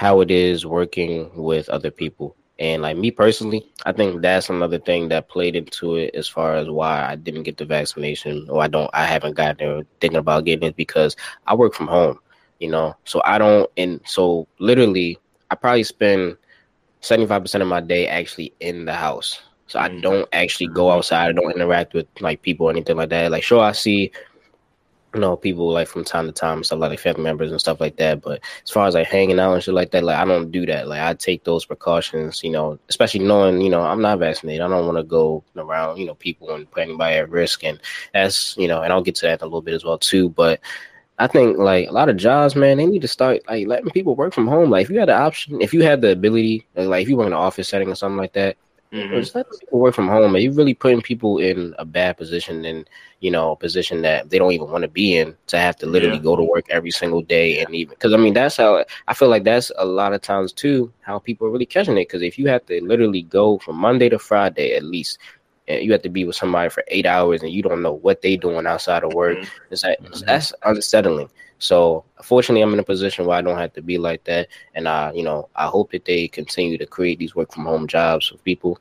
how 0.00 0.20
it 0.22 0.30
is 0.30 0.66
working 0.66 1.30
with 1.36 1.68
other 1.68 1.90
people. 1.90 2.36
And 2.58 2.82
like 2.82 2.96
me 2.96 3.10
personally, 3.10 3.64
I 3.86 3.92
think 3.92 4.22
that's 4.22 4.48
another 4.50 4.78
thing 4.78 5.08
that 5.08 5.28
played 5.28 5.56
into 5.56 5.96
it 5.96 6.14
as 6.14 6.28
far 6.28 6.54
as 6.56 6.68
why 6.70 7.04
I 7.10 7.16
didn't 7.16 7.44
get 7.44 7.58
the 7.58 7.66
vaccination 7.66 8.46
or 8.50 8.62
I 8.62 8.68
don't 8.68 8.90
I 8.94 9.04
haven't 9.04 9.36
gotten 9.36 9.56
there 9.58 9.82
thinking 10.00 10.18
about 10.18 10.44
getting 10.44 10.68
it 10.68 10.76
because 10.76 11.16
I 11.46 11.54
work 11.54 11.74
from 11.74 11.88
home, 11.88 12.18
you 12.60 12.70
know. 12.70 12.96
So 13.04 13.22
I 13.24 13.38
don't 13.38 13.70
and 13.76 14.00
so 14.06 14.48
literally 14.58 15.18
I 15.50 15.56
probably 15.56 15.84
spend 15.84 16.36
75% 17.00 17.62
of 17.62 17.68
my 17.68 17.80
day 17.80 18.06
actually 18.08 18.54
in 18.60 18.84
the 18.86 18.94
house. 18.94 19.40
So 19.66 19.78
I 19.80 19.88
Mhm. 19.88 20.02
don't 20.02 20.28
actually 20.32 20.68
go 20.68 20.90
outside. 20.90 21.28
I 21.30 21.32
don't 21.32 21.54
interact 21.54 21.94
with 21.94 22.06
like 22.20 22.42
people 22.42 22.66
or 22.66 22.70
anything 22.70 22.96
like 22.96 23.10
that. 23.10 23.30
Like 23.30 23.42
sure 23.44 23.60
I 23.62 23.72
see 23.72 24.12
you 25.14 25.20
know, 25.20 25.36
people 25.36 25.70
like 25.70 25.88
from 25.88 26.04
time 26.04 26.26
to 26.26 26.32
time 26.32 26.62
stuff 26.62 26.78
like, 26.78 26.90
like 26.90 27.00
family 27.00 27.22
members 27.22 27.50
and 27.50 27.60
stuff 27.60 27.80
like 27.80 27.96
that. 27.96 28.22
But 28.22 28.40
as 28.62 28.70
far 28.70 28.86
as 28.86 28.94
like 28.94 29.08
hanging 29.08 29.40
out 29.40 29.54
and 29.54 29.62
shit 29.62 29.74
like 29.74 29.90
that, 29.90 30.04
like 30.04 30.16
I 30.16 30.24
don't 30.24 30.50
do 30.50 30.64
that. 30.66 30.88
Like 30.88 31.00
I 31.00 31.14
take 31.14 31.44
those 31.44 31.64
precautions, 31.64 32.42
you 32.44 32.50
know, 32.50 32.78
especially 32.88 33.20
knowing, 33.20 33.60
you 33.60 33.70
know, 33.70 33.82
I'm 33.82 34.00
not 34.00 34.18
vaccinated. 34.18 34.60
I 34.60 34.68
don't 34.68 34.86
want 34.86 34.98
to 34.98 35.04
go 35.04 35.42
around, 35.56 35.98
you 35.98 36.06
know, 36.06 36.14
people 36.14 36.54
and 36.54 36.70
put 36.70 36.82
anybody 36.82 37.16
at 37.16 37.30
risk. 37.30 37.64
And 37.64 37.80
that's, 38.12 38.56
you 38.56 38.68
know, 38.68 38.82
and 38.82 38.92
I'll 38.92 39.02
get 39.02 39.16
to 39.16 39.26
that 39.26 39.40
in 39.40 39.44
a 39.44 39.46
little 39.46 39.62
bit 39.62 39.74
as 39.74 39.84
well 39.84 39.98
too. 39.98 40.28
But 40.30 40.60
I 41.18 41.26
think 41.26 41.58
like 41.58 41.88
a 41.88 41.92
lot 41.92 42.08
of 42.08 42.16
jobs, 42.16 42.56
man, 42.56 42.78
they 42.78 42.86
need 42.86 43.02
to 43.02 43.08
start 43.08 43.42
like 43.48 43.66
letting 43.66 43.90
people 43.90 44.14
work 44.14 44.32
from 44.32 44.46
home. 44.46 44.70
Like 44.70 44.84
if 44.84 44.90
you 44.90 44.98
had 44.98 45.08
the 45.08 45.16
option, 45.16 45.60
if 45.60 45.74
you 45.74 45.82
had 45.82 46.00
the 46.00 46.12
ability, 46.12 46.66
like 46.76 47.02
if 47.02 47.08
you 47.08 47.16
were 47.16 47.26
in 47.26 47.32
an 47.32 47.38
office 47.38 47.68
setting 47.68 47.90
or 47.90 47.94
something 47.94 48.16
like 48.16 48.32
that, 48.32 48.56
Mhm. 48.92 49.20
just 49.20 49.34
let 49.34 49.46
people 49.60 49.78
work 49.78 49.94
from 49.94 50.08
home. 50.08 50.32
Man. 50.32 50.42
You're 50.42 50.52
really 50.52 50.74
putting 50.74 51.00
people 51.00 51.38
in 51.38 51.74
a 51.78 51.84
bad 51.84 52.16
position 52.16 52.64
and 52.64 52.88
you 53.20 53.30
know 53.30 53.52
a 53.52 53.56
position 53.56 54.02
that 54.02 54.30
they 54.30 54.38
don't 54.38 54.52
even 54.52 54.68
want 54.70 54.82
to 54.82 54.88
be 54.88 55.16
in 55.16 55.36
to 55.48 55.58
have 55.58 55.76
to 55.76 55.86
literally 55.86 56.16
Yeah. 56.16 56.22
go 56.24 56.36
to 56.36 56.42
work 56.42 56.66
every 56.70 56.90
single 56.90 57.22
day 57.22 57.60
and 57.60 57.72
even 57.74 57.90
because 57.90 58.12
I 58.12 58.16
mean 58.16 58.34
that's 58.34 58.56
how 58.56 58.84
I 59.06 59.14
feel 59.14 59.28
like 59.28 59.44
that's 59.44 59.70
a 59.78 59.84
lot 59.84 60.12
of 60.12 60.22
times 60.22 60.52
too 60.52 60.92
how 61.02 61.18
people 61.20 61.46
are 61.46 61.50
really 61.50 61.66
catching 61.66 61.96
it 61.98 62.08
because 62.08 62.22
if 62.22 62.36
you 62.38 62.48
have 62.48 62.66
to 62.66 62.82
literally 62.84 63.22
go 63.22 63.58
from 63.58 63.76
Monday 63.76 64.08
to 64.08 64.18
Friday 64.18 64.74
at 64.74 64.82
least. 64.84 65.18
And 65.68 65.84
you 65.84 65.92
have 65.92 66.02
to 66.02 66.08
be 66.08 66.24
with 66.24 66.34
somebody 66.34 66.68
for 66.68 66.82
eight 66.88 67.06
hours, 67.06 67.42
and 67.42 67.52
you 67.52 67.62
don't 67.62 67.80
know 67.82 67.92
what 67.92 68.22
they 68.22 68.36
doing 68.36 68.66
outside 68.66 69.04
of 69.04 69.12
work. 69.12 69.38
Mhm. 69.38 69.48
It's 69.70 69.84
like, 69.84 70.00
Mhm. 70.02 70.24
that's 70.26 70.52
unsettling. 70.64 71.28
So, 71.60 72.04
fortunately, 72.22 72.62
I'm 72.62 72.72
in 72.72 72.80
a 72.80 72.82
position 72.84 73.26
where 73.26 73.38
I 73.38 73.42
don't 73.42 73.58
have 73.58 73.72
to 73.74 73.82
be 73.82 73.98
like 73.98 74.24
that, 74.24 74.48
and 74.74 74.88
I, 74.88 75.12
you 75.12 75.22
know, 75.22 75.48
I 75.54 75.66
hope 75.66 75.92
that 75.92 76.04
they 76.04 76.26
continue 76.26 76.78
to 76.78 76.86
create 76.86 77.18
these 77.20 77.36
work 77.36 77.52
from 77.52 77.64
home 77.66 77.86
jobs 77.86 78.26
for 78.28 78.38
people. 78.38 78.78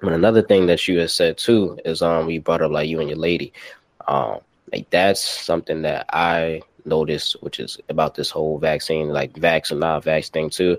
But 0.00 0.12
another 0.12 0.42
thing 0.42 0.66
that 0.66 0.86
you 0.88 0.98
had 0.98 1.10
said 1.10 1.38
too 1.38 1.78
is 1.84 2.02
um 2.02 2.26
we 2.26 2.38
brought 2.38 2.62
up 2.62 2.72
like 2.72 2.88
you 2.88 3.00
and 3.00 3.08
your 3.08 3.18
lady, 3.18 3.52
um 4.08 4.40
like 4.72 4.88
that's 4.90 5.20
something 5.20 5.82
that 5.82 6.06
I 6.12 6.62
noticed, 6.84 7.36
which 7.42 7.60
is 7.60 7.78
about 7.88 8.14
this 8.14 8.30
whole 8.30 8.58
vaccine, 8.58 9.08
like 9.08 9.32
vax 9.34 9.76
not 9.76 10.04
vax 10.04 10.30
thing 10.30 10.50
too. 10.50 10.78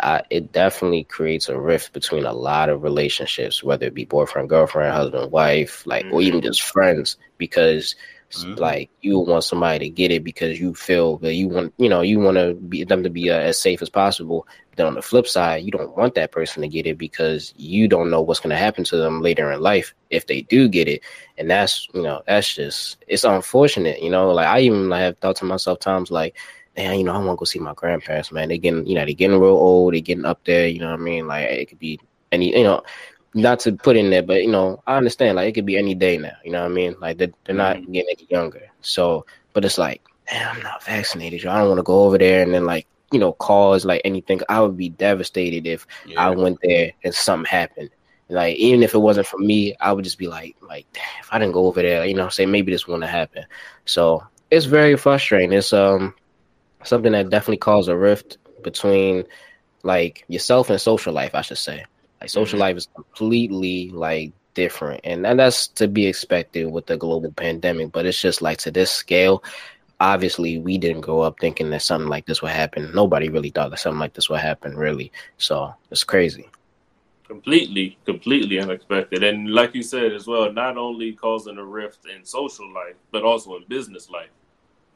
Uh, 0.00 0.20
it 0.30 0.52
definitely 0.52 1.04
creates 1.04 1.48
a 1.48 1.58
rift 1.58 1.92
between 1.92 2.24
a 2.24 2.32
lot 2.32 2.68
of 2.68 2.84
relationships, 2.84 3.64
whether 3.64 3.86
it 3.86 3.94
be 3.94 4.04
boyfriend, 4.04 4.48
girlfriend, 4.48 4.92
husband, 4.92 5.32
wife, 5.32 5.84
like, 5.86 6.06
or 6.12 6.22
even 6.22 6.40
just 6.40 6.62
friends, 6.62 7.16
because 7.36 7.96
Mhm. 8.34 8.58
like 8.58 8.90
you 9.00 9.18
want 9.18 9.42
somebody 9.44 9.78
to 9.78 9.88
get 9.88 10.10
it 10.10 10.22
because 10.22 10.60
you 10.60 10.74
feel 10.74 11.16
that 11.18 11.34
you 11.34 11.48
want, 11.48 11.72
you 11.78 11.88
know, 11.88 12.02
you 12.02 12.18
want 12.20 12.36
to 12.36 12.54
be 12.54 12.84
them 12.84 13.02
to 13.02 13.08
be 13.10 13.30
uh, 13.30 13.38
as 13.38 13.58
safe 13.58 13.80
as 13.80 13.88
possible. 13.88 14.46
Then 14.76 14.86
on 14.86 14.94
the 14.94 15.02
flip 15.02 15.26
side, 15.26 15.64
you 15.64 15.70
don't 15.70 15.96
want 15.96 16.14
that 16.14 16.30
person 16.30 16.62
to 16.62 16.68
get 16.68 16.86
it 16.86 16.98
because 16.98 17.52
you 17.56 17.88
don't 17.88 18.10
know 18.10 18.20
what's 18.20 18.40
going 18.40 18.50
to 18.50 18.56
happen 18.56 18.84
to 18.84 18.96
them 18.96 19.22
later 19.22 19.50
in 19.50 19.60
life 19.60 19.94
if 20.10 20.26
they 20.26 20.42
do 20.42 20.68
get 20.68 20.88
it, 20.88 21.02
and 21.38 21.50
that's 21.50 21.88
you 21.94 22.02
know 22.02 22.22
that's 22.26 22.54
just 22.54 22.98
it's 23.08 23.24
unfortunate, 23.24 24.02
you 24.02 24.10
know. 24.10 24.30
Like 24.32 24.46
I 24.46 24.60
even 24.60 24.88
like, 24.88 25.00
have 25.00 25.18
thought 25.18 25.36
to 25.36 25.44
myself 25.46 25.80
times 25.80 26.10
like, 26.10 26.36
man, 26.76 26.98
you 26.98 27.04
know, 27.04 27.14
I 27.14 27.18
want 27.18 27.30
to 27.30 27.36
go 27.36 27.44
see 27.44 27.58
my 27.58 27.74
grandparents, 27.74 28.30
man. 28.30 28.48
They 28.48 28.58
getting 28.58 28.86
you 28.86 28.94
know 28.94 29.04
they 29.06 29.14
getting 29.14 29.38
real 29.40 29.50
old, 29.52 29.94
they 29.94 30.00
getting 30.00 30.26
up 30.26 30.44
there, 30.44 30.68
you 30.68 30.80
know 30.80 30.90
what 30.90 31.00
I 31.00 31.02
mean? 31.02 31.26
Like 31.26 31.48
it 31.48 31.68
could 31.70 31.78
be 31.78 31.98
any, 32.30 32.56
you 32.56 32.64
know. 32.64 32.82
Not 33.34 33.60
to 33.60 33.72
put 33.72 33.96
in 33.96 34.10
there, 34.10 34.22
but 34.22 34.42
you 34.42 34.50
know, 34.50 34.82
I 34.86 34.96
understand. 34.96 35.36
Like 35.36 35.48
it 35.48 35.52
could 35.52 35.66
be 35.66 35.76
any 35.76 35.94
day 35.94 36.16
now. 36.16 36.32
You 36.44 36.52
know 36.52 36.62
what 36.62 36.70
I 36.70 36.74
mean? 36.74 36.96
Like 37.00 37.18
they're, 37.18 37.32
they're 37.44 37.54
not 37.54 37.76
getting 37.92 38.10
any 38.10 38.26
younger. 38.30 38.68
So, 38.80 39.26
but 39.52 39.64
it's 39.64 39.78
like, 39.78 40.02
man, 40.30 40.48
I'm 40.56 40.62
not 40.62 40.82
vaccinated. 40.82 41.42
yo. 41.42 41.50
I 41.50 41.58
don't 41.58 41.68
want 41.68 41.78
to 41.78 41.82
go 41.84 42.04
over 42.04 42.18
there 42.18 42.42
and 42.42 42.54
then 42.54 42.64
like 42.64 42.86
you 43.12 43.18
know 43.18 43.32
cause 43.32 43.84
like 43.84 44.02
anything. 44.04 44.40
I 44.48 44.60
would 44.60 44.76
be 44.76 44.88
devastated 44.88 45.66
if 45.66 45.86
I 46.16 46.30
went 46.30 46.58
there 46.62 46.92
and 47.04 47.14
something 47.14 47.50
happened. 47.50 47.90
Like 48.30 48.56
even 48.56 48.82
if 48.82 48.94
it 48.94 48.98
wasn't 48.98 49.26
for 49.26 49.38
me, 49.38 49.74
I 49.80 49.92
would 49.92 50.04
just 50.04 50.18
be 50.18 50.28
like, 50.28 50.56
like 50.62 50.86
damn, 50.92 51.04
if 51.20 51.28
I 51.32 51.38
didn't 51.38 51.54
go 51.54 51.66
over 51.66 51.80
there, 51.80 52.04
you 52.04 52.14
know, 52.14 52.28
say 52.28 52.46
maybe 52.46 52.72
this 52.72 52.86
wouldn't 52.86 53.10
happen. 53.10 53.44
So 53.84 54.22
it's 54.50 54.66
very 54.66 54.96
frustrating. 54.96 55.52
It's 55.52 55.72
um 55.72 56.14
something 56.84 57.12
that 57.12 57.30
definitely 57.30 57.58
caused 57.58 57.88
a 57.88 57.96
rift 57.96 58.38
between 58.62 59.24
like 59.82 60.24
yourself 60.28 60.70
and 60.70 60.80
social 60.80 61.12
life, 61.12 61.34
I 61.34 61.42
should 61.42 61.58
say. 61.58 61.84
Like 62.20 62.30
social 62.30 62.58
Mhm. 62.58 62.60
life 62.60 62.76
is 62.76 62.88
completely 62.94 63.90
like 63.90 64.32
different, 64.54 65.00
and, 65.04 65.26
and 65.26 65.38
that's 65.38 65.68
to 65.68 65.88
be 65.88 66.06
expected 66.06 66.70
with 66.70 66.86
the 66.86 66.96
global 66.96 67.32
pandemic. 67.32 67.92
But 67.92 68.06
it's 68.06 68.20
just 68.20 68.42
like 68.42 68.58
to 68.58 68.70
this 68.70 68.90
scale, 68.90 69.42
obviously 70.00 70.58
we 70.58 70.78
didn't 70.78 71.02
grow 71.02 71.20
up 71.20 71.36
thinking 71.40 71.70
that 71.70 71.82
something 71.82 72.08
like 72.08 72.26
this 72.26 72.42
would 72.42 72.52
happen. 72.52 72.90
Nobody 72.94 73.28
really 73.28 73.50
thought 73.50 73.70
that 73.70 73.78
something 73.80 74.00
like 74.00 74.14
this 74.14 74.28
would 74.30 74.40
happen, 74.40 74.76
really. 74.76 75.12
So 75.38 75.74
it's 75.90 76.04
crazy. 76.04 76.48
completely, 77.26 77.98
completely 78.04 78.58
unexpected. 78.58 79.22
And 79.22 79.50
like 79.52 79.74
you 79.74 79.82
said 79.82 80.12
as 80.12 80.26
well, 80.26 80.52
not 80.52 80.76
only 80.78 81.12
causing 81.12 81.58
a 81.58 81.64
rift 81.64 82.06
in 82.06 82.24
social 82.24 82.72
life, 82.72 82.96
but 83.12 83.22
also 83.22 83.56
in 83.56 83.64
business 83.68 84.08
life. 84.10 84.30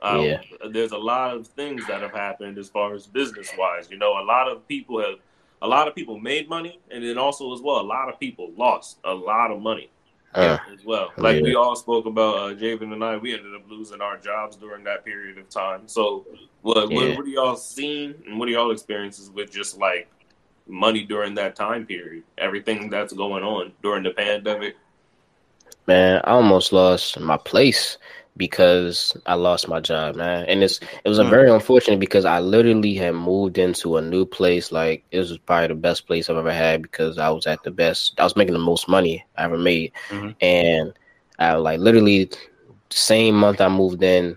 Um, 0.02 0.20
Yeah. 0.20 0.42
There's 0.70 0.92
a 0.92 0.98
lot 0.98 1.36
of 1.36 1.46
things 1.48 1.86
that 1.86 2.00
have 2.02 2.12
happened 2.12 2.58
as 2.58 2.68
far 2.68 2.94
as 2.94 3.06
business 3.06 3.52
wise. 3.56 3.90
You 3.90 3.98
know, 3.98 4.12
a 4.18 4.24
lot 4.24 4.48
of 4.48 4.66
people 4.66 5.00
have, 5.00 5.18
a 5.62 5.66
lot 5.68 5.88
of 5.88 5.94
people 5.94 6.18
made 6.18 6.48
money, 6.48 6.80
and 6.90 7.02
then 7.04 7.16
also 7.16 7.54
as 7.54 7.60
well, 7.62 7.80
a 7.80 7.88
lot 7.96 8.08
of 8.08 8.18
people 8.20 8.52
lost 8.56 8.98
a 9.04 9.14
lot 9.14 9.50
of 9.50 9.60
money 9.60 9.88
Uh, 10.34 10.56
as 10.72 10.82
well. 10.84 11.12
Like 11.18 11.36
Yeah. 11.36 11.42
we 11.42 11.54
all 11.54 11.76
spoke 11.76 12.06
about, 12.06 12.34
uh, 12.36 12.54
Javen 12.54 12.92
and 12.92 13.04
I, 13.04 13.16
we 13.18 13.34
ended 13.34 13.54
up 13.54 13.62
losing 13.68 14.00
our 14.00 14.16
jobs 14.16 14.56
during 14.56 14.82
that 14.84 15.04
period 15.04 15.36
of 15.38 15.48
time. 15.50 15.86
So, 15.86 16.26
what, 16.62 16.90
Yeah. 16.90 16.96
what, 17.08 17.16
what 17.18 17.26
are 17.26 17.28
y'all 17.28 17.56
seen 17.56 18.14
and 18.26 18.38
what 18.38 18.48
are 18.48 18.52
y'all 18.52 18.70
experiences 18.70 19.30
with 19.30 19.52
just 19.52 19.78
like 19.78 20.08
money 20.66 21.04
during 21.04 21.34
that 21.34 21.54
time 21.54 21.84
period? 21.86 22.24
Everything 22.38 22.88
that's 22.88 23.12
going 23.12 23.44
on 23.44 23.72
during 23.82 24.02
the 24.02 24.10
pandemic. 24.10 24.76
man, 25.86 26.20
I 26.24 26.30
almost 26.30 26.72
lost 26.72 27.18
my 27.20 27.36
place 27.36 27.98
because 28.36 29.16
I 29.26 29.34
lost 29.34 29.68
my 29.68 29.80
job, 29.80 30.16
man. 30.16 30.44
And 30.46 30.62
it's 30.62 30.80
it 31.04 31.08
was 31.08 31.18
a 31.18 31.24
Mm. 31.24 31.30
very 31.30 31.50
unfortunate 31.50 32.00
because 32.00 32.24
I 32.24 32.40
literally 32.40 32.94
had 32.94 33.14
moved 33.14 33.58
into 33.58 33.96
a 33.96 34.02
new 34.02 34.24
place. 34.24 34.72
Like 34.72 35.04
it 35.10 35.18
was 35.18 35.36
probably 35.38 35.68
the 35.68 35.74
best 35.74 36.06
place 36.06 36.28
I've 36.28 36.36
ever 36.36 36.52
had 36.52 36.82
because 36.82 37.18
I 37.18 37.28
was 37.30 37.46
at 37.46 37.62
the 37.62 37.70
best. 37.70 38.14
I 38.18 38.24
was 38.24 38.36
making 38.36 38.54
the 38.54 38.58
most 38.60 38.88
money 38.88 39.24
I 39.36 39.44
ever 39.44 39.58
made, 39.58 39.92
Mhm. 40.10 40.34
and 40.40 40.92
I 41.38 41.54
like 41.54 41.80
literally 41.80 42.24
the 42.24 42.36
same 42.90 43.34
month 43.36 43.60
I 43.60 43.68
moved 43.68 44.02
in, 44.02 44.36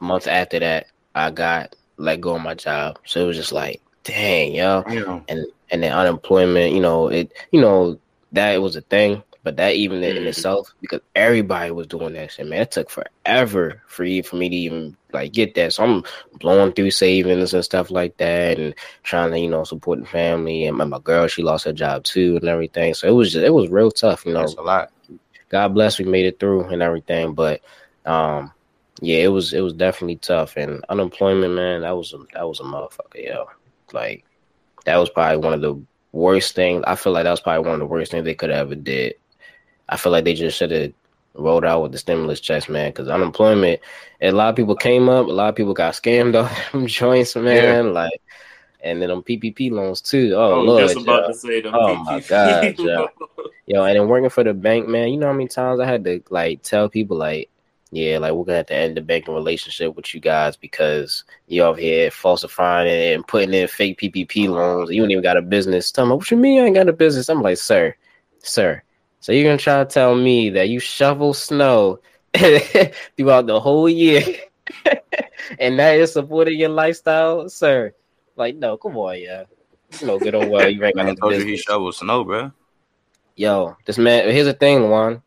month 0.00 0.26
after 0.26 0.58
that 0.60 0.86
I 1.14 1.30
got 1.30 1.74
let 1.96 2.20
go 2.20 2.36
of 2.36 2.42
my 2.42 2.54
job. 2.54 2.98
So 3.04 3.22
it 3.22 3.26
was 3.26 3.36
just 3.36 3.52
like, 3.52 3.80
dang, 4.04 4.54
yo 4.54 4.84
Yeah. 4.88 5.20
and 5.28 5.46
and 5.70 5.82
the 5.82 5.88
unemployment, 5.88 6.74
you 6.74 6.80
know, 6.80 7.08
it 7.08 7.32
you 7.50 7.60
know 7.60 7.98
that 8.32 8.60
was 8.62 8.76
a 8.76 8.80
thing, 8.82 9.22
but 9.44 9.56
that 9.56 9.74
even 9.74 10.02
in 10.04 10.16
Mhm. 10.16 10.26
itself 10.28 10.72
because 10.80 11.00
everybody 11.14 11.70
was 11.70 11.86
doing 11.86 12.14
that 12.14 12.30
shit, 12.30 12.46
man. 12.46 12.62
It 12.62 12.70
took 12.70 12.90
forever 12.90 13.82
for 13.86 14.04
you 14.04 14.22
for 14.22 14.36
me 14.36 14.48
to 14.48 14.54
even 14.56 14.96
like 15.12 15.32
get 15.32 15.54
that. 15.56 15.72
So 15.72 15.84
I'm 15.84 16.04
blowing 16.38 16.72
through 16.72 16.92
savings 16.92 17.52
and 17.54 17.64
stuff 17.64 17.90
like 17.90 18.16
that, 18.18 18.58
and 18.58 18.74
trying 19.02 19.32
to 19.32 19.38
you 19.38 19.48
know 19.48 19.64
support 19.64 20.00
the 20.00 20.06
family. 20.06 20.66
And 20.66 20.76
my, 20.76 20.84
my 20.84 21.00
girl, 21.00 21.26
she 21.26 21.42
lost 21.42 21.64
her 21.64 21.72
job 21.72 22.04
too, 22.04 22.36
and 22.36 22.48
everything. 22.48 22.94
So 22.94 23.08
it 23.08 23.12
was 23.12 23.32
just, 23.32 23.44
it 23.44 23.52
was 23.52 23.68
real 23.68 23.90
tough, 23.90 24.24
you 24.24 24.32
know. 24.32 24.40
That's 24.40 24.54
a 24.54 24.62
lot. 24.62 24.90
God 25.48 25.68
bless 25.74 25.98
we 25.98 26.04
made 26.06 26.24
it 26.26 26.40
through 26.40 26.64
and 26.64 26.82
everything, 26.82 27.34
but 27.34 27.60
um 28.06 28.52
yeah, 29.00 29.18
it 29.18 29.28
was 29.28 29.52
it 29.52 29.60
was 29.60 29.72
definitely 29.72 30.16
tough 30.16 30.56
and 30.56 30.84
unemployment, 30.88 31.54
man, 31.54 31.80
that 31.82 31.96
was 31.96 32.12
a 32.12 32.18
that 32.34 32.46
was 32.46 32.60
a 32.60 32.62
motherfucker, 32.62 33.24
yo. 33.24 33.46
Like 33.92 34.24
that 34.84 34.96
was 34.96 35.10
probably 35.10 35.38
one 35.38 35.52
of 35.52 35.60
the 35.60 35.82
worst 36.12 36.54
things. 36.54 36.84
I 36.86 36.94
feel 36.94 37.12
like 37.12 37.24
that 37.24 37.30
was 37.30 37.40
probably 37.40 37.64
one 37.64 37.74
of 37.74 37.80
the 37.80 37.86
worst 37.86 38.12
things 38.12 38.24
they 38.24 38.34
could 38.34 38.50
have 38.50 38.66
ever 38.66 38.74
did. 38.74 39.14
I 39.88 39.96
feel 39.96 40.12
like 40.12 40.24
they 40.24 40.34
just 40.34 40.56
should 40.56 40.70
have 40.70 40.92
rolled 41.34 41.64
out 41.64 41.82
with 41.82 41.92
the 41.92 41.98
stimulus 41.98 42.40
checks, 42.40 42.68
man, 42.68 42.90
because 42.90 43.08
unemployment, 43.08 43.80
a 44.20 44.30
lot 44.30 44.50
of 44.50 44.56
people 44.56 44.76
came 44.76 45.08
up, 45.08 45.26
a 45.26 45.30
lot 45.30 45.48
of 45.48 45.56
people 45.56 45.74
got 45.74 45.94
scammed 45.94 46.34
off 46.42 46.72
them 46.72 46.86
joints, 46.86 47.36
man. 47.36 47.92
Like, 47.92 48.20
and 48.80 49.00
then 49.00 49.08
them 49.08 49.22
PPP 49.22 49.70
loans 49.70 50.00
too. 50.00 50.32
Oh, 50.34 50.52
I 50.52 50.58
was 50.58 50.66
Lord, 50.66 50.88
just 50.88 51.02
about 51.02 51.22
yo. 51.22 51.28
to 51.28 51.34
say 51.34 51.60
them. 51.60 51.74
Oh, 51.74 51.94
my 51.96 52.20
God, 52.20 52.74
yeah. 52.78 53.06
Yo, 53.66 53.84
and 53.84 53.96
then 53.96 54.08
working 54.08 54.28
for 54.28 54.42
the 54.42 54.52
bank, 54.52 54.88
man, 54.88 55.08
you 55.08 55.16
know 55.16 55.28
how 55.28 55.32
many 55.32 55.46
times 55.46 55.78
I 55.78 55.86
had 55.86 56.04
to 56.04 56.20
like 56.30 56.62
tell 56.62 56.88
people 56.88 57.16
like, 57.16 57.48
yeah, 57.92 58.18
like 58.18 58.32
we're 58.32 58.44
gonna 58.44 58.56
have 58.56 58.66
to 58.66 58.74
end 58.74 58.96
the 58.96 59.02
banking 59.02 59.34
relationship 59.34 59.94
with 59.94 60.12
you 60.14 60.20
guys 60.20 60.56
because 60.56 61.24
you 61.46 61.62
over 61.62 61.78
here 61.78 62.10
falsifying 62.10 62.88
it 62.88 63.14
and 63.14 63.26
putting 63.26 63.54
in 63.54 63.68
fake 63.68 64.00
PPP 64.00 64.48
loans. 64.48 64.90
You 64.90 65.02
ain't 65.02 65.12
even 65.12 65.22
got 65.22 65.36
a 65.36 65.42
business. 65.42 65.92
Tell 65.92 66.06
me, 66.06 66.14
what 66.14 66.30
you 66.30 66.38
mean 66.38 66.56
you 66.56 66.64
ain't 66.64 66.74
got 66.74 66.88
a 66.88 66.92
business? 66.92 67.28
I'm 67.28 67.42
like, 67.42 67.58
sir, 67.58 67.94
sir. 68.38 68.82
So 69.22 69.30
you're 69.30 69.44
gonna 69.44 69.56
try 69.56 69.78
to 69.78 69.88
tell 69.88 70.16
me 70.16 70.50
that 70.50 70.68
you 70.68 70.80
shovel 70.80 71.32
snow 71.32 72.00
throughout 72.36 73.46
the 73.46 73.60
whole 73.60 73.88
year 73.88 74.20
and 75.60 75.78
that 75.78 75.94
is 75.96 76.12
supporting 76.12 76.58
your 76.58 76.70
lifestyle, 76.70 77.48
sir? 77.48 77.94
Like, 78.34 78.56
no, 78.56 78.76
come 78.76 78.96
on, 78.96 79.20
yeah. 79.20 79.44
You 80.00 80.08
know 80.08 80.18
good 80.18 80.34
and 80.34 80.50
well 80.50 80.68
you 80.68 80.82
ain't 80.84 80.96
got 80.96 81.04
Man, 81.04 81.14
no 81.14 81.14
told 81.14 81.34
you 81.34 81.44
he 81.46 81.56
shovels 81.56 81.98
snow, 81.98 82.24
bro. 82.24 82.50
Yo, 83.36 83.76
this 83.86 83.96
man. 83.96 84.28
Here's 84.28 84.46
the 84.46 84.54
thing, 84.54 84.90
Juan. 84.90 85.22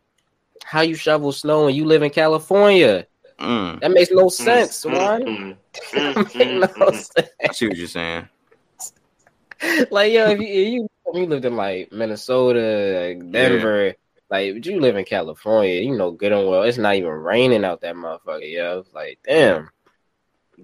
How 0.62 0.82
you 0.82 0.94
shovel 0.94 1.32
snow 1.32 1.64
when 1.64 1.74
you 1.74 1.86
live 1.86 2.02
in 2.02 2.10
California? 2.10 3.06
Mm, 3.40 3.80
That 3.80 3.92
makes 3.92 4.10
no 4.10 4.28
sense, 4.28 4.84
Mm, 4.84 4.92
Juan. 4.92 5.22
mm, 5.22 5.56
That 5.94 6.16
mm, 6.16 6.30
mm, 6.34 6.60
no 6.60 6.66
mm. 6.66 7.28
I 7.48 7.52
see 7.52 7.68
what 7.68 7.76
you're 7.78 7.86
saying. 7.86 8.28
Like, 9.90 10.12
yo, 10.12 10.28
if 10.28 10.38
you, 10.40 10.46
if 10.46 10.68
you 10.74 10.88
you 11.14 11.26
lived 11.26 11.44
in 11.44 11.56
like 11.56 11.92
Minnesota, 11.92 13.14
like, 13.18 13.32
Denver, 13.32 13.94
like, 14.30 14.54
but 14.54 14.66
you 14.66 14.80
live 14.80 14.96
in 14.96 15.04
California, 15.04 15.80
you 15.80 15.96
know 15.96 16.10
good 16.10 16.32
and 16.32 16.48
well 16.48 16.62
it's 16.62 16.78
not 16.78 16.96
even 16.96 17.10
raining 17.10 17.64
out 17.64 17.80
that 17.82 17.94
motherfucker. 17.94 18.52
Yo, 18.52 18.80
it's 18.80 18.92
like, 18.92 19.18
damn. 19.24 19.70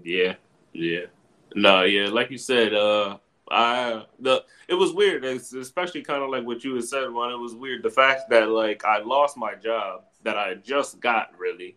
Yeah, 0.03 0.35
yeah. 0.73 1.07
No, 1.55 1.83
yeah, 1.83 2.09
like 2.09 2.31
you 2.31 2.39
said, 2.39 2.75
uh 2.75 3.19
I 3.51 4.05
the 4.19 4.45
it 4.69 4.75
was 4.75 4.93
weird, 4.93 5.25
it's 5.25 5.53
especially 5.53 6.03
kind 6.03 6.23
of 6.23 6.31
like 6.31 6.45
what 6.45 6.65
you 6.65 6.75
had 6.75 6.85
said, 6.85 7.11
Ron. 7.11 7.33
It 7.33 7.37
was 7.37 7.55
weird 7.55 7.83
the 7.83 7.91
fact 7.91 8.31
that 8.31 8.49
like 8.49 8.85
I 8.85 9.03
lost 9.03 9.37
my 9.37 9.55
job 9.55 10.05
that 10.25 10.39
I 10.39 10.55
just 10.55 11.01
got 11.01 11.39
really, 11.39 11.77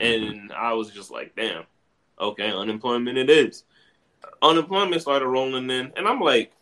and 0.00 0.52
I 0.52 0.72
was 0.72 0.90
just 0.90 1.10
like, 1.10 1.36
damn, 1.36 1.64
okay, 2.20 2.50
unemployment 2.50 3.18
it 3.18 3.30
is. 3.30 3.64
Unemployment 4.40 5.02
started 5.02 5.28
rolling 5.28 5.70
in, 5.70 5.92
and 5.96 6.08
I'm 6.08 6.20
like, 6.20 6.52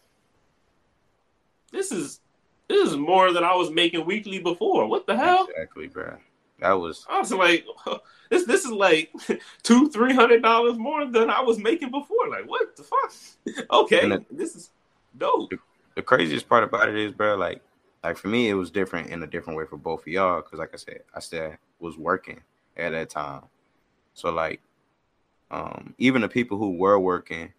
this 1.72 1.92
is 1.92 2.20
this 2.68 2.88
is 2.88 2.96
more 2.96 3.32
than 3.32 3.42
I 3.44 3.54
was 3.54 3.70
making 3.70 4.04
weekly 4.06 4.38
before. 4.38 4.86
What 4.86 5.06
the 5.06 5.16
hell? 5.16 5.46
Exactly, 5.50 5.88
bro. 5.88 6.16
That 6.60 6.72
was 6.72 7.06
I 7.08 7.18
was 7.18 7.32
like, 7.32 7.64
this 8.30 8.44
this 8.44 8.64
is 8.64 8.70
like 8.72 9.10
two 9.62 9.88
three 9.90 10.14
hundred 10.14 10.42
dollars 10.42 10.76
more 10.78 11.06
than 11.06 11.30
I 11.30 11.40
was 11.40 11.58
making 11.58 11.90
before. 11.90 12.28
Like, 12.28 12.48
what 12.48 12.76
the 12.76 12.82
fuck? 12.82 13.12
okay, 13.70 14.10
it- 14.10 14.36
this 14.36 14.54
is 14.56 14.70
dope. 15.18 15.50
the 15.94 16.02
craziest 16.02 16.48
part 16.48 16.64
about 16.64 16.88
it 16.88 16.96
is, 16.96 17.12
bro. 17.12 17.36
Like, 17.36 17.62
like 18.04 18.16
for 18.16 18.28
me, 18.28 18.48
it 18.48 18.54
was 18.54 18.70
different 18.70 19.10
in 19.10 19.22
a 19.22 19.26
different 19.26 19.58
way 19.58 19.64
for 19.66 19.76
both 19.76 20.02
of 20.02 20.08
y'all. 20.08 20.42
Cause 20.42 20.58
like 20.58 20.70
I 20.72 20.76
said, 20.76 21.00
I 21.14 21.20
still 21.20 21.54
was 21.80 21.96
working 21.96 22.40
at 22.76 22.92
that 22.92 23.10
time. 23.10 23.42
So 24.14 24.30
like, 24.30 24.60
um, 25.50 25.94
even 25.98 26.22
the 26.22 26.28
people 26.28 26.58
who 26.58 26.76
were 26.76 26.98
working, 27.00 27.52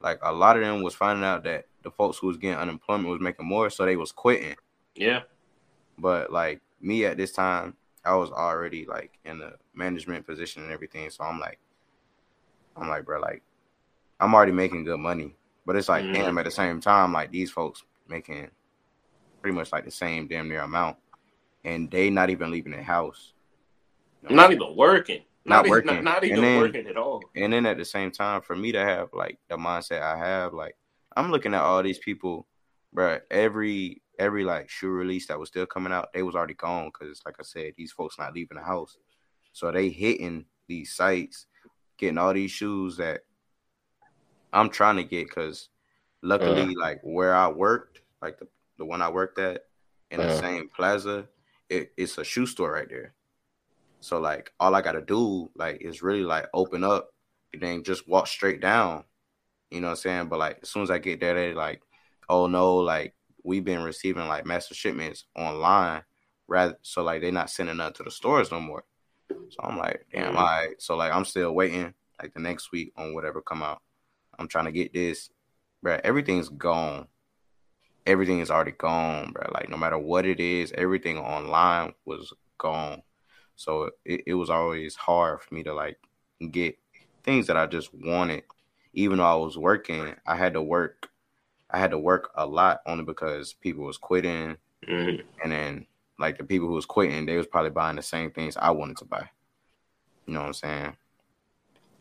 like 0.00 0.18
a 0.22 0.32
lot 0.32 0.56
of 0.56 0.62
them 0.62 0.82
was 0.82 0.94
finding 0.94 1.24
out 1.24 1.44
that 1.44 1.66
the 1.86 1.90
folks 1.92 2.18
who 2.18 2.26
was 2.26 2.36
getting 2.36 2.58
unemployment 2.58 3.08
was 3.08 3.20
making 3.20 3.46
more, 3.46 3.70
so 3.70 3.84
they 3.86 3.94
was 3.94 4.10
quitting. 4.10 4.56
Yeah, 4.96 5.22
But 5.96 6.32
like 6.32 6.60
me 6.80 7.04
at 7.04 7.16
this 7.16 7.30
time, 7.30 7.76
I 8.04 8.16
was 8.16 8.30
already 8.32 8.84
like 8.86 9.18
in 9.24 9.40
a 9.40 9.52
management 9.72 10.26
position 10.26 10.64
and 10.64 10.72
everything. 10.72 11.08
So 11.10 11.22
I'm 11.22 11.38
like, 11.38 11.60
I'm 12.76 12.88
like, 12.88 13.04
bro, 13.04 13.20
like 13.20 13.42
I'm 14.18 14.34
already 14.34 14.50
making 14.52 14.82
good 14.84 14.98
money. 14.98 15.36
But 15.64 15.76
it's 15.76 15.88
like, 15.88 16.04
Mhm. 16.04 16.14
damn, 16.14 16.38
at 16.38 16.44
the 16.44 16.50
same 16.50 16.80
time, 16.80 17.12
like 17.12 17.30
these 17.30 17.52
folks 17.52 17.84
making 18.08 18.50
pretty 19.40 19.54
much 19.56 19.70
like 19.70 19.84
the 19.84 19.90
same 19.92 20.26
damn 20.26 20.48
near 20.48 20.62
amount, 20.62 20.96
and 21.64 21.88
they 21.88 22.10
not 22.10 22.30
even 22.30 22.50
leaving 22.50 22.72
the 22.72 22.82
house. 22.82 23.32
You 24.22 24.30
know? 24.30 24.42
not 24.42 24.50
even 24.52 24.74
working. 24.74 25.22
Not 25.44 25.66
even- 25.66 25.70
working. 25.70 25.94
Not, 25.94 26.04
not 26.04 26.24
even 26.24 26.40
then- 26.40 26.58
working 26.60 26.86
at 26.88 26.96
all. 26.96 27.22
And 27.36 27.52
then 27.52 27.64
at 27.66 27.76
the 27.76 27.84
same 27.84 28.10
time, 28.10 28.40
for 28.42 28.56
me 28.56 28.72
to 28.72 28.80
have 28.84 29.12
like 29.12 29.38
the 29.48 29.56
mindset 29.56 30.02
I 30.02 30.16
have, 30.16 30.52
like 30.52 30.74
I'm 31.16 31.30
looking 31.30 31.54
at 31.54 31.62
all 31.62 31.82
these 31.82 31.98
people, 31.98 32.46
bro. 32.92 33.18
Every 33.30 34.02
every 34.18 34.44
like 34.44 34.68
shoe 34.68 34.88
release 34.90 35.26
that 35.28 35.38
was 35.38 35.48
still 35.48 35.66
coming 35.66 35.92
out, 35.92 36.12
they 36.12 36.22
was 36.22 36.34
already 36.34 36.54
gone 36.54 36.86
because, 36.92 37.22
like 37.26 37.36
I 37.38 37.42
said, 37.42 37.72
these 37.76 37.92
folks 37.92 38.18
not 38.18 38.34
leaving 38.34 38.56
the 38.58 38.62
house, 38.64 38.96
so 39.52 39.70
they 39.72 39.88
hitting 39.88 40.46
these 40.68 40.94
sites, 40.94 41.46
getting 41.98 42.18
all 42.18 42.34
these 42.34 42.50
shoes 42.50 42.96
that 42.98 43.22
I'm 44.52 44.70
trying 44.70 44.96
to 44.96 45.04
get. 45.04 45.28
Because 45.28 45.68
luckily, 46.22 46.74
like 46.74 47.00
where 47.02 47.34
I 47.34 47.48
worked, 47.48 48.00
like 48.22 48.38
the 48.38 48.48
the 48.78 48.84
one 48.84 49.00
I 49.02 49.08
worked 49.08 49.38
at 49.38 49.62
in 50.10 50.20
the 50.20 50.28
Uh. 50.28 50.40
same 50.40 50.68
plaza, 50.68 51.26
it, 51.70 51.92
it's 51.96 52.18
a 52.18 52.24
shoe 52.24 52.46
store 52.46 52.72
right 52.72 52.88
there. 52.88 53.14
So 54.00 54.20
like 54.20 54.52
all 54.60 54.74
I 54.74 54.82
gotta 54.82 55.00
do 55.00 55.50
like 55.56 55.80
is 55.80 56.02
really 56.02 56.22
like 56.22 56.46
open 56.52 56.84
up 56.84 57.10
and 57.52 57.62
then 57.62 57.82
just 57.82 58.06
walk 58.06 58.26
straight 58.26 58.60
down. 58.60 59.04
You 59.70 59.80
know 59.80 59.88
what 59.88 59.92
I'm 59.92 59.96
saying? 59.96 60.28
But 60.28 60.38
like 60.38 60.58
as 60.62 60.70
soon 60.70 60.82
as 60.84 60.90
I 60.90 60.98
get 60.98 61.20
there, 61.20 61.34
they 61.34 61.52
like, 61.54 61.82
oh 62.28 62.46
no, 62.46 62.76
like 62.76 63.14
we've 63.44 63.64
been 63.64 63.82
receiving 63.82 64.26
like 64.28 64.46
master 64.46 64.74
shipments 64.74 65.24
online 65.36 66.02
rather 66.48 66.78
so 66.82 67.02
like 67.02 67.20
they're 67.20 67.32
not 67.32 67.50
sending 67.50 67.76
nothing 67.76 67.94
to 67.94 68.02
the 68.04 68.10
stores 68.10 68.50
no 68.52 68.60
more. 68.60 68.84
So 69.28 69.60
I'm 69.62 69.76
like, 69.78 70.06
damn, 70.12 70.34
Mhm. 70.34 70.38
all 70.38 70.44
right. 70.44 70.74
So 70.80 70.96
like 70.96 71.12
I'm 71.12 71.24
still 71.24 71.52
waiting 71.52 71.92
like 72.22 72.32
the 72.34 72.40
next 72.40 72.72
week 72.72 72.92
on 72.96 73.14
whatever 73.14 73.40
come 73.42 73.62
out. 73.62 73.82
I'm 74.38 74.48
trying 74.48 74.66
to 74.66 74.72
get 74.72 74.92
this. 74.92 75.30
Bruh, 75.84 76.00
everything's 76.02 76.48
gone. 76.48 77.08
everything 78.06 78.38
is 78.38 78.52
already 78.52 78.70
gone, 78.70 79.32
bro. 79.32 79.50
Like 79.52 79.68
no 79.68 79.76
matter 79.76 79.98
what 79.98 80.24
it 80.26 80.38
is, 80.38 80.70
everything 80.72 81.18
online 81.18 81.92
was 82.04 82.32
gone. 82.56 83.02
So 83.56 83.90
it, 84.04 84.22
it 84.28 84.34
was 84.34 84.48
always 84.48 84.94
hard 84.94 85.42
for 85.42 85.52
me 85.52 85.64
to 85.64 85.74
like 85.74 85.98
get 86.52 86.78
things 87.24 87.48
that 87.48 87.56
I 87.56 87.66
just 87.66 87.90
wanted. 87.92 88.44
Even 88.96 89.18
though 89.18 89.24
I 89.24 89.34
was 89.36 89.56
working, 89.56 90.14
I 90.26 90.34
had 90.34 90.54
to 90.54 90.62
work. 90.62 91.10
I 91.70 91.78
had 91.78 91.90
to 91.92 91.98
work 91.98 92.30
a 92.34 92.46
lot 92.46 92.80
only 92.86 93.04
because 93.04 93.52
people 93.52 93.84
was 93.84 93.98
quitting, 93.98 94.56
Mhm. 94.88 95.22
and 95.42 95.52
then 95.52 95.86
like 96.18 96.38
the 96.38 96.44
people 96.44 96.66
who 96.66 96.74
was 96.74 96.86
quitting, 96.86 97.26
they 97.26 97.36
was 97.36 97.46
probably 97.46 97.70
buying 97.70 97.96
the 97.96 98.02
same 98.02 98.30
things 98.30 98.56
I 98.56 98.70
wanted 98.70 98.96
to 98.98 99.04
buy. 99.04 99.28
You 100.26 100.34
know 100.34 100.40
what 100.40 100.46
I'm 100.46 100.52
saying? 100.54 100.96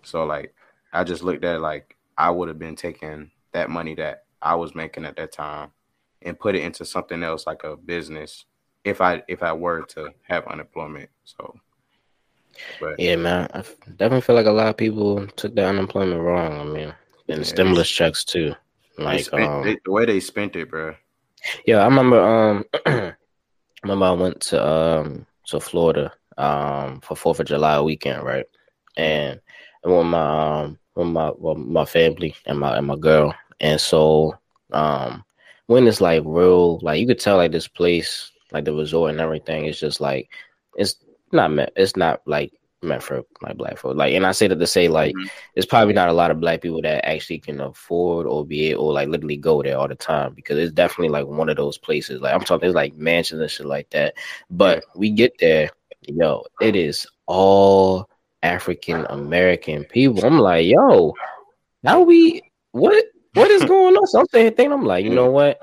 So 0.04 0.26
like 0.26 0.56
I 0.94 1.04
just 1.04 1.24
looked 1.24 1.44
at 1.44 1.58
it 1.58 1.60
like 1.60 1.98
I 2.18 2.30
would 2.30 2.48
have 2.48 2.60
been 2.60 2.76
taking 2.76 3.32
that 3.52 3.70
money 3.70 3.96
that 3.96 4.26
I 4.42 4.56
was 4.56 4.74
making 4.74 5.06
at 5.06 5.18
that 5.18 5.32
time 5.34 5.72
and 6.22 6.40
put 6.40 6.56
it 6.56 6.64
into 6.64 6.86
something 6.86 7.24
else 7.24 7.46
like 7.46 7.64
a 7.64 7.76
business 7.76 8.46
if 8.84 9.02
I 9.02 9.24
if 9.28 9.44
I 9.44 9.52
were 9.52 9.82
to 9.88 10.14
have 10.24 10.48
unemployment. 10.48 11.10
So 11.26 11.60
Yeah, 12.98 13.16
man. 13.18 13.50
I 13.54 13.64
definitely 13.98 14.22
feel 14.22 14.36
like 14.36 14.46
a 14.46 14.52
lot 14.52 14.68
of 14.68 14.78
people 14.78 15.26
took 15.28 15.56
the 15.56 15.66
unemployment 15.66 16.22
wrong. 16.22 16.60
I 16.60 16.64
mean, 16.66 16.94
and 17.28 17.40
Yeah, 17.40 17.44
stimulus 17.46 17.90
checks 17.90 18.24
too. 18.24 18.56
Like, 18.98 19.26
spent, 19.26 19.52
um, 19.52 19.64
they, 19.64 19.78
the 19.84 19.92
way 19.92 20.06
they 20.06 20.20
spent 20.20 20.56
it, 20.56 20.70
bro. 20.70 20.96
yeah, 21.66 21.80
I 21.80 21.86
remember. 21.86 22.20
Um, 22.22 22.66
remember 23.84 24.06
I 24.06 24.12
went 24.12 24.42
to 24.42 24.66
um 24.66 25.26
to 25.48 25.60
Florida 25.60 26.12
um 26.38 27.02
for 27.02 27.16
Fourth 27.16 27.40
of 27.40 27.48
July 27.48 27.80
weekend, 27.82 28.24
right? 28.24 28.46
And 28.98 29.40
I 29.86 29.90
went 29.90 30.00
with 30.00 30.08
my 30.08 30.62
um 30.64 30.80
with 30.96 31.08
my 31.08 31.32
with 31.38 31.58
my 31.58 31.86
family 31.86 32.36
and 32.46 32.60
my 32.60 32.78
and 32.78 32.88
my 32.88 32.96
girl, 32.96 33.34
and 33.60 33.80
so 33.80 34.38
um 34.72 35.24
when 35.68 35.88
it's 35.88 36.02
like 36.02 36.22
real, 36.26 36.80
like 36.80 37.00
you 37.00 37.08
could 37.08 37.20
tell 37.20 37.38
like 37.38 37.52
this 37.52 37.68
place, 37.68 38.32
like 38.52 38.66
the 38.66 38.74
resort 38.74 39.12
and 39.12 39.20
everything, 39.20 39.66
is 39.66 39.80
just 39.80 40.00
like 40.02 40.30
it's 40.76 40.96
not 41.36 41.52
meant. 41.52 41.72
It's 41.76 41.96
not 41.96 42.22
like 42.26 42.54
meant 42.82 43.04
for 43.04 43.24
like 43.42 43.58
black 43.58 43.78
folk. 43.78 43.96
Like, 43.96 44.14
and 44.14 44.26
I 44.26 44.32
say 44.32 44.48
that 44.48 44.60
to 44.60 44.68
say 44.68 44.88
like 44.88 45.16
Mhm. 45.16 45.30
there's 45.54 45.66
probably 45.66 45.94
not 45.94 46.10
a 46.10 46.14
lot 46.14 46.32
of 46.32 46.40
black 46.40 46.62
people 46.62 46.82
that 46.82 47.08
actually 47.08 47.40
can 47.40 47.60
afford 47.62 48.28
or 48.28 48.46
be 48.46 48.70
able 48.72 48.86
or 48.86 48.94
like 48.94 49.10
literally 49.10 49.38
go 49.38 49.62
there 49.64 49.78
all 49.78 49.88
the 49.88 49.96
time 49.96 50.34
because 50.34 50.58
it's 50.58 50.74
definitely 50.74 51.10
like 51.10 51.28
one 51.28 51.50
of 51.50 51.58
those 51.58 51.78
places. 51.78 52.22
Like 52.22 52.34
I'm 52.34 52.42
talking, 52.42 52.62
there's 52.62 52.76
like 52.76 52.96
mansions 52.96 53.42
and 53.42 53.50
shit 53.50 53.66
like 53.66 53.90
that. 53.92 54.16
But 54.50 54.86
we 54.96 55.10
get 55.10 55.38
there, 55.40 55.70
yo, 56.04 56.46
it 56.62 56.76
is 56.76 57.08
all 57.26 58.10
African 58.44 59.06
American 59.10 59.84
people. 59.86 60.24
I'm 60.24 60.40
like, 60.40 60.68
yo, 60.68 61.14
now 61.84 62.02
we 62.02 62.42
what 62.72 63.04
what 63.34 63.50
is 63.52 63.64
going 63.66 63.96
on? 63.96 64.08
So 64.08 64.20
I'm 64.20 64.28
saying 64.32 64.54
thing. 64.54 64.72
I'm 64.72 64.86
like, 64.86 65.04
you 65.04 65.12
know 65.12 65.32
what? 65.32 65.60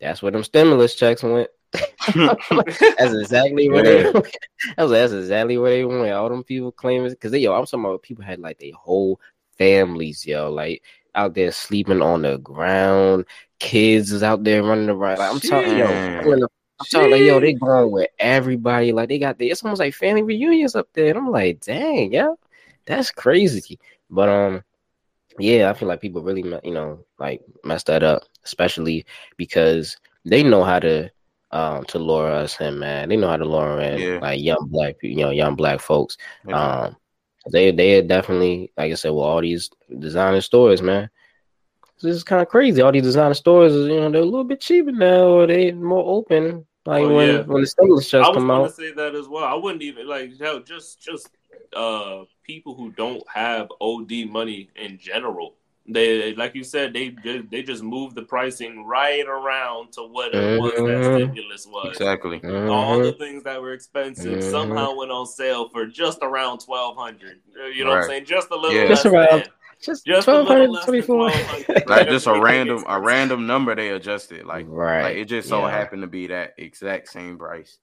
That's 0.00 0.22
where 0.22 0.32
them 0.32 0.44
stimulus 0.44 0.94
checks 0.94 1.22
went. 1.22 1.48
That's 1.72 3.14
exactly 3.14 3.68
where 3.68 3.82
they. 3.82 4.04
I 4.06 4.82
was 4.82 4.90
like, 4.90 5.00
that's 5.00 5.12
exactly 5.12 5.58
what 5.58 5.70
they 5.70 5.84
went. 5.84 6.12
All 6.12 6.28
them 6.28 6.44
people 6.44 6.72
claiming 6.72 7.10
because 7.10 7.32
they 7.32 7.38
yo, 7.38 7.54
I'm 7.54 7.64
talking 7.64 7.84
about 7.84 8.02
people 8.02 8.24
had 8.24 8.40
like 8.40 8.58
their 8.58 8.72
whole 8.74 9.20
families, 9.58 10.26
yo, 10.26 10.50
like 10.50 10.82
out 11.14 11.34
there 11.34 11.52
sleeping 11.52 12.02
on 12.02 12.22
the 12.22 12.38
ground. 12.38 13.24
Kids 13.58 14.12
is 14.12 14.22
out 14.22 14.44
there 14.44 14.62
running 14.62 14.88
around. 14.88 15.18
Like, 15.18 15.30
I'm 15.30 15.40
talking, 15.40 15.78
yo, 15.78 15.86
I'm, 15.86 16.40
the- 16.40 16.48
I'm 16.80 16.86
talking 16.90 17.10
like 17.12 17.22
yo, 17.22 17.40
they 17.40 17.52
going 17.52 17.90
with 17.90 18.10
everybody. 18.18 18.92
Like 18.92 19.08
they 19.08 19.18
got 19.18 19.38
the, 19.38 19.50
it's 19.50 19.62
almost 19.62 19.78
like 19.78 19.94
family 19.94 20.22
reunions 20.22 20.74
up 20.74 20.88
there. 20.94 21.10
And 21.10 21.18
I'm 21.18 21.30
like, 21.30 21.60
dang, 21.60 22.12
yeah, 22.12 22.34
that's 22.86 23.10
crazy. 23.10 23.78
But 24.10 24.28
um, 24.28 24.64
yeah, 25.38 25.70
I 25.70 25.74
feel 25.74 25.88
like 25.88 26.00
people 26.00 26.22
really, 26.22 26.42
you 26.64 26.74
know, 26.74 27.04
like 27.18 27.40
messed 27.64 27.86
that 27.86 28.02
up, 28.02 28.24
especially 28.44 29.06
because 29.36 29.96
they 30.24 30.42
know 30.42 30.64
how 30.64 30.80
to 30.80 31.10
um 31.52 31.84
to 31.84 31.98
lure 31.98 32.30
us 32.30 32.60
in, 32.60 32.78
man. 32.78 33.08
They 33.08 33.16
know 33.16 33.28
how 33.28 33.36
to 33.36 33.44
lure 33.44 33.80
in 33.80 33.98
Yeah. 34.00 34.18
like 34.20 34.40
young 34.40 34.68
black 34.70 34.98
people, 34.98 35.18
you 35.18 35.24
know, 35.24 35.30
young 35.30 35.54
black 35.54 35.80
folks. 35.80 36.16
Yeah. 36.48 36.56
Um, 36.84 36.96
they 37.50 37.70
they 37.72 37.98
are 37.98 38.02
definitely, 38.02 38.72
like 38.76 38.92
I 38.92 38.94
said, 38.94 39.10
with 39.10 39.24
all 39.24 39.40
these 39.40 39.70
designer 39.98 40.40
stores, 40.40 40.80
man. 40.82 41.10
This 42.00 42.16
is 42.16 42.24
kind 42.24 42.42
of 42.42 42.48
crazy. 42.48 42.82
All 42.82 42.90
these 42.92 43.02
designer 43.04 43.34
stores, 43.34 43.72
you 43.74 44.00
know, 44.00 44.10
they're 44.10 44.22
a 44.22 44.24
little 44.24 44.44
bit 44.44 44.60
cheaper 44.60 44.90
now, 44.92 45.24
or 45.26 45.46
they 45.46 45.70
more 45.72 46.04
open. 46.04 46.66
Like 46.84 47.04
Oh, 47.04 47.14
when 47.14 47.28
yeah. 47.28 47.40
when 47.42 47.60
the 47.62 47.66
stimulus 47.66 48.10
checks 48.10 48.26
I 48.26 48.28
was 48.30 48.36
come 48.38 48.50
out. 48.50 48.66
to 48.68 48.72
say 48.74 48.92
that 48.92 49.14
as 49.14 49.28
well. 49.28 49.44
I 49.44 49.54
wouldn't 49.54 49.82
even 49.82 50.08
like 50.08 50.32
just 50.66 51.00
just 51.00 51.28
uh 51.76 52.24
people 52.42 52.74
who 52.74 52.90
don't 52.92 53.22
have 53.32 53.68
OD 53.80 54.26
money 54.28 54.68
in 54.76 54.98
general. 54.98 55.54
They 55.88 56.34
like 56.36 56.54
you 56.54 56.62
said, 56.62 56.92
they 56.92 57.14
they 57.24 57.38
they 57.38 57.62
just 57.62 57.82
moved 57.82 58.14
the 58.14 58.22
pricing 58.22 58.84
right 58.86 59.26
around 59.26 59.92
to 59.94 60.02
what 60.02 60.32
it 60.32 60.60
was 60.60 60.72
that 60.74 60.80
Mhm. 60.80 61.24
stimulus 61.24 61.66
was. 61.66 61.88
Exactly. 61.96 62.40
All 62.68 63.00
the 63.00 63.12
things 63.12 63.42
that 63.42 63.60
were 63.60 63.72
expensive 63.72 64.38
Mhm. 64.38 64.50
somehow 64.50 64.94
went 64.94 65.10
on 65.10 65.26
sale 65.26 65.68
for 65.70 65.86
just 65.86 66.18
around 66.22 66.58
twelve 66.60 66.96
hundred. 66.96 67.40
You 67.74 67.84
know 67.84 67.90
what 67.90 68.02
I'm 68.04 68.08
saying? 68.08 68.24
Just 68.26 68.50
a 68.52 68.54
little 68.56 68.72
Yeah. 68.76 68.82
less 68.84 69.02
Just 69.02 69.06
around 69.06 69.40
than. 69.40 69.48
Just 69.80 70.06
Just 70.06 70.28
a 70.28 70.30
twelve 70.30 70.46
little 70.48 70.56
hundred 70.56 70.70
less 70.70 70.84
than 70.84 70.92
twenty-four. 70.92 71.16
1200. 71.30 71.88
Like 71.88 72.08
just 72.08 72.26
a 72.28 72.40
random 72.40 72.84
a 72.86 73.00
random 73.10 73.46
number 73.48 73.74
they 73.74 73.88
adjusted. 73.88 74.46
Like 74.46 74.66
right. 74.68 75.02
like 75.02 75.16
it 75.16 75.24
just 75.24 75.48
so 75.48 75.62
yeah. 75.62 75.70
happened 75.72 76.02
to 76.02 76.06
be 76.08 76.28
that 76.28 76.54
exact 76.58 77.08
same 77.08 77.36
price. 77.36 77.78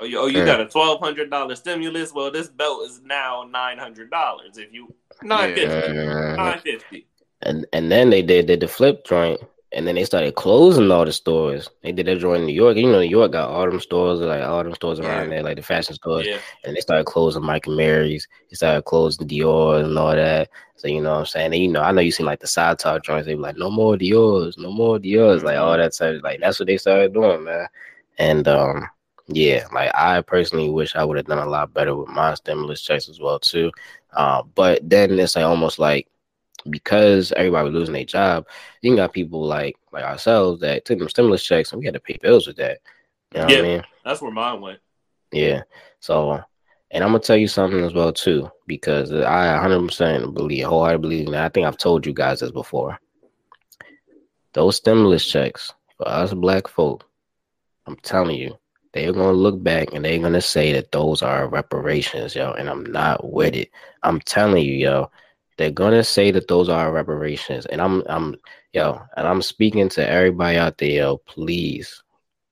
Oh, 0.00 0.04
you, 0.04 0.18
oh, 0.20 0.26
you 0.26 0.40
Yeah. 0.40 0.44
got 0.44 0.60
a 0.60 0.66
twelve 0.66 1.00
hundred 1.00 1.30
dollar 1.30 1.56
stimulus. 1.56 2.12
Well, 2.12 2.30
this 2.30 2.48
belt 2.48 2.84
is 2.86 3.00
now 3.02 3.48
nine 3.50 3.78
hundred 3.78 4.10
dollars. 4.10 4.58
If 4.58 4.70
you 4.70 4.94
nine 5.22 5.54
fifty, 5.54 5.92
Mhm. 5.92 6.36
nine 6.36 6.58
fifty. 6.60 7.06
And 7.42 7.66
and 7.72 7.90
then 7.90 8.10
they 8.10 8.22
did 8.22 8.46
did 8.46 8.60
the 8.60 8.68
flip 8.68 9.04
joint, 9.06 9.40
and 9.72 9.86
then 9.86 9.94
they 9.94 10.04
started 10.04 10.34
closing 10.34 10.90
all 10.90 11.04
the 11.04 11.12
stores. 11.12 11.68
They 11.82 11.92
did 11.92 12.06
that 12.06 12.18
joint 12.18 12.40
in 12.40 12.46
New 12.46 12.54
York. 12.54 12.76
You 12.76 12.90
know, 12.90 13.00
New 13.00 13.08
York 13.08 13.32
got 13.32 13.50
all 13.50 13.70
them 13.70 13.80
stores, 13.80 14.20
like 14.20 14.42
all 14.42 14.64
them 14.64 14.74
stores 14.74 14.98
around 14.98 15.30
there, 15.30 15.42
like 15.42 15.56
the 15.56 15.62
fashion 15.62 15.94
stores. 15.94 16.26
Yeah, 16.26 16.38
And 16.64 16.74
they 16.76 16.80
started 16.80 17.04
closing 17.06 17.44
Mike 17.44 17.66
and 17.66 17.76
Mary's. 17.76 18.26
They 18.50 18.56
started 18.56 18.82
closing 18.82 19.28
Dior 19.28 19.84
and 19.84 19.98
all 19.98 20.14
that. 20.16 20.48
So 20.76 20.88
you 20.88 21.00
know 21.00 21.12
what 21.12 21.18
I'm 21.20 21.26
saying? 21.26 21.52
And, 21.52 21.62
you 21.62 21.68
know, 21.68 21.82
I 21.82 21.92
know 21.92 22.00
you 22.00 22.10
seen 22.12 22.26
like 22.26 22.40
the 22.40 22.46
side 22.46 22.78
talk 22.78 23.04
joints. 23.04 23.26
They 23.26 23.34
be 23.34 23.40
like, 23.40 23.56
no 23.56 23.70
more 23.70 23.96
Dior's, 23.96 24.56
no 24.58 24.70
more 24.70 24.98
Dior's, 24.98 25.42
like 25.44 25.58
all 25.58 25.76
that 25.76 25.94
stuff. 25.94 26.22
Like 26.22 26.40
that's 26.40 26.58
what 26.58 26.66
they 26.66 26.76
started 26.78 27.12
doing, 27.12 27.44
man. 27.44 27.66
And 28.18 28.48
um, 28.48 28.88
yeah, 29.26 29.64
like 29.72 29.90
I 29.94 30.22
personally 30.22 30.70
wish 30.70 30.96
I 30.96 31.04
would 31.04 31.16
have 31.18 31.26
done 31.26 31.38
a 31.38 31.46
lot 31.46 31.74
better 31.74 31.94
with 31.94 32.08
my 32.08 32.34
stimulus 32.34 32.80
checks 32.82 33.08
as 33.08 33.20
well 33.20 33.38
too. 33.38 33.70
Uh, 34.12 34.42
but 34.54 34.88
then 34.88 35.18
it's 35.18 35.36
like 35.36 35.44
almost 35.44 35.78
like 35.78 36.08
because 36.70 37.32
everybody 37.32 37.66
was 37.66 37.74
losing 37.74 37.94
their 37.94 38.04
job, 38.04 38.46
you 38.82 38.94
got 38.96 39.12
people 39.12 39.44
like 39.44 39.76
like 39.92 40.04
ourselves 40.04 40.60
that 40.60 40.84
took 40.84 40.98
them 40.98 41.08
stimulus 41.08 41.42
checks 41.42 41.72
and 41.72 41.78
we 41.80 41.84
had 41.86 41.94
to 41.94 42.00
pay 42.00 42.18
bills 42.20 42.46
with 42.46 42.56
that. 42.56 42.78
You 43.34 43.40
know 43.40 43.44
what 43.46 43.52
Yeah. 43.52 43.58
I 43.58 43.62
mean? 43.62 43.82
that's 44.04 44.22
where 44.22 44.30
mine 44.32 44.60
went. 44.60 44.78
Yeah. 45.32 45.62
So, 46.00 46.40
and 46.90 47.04
I'm 47.04 47.10
gonna 47.10 47.20
tell 47.20 47.36
you 47.36 47.48
something 47.48 47.84
as 47.84 47.92
well 47.94 48.12
too, 48.12 48.50
because 48.66 49.12
I 49.12 49.58
100% 49.58 50.34
believe, 50.34 50.64
wholeheartedly 50.66 51.00
believe, 51.08 51.26
and 51.28 51.36
I 51.36 51.48
think 51.48 51.66
I've 51.66 51.76
told 51.76 52.06
you 52.06 52.12
guys 52.12 52.40
this 52.40 52.50
before. 52.50 52.98
Those 54.54 54.76
stimulus 54.76 55.26
checks 55.26 55.72
for 55.96 56.08
us 56.08 56.32
black 56.32 56.68
folk, 56.68 57.04
I'm 57.86 57.96
telling 57.96 58.36
you, 58.36 58.56
they're 58.92 59.12
gonna 59.12 59.32
look 59.32 59.62
back 59.62 59.92
and 59.92 60.04
they're 60.04 60.18
gonna 60.18 60.40
say 60.40 60.72
that 60.72 60.90
those 60.92 61.22
are 61.22 61.48
reparations, 61.48 62.34
yo. 62.34 62.52
And 62.52 62.68
I'm 62.68 62.84
not 62.86 63.30
with 63.30 63.54
it. 63.54 63.70
I'm 64.02 64.20
telling 64.20 64.64
you, 64.64 64.72
yo, 64.74 65.10
they're 65.58 65.70
gonna 65.70 66.04
say 66.04 66.30
that 66.32 66.48
those 66.48 66.68
are 66.68 66.92
reparations, 66.92 67.66
and 67.66 67.82
I'm, 67.82 68.02
I'm, 68.08 68.36
yo, 68.72 69.00
and 69.16 69.28
I'm 69.28 69.42
speaking 69.42 69.88
to 69.90 70.08
everybody 70.08 70.56
out 70.56 70.78
there, 70.78 70.90
yo. 70.90 71.18
Please 71.18 72.02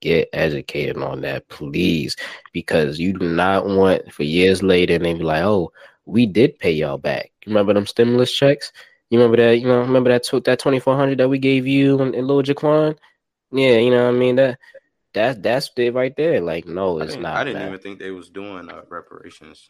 get 0.01 0.29
educated 0.33 0.97
on 0.97 1.21
that, 1.21 1.47
please 1.49 2.15
because 2.53 2.99
you 2.99 3.13
do 3.13 3.27
not 3.27 3.65
want 3.65 4.11
for 4.11 4.23
years 4.23 4.61
later 4.63 4.95
and 4.95 5.05
they 5.05 5.13
be 5.13 5.23
like, 5.23 5.43
oh, 5.43 5.71
we 6.05 6.25
did 6.25 6.59
pay 6.59 6.71
y'all 6.71 6.97
back. 6.97 7.31
You 7.45 7.51
remember 7.51 7.73
them 7.73 7.85
stimulus 7.87 8.31
checks? 8.31 8.71
You 9.09 9.19
remember 9.19 9.37
that? 9.37 9.59
You 9.59 9.67
know, 9.67 9.79
remember 9.79 10.09
that 10.09 10.23
tw- 10.23 10.43
that 10.45 10.59
twenty 10.59 10.79
four 10.79 10.95
hundred 10.95 11.17
that 11.19 11.29
we 11.29 11.39
gave 11.39 11.65
you 11.67 11.99
and, 12.01 12.13
and 12.15 12.27
Lil 12.27 12.43
Jaquan? 12.43 12.97
Yeah, 13.51 13.77
you 13.77 13.91
know 13.91 14.05
what 14.05 14.15
I 14.15 14.17
mean 14.17 14.35
that 14.35 14.59
that 15.13 15.41
that's 15.41 15.71
it 15.77 15.93
right 15.93 16.15
there. 16.15 16.41
Like, 16.41 16.67
no, 16.67 16.99
I 16.99 17.03
it's 17.03 17.13
didn't. 17.13 17.25
I 17.25 17.43
didn't 17.43 17.67
even 17.67 17.79
think 17.79 17.99
they 17.99 18.11
was 18.11 18.29
doing 18.29 18.69
uh, 18.69 18.81
reparations. 18.89 19.69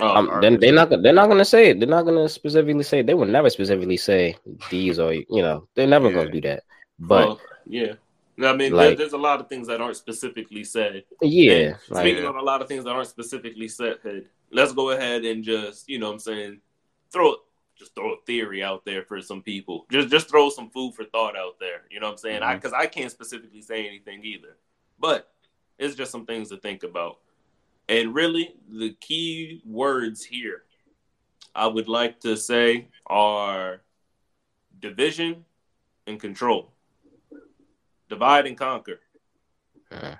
Oh, 0.00 0.08
Um, 0.16 0.40
then 0.40 0.58
they're 0.60 0.72
not 0.72 0.88
they're 0.90 1.12
not 1.12 1.28
gonna 1.28 1.44
say 1.44 1.70
it. 1.70 1.80
They're 1.80 1.88
not 1.88 2.04
gonna 2.04 2.28
specifically 2.28 2.82
say. 2.84 3.02
They 3.02 3.14
would 3.14 3.28
never 3.28 3.50
specifically 3.50 3.96
say 3.98 4.36
these 4.70 4.98
or 4.98 5.12
you 5.12 5.42
know 5.42 5.68
they're 5.74 5.86
never 5.86 6.10
gonna 6.10 6.30
do 6.30 6.40
that. 6.42 6.64
But 6.98 7.26
well, 7.28 7.40
yeah. 7.66 7.94
I 8.40 8.54
mean, 8.54 8.72
Like- 8.72 8.90
there, 8.90 8.96
there's 8.98 9.12
a 9.14 9.18
lot 9.18 9.40
of 9.40 9.48
things 9.48 9.66
that 9.66 9.80
aren't 9.80 9.96
specifically 9.96 10.62
said. 10.64 11.04
yeah, 11.20 11.74
like 11.90 12.02
speaking 12.04 12.24
on 12.24 12.36
a 12.36 12.42
lot 12.42 12.62
of 12.62 12.68
things 12.68 12.84
that 12.84 12.90
aren't 12.90 13.08
specifically 13.08 13.66
said, 13.68 13.98
let's 14.52 14.72
go 14.72 14.90
ahead 14.90 15.24
and 15.24 15.42
just, 15.42 15.88
you 15.88 15.98
know 15.98 16.06
what 16.06 16.12
I'm 16.14 16.18
saying, 16.20 16.60
throw 17.12 17.34
just 17.76 17.94
throw 17.94 18.12
a 18.14 18.16
theory 18.26 18.62
out 18.62 18.84
there 18.84 19.02
for 19.02 19.20
some 19.20 19.42
people. 19.42 19.86
Just 19.90 20.08
just 20.08 20.28
throw 20.28 20.50
some 20.50 20.70
food 20.70 20.94
for 20.94 21.04
thought 21.04 21.36
out 21.36 21.58
there. 21.60 21.82
You 21.90 22.00
know 22.00 22.06
what 22.06 22.12
I'm 22.12 22.18
saying? 22.18 22.42
I 22.42 22.54
Mhm. 22.54 22.56
because 22.56 22.72
I 22.72 22.86
can't 22.86 23.10
specifically 23.10 23.60
say 23.62 23.86
anything 23.86 24.24
either. 24.24 24.56
But 24.98 25.30
it's 25.78 25.94
just 25.94 26.10
some 26.10 26.26
things 26.26 26.48
to 26.50 26.56
think 26.56 26.82
about. 26.84 27.18
And 27.88 28.14
really, 28.14 28.54
the 28.68 28.92
key 29.00 29.62
words 29.64 30.24
here 30.24 30.64
I 31.54 31.66
would 31.66 31.88
like 31.88 32.20
to 32.20 32.36
say 32.36 32.88
are 33.06 33.80
division 34.78 35.44
and 36.06 36.20
control. 36.20 36.72
divide 38.08 38.46
and 38.46 38.56
conquer. 38.56 39.00
Uh, 39.90 40.14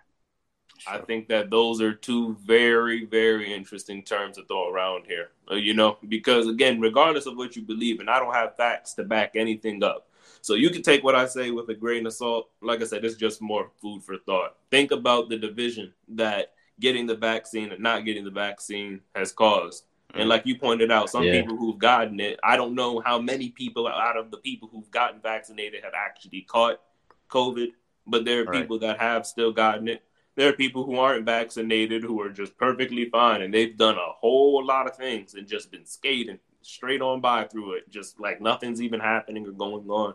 I 0.87 0.99
think 0.99 1.29
that 1.29 1.51
those 1.51 1.81
are 1.81 1.95
two 1.95 2.37
very, 2.45 3.05
very 3.05 3.55
interesting 3.55 4.03
terms 4.03 4.37
to 4.37 4.45
throw 4.45 4.69
around 4.69 5.07
here. 5.07 5.31
Uh, 5.51 5.55
you 5.55 5.75
know, 5.75 5.99
because 6.09 6.49
again, 6.49 6.81
regardless 6.81 7.27
of 7.27 7.37
what 7.37 7.57
you 7.57 7.63
believe, 7.63 8.01
and 8.01 8.11
I 8.11 8.19
don't 8.19 8.35
have 8.35 8.57
facts 8.57 8.95
to 8.95 9.05
back 9.05 9.33
anything 9.37 9.83
up. 9.83 10.09
So 10.41 10.55
you 10.55 10.71
can 10.71 10.83
take 10.83 11.05
what 11.05 11.15
I 11.15 11.27
say 11.27 11.51
with 11.51 11.69
a 11.69 11.75
grain 11.75 12.07
of 12.07 12.13
salt. 12.13 12.51
Like 12.61 12.83
I 12.83 12.85
said, 12.85 13.05
it's 13.05 13.17
just 13.17 13.41
more 13.41 13.71
food 13.81 14.03
for 14.03 14.19
thought. 14.19 14.57
Think 14.71 14.91
about 14.91 15.29
the 15.29 15.39
division 15.39 15.93
that 16.09 16.53
getting 16.81 17.07
the 17.07 17.17
vaccine 17.17 17.73
and 17.73 17.83
not 17.83 18.05
getting 18.05 18.25
the 18.25 18.31
vaccine 18.31 19.01
has 19.15 19.33
caused. 19.33 19.85
And 20.15 20.25
mm. 20.25 20.29
like 20.29 20.47
you 20.47 20.59
pointed 20.59 20.91
out, 20.91 21.11
some 21.11 21.25
Yeah. 21.25 21.41
people 21.41 21.57
who've 21.57 21.79
gotten 21.79 22.19
it, 22.21 22.39
I 22.43 22.57
don't 22.57 22.75
know 22.75 23.01
how 23.01 23.19
many 23.21 23.51
people 23.51 23.87
out 23.87 24.17
of 24.17 24.31
the 24.31 24.39
people 24.39 24.69
who've 24.69 24.91
gotten 24.91 25.21
vaccinated 25.21 25.85
have 25.85 25.95
actually 25.95 26.43
caught 26.43 26.81
COVID, 27.29 27.73
but 28.07 28.25
there 28.25 28.41
are 28.41 28.45
Right. 28.45 28.63
people 28.63 28.79
that 28.81 28.99
have 29.01 29.27
still 29.27 29.53
gotten 29.53 29.89
it. 29.89 30.03
There 30.35 30.49
are 30.49 30.55
people 30.55 30.85
who 30.85 30.97
aren't 30.97 31.27
vaccinated 31.27 32.05
who 32.05 32.21
are 32.23 32.31
just 32.31 32.57
perfectly 32.57 33.11
fine 33.11 33.43
and 33.43 33.53
they've 33.53 33.77
done 33.77 33.97
a 33.97 34.13
whole 34.13 34.65
lot 34.65 34.87
of 34.87 34.97
things 34.97 35.35
and 35.35 35.47
just 35.47 35.71
been 35.71 35.85
skating 35.85 36.39
straight 36.63 37.03
on 37.03 37.21
by 37.21 37.45
through 37.45 37.73
it, 37.75 37.91
just 37.91 38.21
like 38.21 38.41
nothing's 38.41 38.81
even 38.81 39.01
happening 39.01 39.47
or 39.47 39.53
going 39.53 39.89
on. 39.91 40.15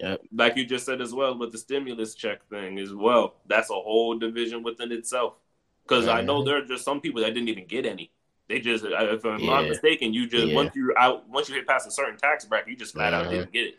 Yep. 0.00 0.22
Like 0.32 0.56
you 0.56 0.64
just 0.64 0.86
said 0.86 1.00
as 1.00 1.12
well 1.12 1.36
with 1.36 1.52
the 1.52 1.58
stimulus 1.58 2.14
check 2.14 2.44
thing 2.48 2.78
as 2.78 2.92
well. 2.94 3.36
That's 3.46 3.70
a 3.70 3.74
whole 3.74 4.18
division 4.18 4.62
within 4.62 4.92
itself. 4.92 5.34
Because 5.88 6.06
I 6.06 6.20
know 6.20 6.42
there 6.44 6.58
are 6.58 6.64
just 6.64 6.84
some 6.84 7.00
people 7.00 7.22
that 7.22 7.32
didn't 7.32 7.48
even 7.48 7.66
get 7.66 7.86
any. 7.86 8.10
They 8.48 8.60
just, 8.60 8.84
uh, 8.84 8.88
if 9.14 9.24
I'm 9.24 9.40
Yeah. 9.40 9.46
not 9.60 9.68
mistaken, 9.68 10.12
you 10.12 10.26
just 10.26 10.48
Yeah. 10.48 10.54
once 10.54 10.70
you're 10.74 10.98
out, 10.98 11.26
once 11.28 11.48
you 11.48 11.54
hit 11.54 11.66
past 11.66 11.86
a 11.86 11.90
certain 11.90 12.18
tax 12.18 12.44
bracket, 12.44 12.68
you 12.68 12.76
just 12.76 12.92
flat 12.92 13.14
out 13.14 13.26
Mhm. 13.26 13.30
didn't 13.30 13.52
get 13.52 13.66
it. 13.68 13.78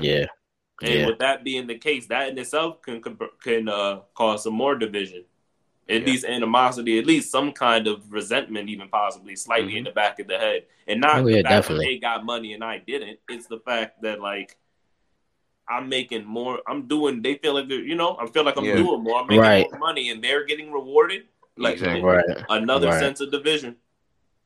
yeah. 0.00 0.26
And 0.82 1.00
Yeah. 1.00 1.06
with 1.06 1.18
that 1.18 1.44
being 1.44 1.66
the 1.66 1.76
case, 1.78 2.06
that 2.06 2.28
in 2.30 2.38
itself 2.38 2.80
can 2.82 3.02
can 3.42 3.68
uh, 3.68 4.00
cause 4.14 4.42
some 4.44 4.54
more 4.54 4.74
division, 4.74 5.24
at 5.88 6.00
Yeah. 6.00 6.06
least 6.06 6.24
animosity, 6.24 6.98
at 6.98 7.06
least 7.06 7.30
some 7.30 7.52
kind 7.52 7.86
of 7.86 8.10
resentment, 8.12 8.68
even 8.68 8.88
possibly 8.88 9.36
slightly 9.36 9.76
in 9.76 9.84
the 9.84 9.90
back 9.92 10.18
of 10.18 10.26
the 10.28 10.38
head, 10.38 10.66
and 10.86 11.00
not 11.00 11.20
Oh, 11.20 11.24
the 11.24 11.32
yeah, 11.32 11.42
fact 11.42 11.48
definitely. 11.50 11.84
that 11.84 11.90
they 11.90 11.98
got 11.98 12.24
money 12.24 12.54
and 12.54 12.64
I 12.64 12.78
didn't. 12.78 13.20
It's 13.28 13.46
the 13.46 13.60
fact 13.60 14.02
that 14.02 14.20
like 14.20 14.56
I'm 15.68 15.88
making 15.88 16.24
more. 16.24 16.60
I'm 16.66 16.86
doing. 16.88 17.22
They 17.22 17.36
feel 17.36 17.54
like 17.54 17.68
they're, 17.68 17.80
you 17.80 17.94
know. 17.94 18.16
I 18.20 18.26
feel 18.26 18.44
like 18.44 18.56
I'm 18.56 18.64
Yeah. 18.64 18.76
doing 18.76 19.02
more. 19.02 19.20
I'm 19.20 19.28
making 19.28 19.40
Right. 19.42 19.70
more 19.70 19.78
money, 19.78 20.10
and 20.10 20.22
they're 20.22 20.44
getting 20.44 20.72
rewarded. 20.72 21.28
Like 21.62 21.74
Exactly. 21.74 22.02
Right. 22.02 22.24
another 22.50 22.88
Right. 22.88 23.00
sense 23.00 23.20
of 23.20 23.30
division. 23.30 23.76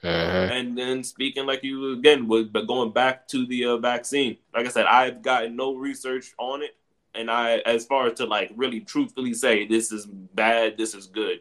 Uh-huh. 0.02 0.48
And 0.52 0.76
then 0.76 1.02
speaking 1.02 1.46
like 1.46 1.64
you 1.64 1.92
again, 1.94 2.28
with 2.28 2.52
but 2.52 2.66
going 2.66 2.92
back 2.92 3.26
to 3.28 3.46
the 3.46 3.64
uh, 3.64 3.76
vaccine, 3.78 4.36
like 4.54 4.66
I 4.66 4.68
said, 4.68 4.86
I've 4.86 5.22
gotten 5.22 5.56
no 5.56 5.74
research 5.74 6.34
on 6.38 6.62
it, 6.62 6.76
and 7.14 7.30
I, 7.30 7.58
as 7.66 7.86
far 7.86 8.06
as 8.08 8.14
to 8.18 8.26
like 8.26 8.52
really 8.56 8.80
truthfully 8.80 9.32
say 9.34 9.66
this 9.66 9.90
is 9.92 10.06
bad, 10.06 10.76
this 10.76 10.94
is 10.94 11.06
good. 11.06 11.40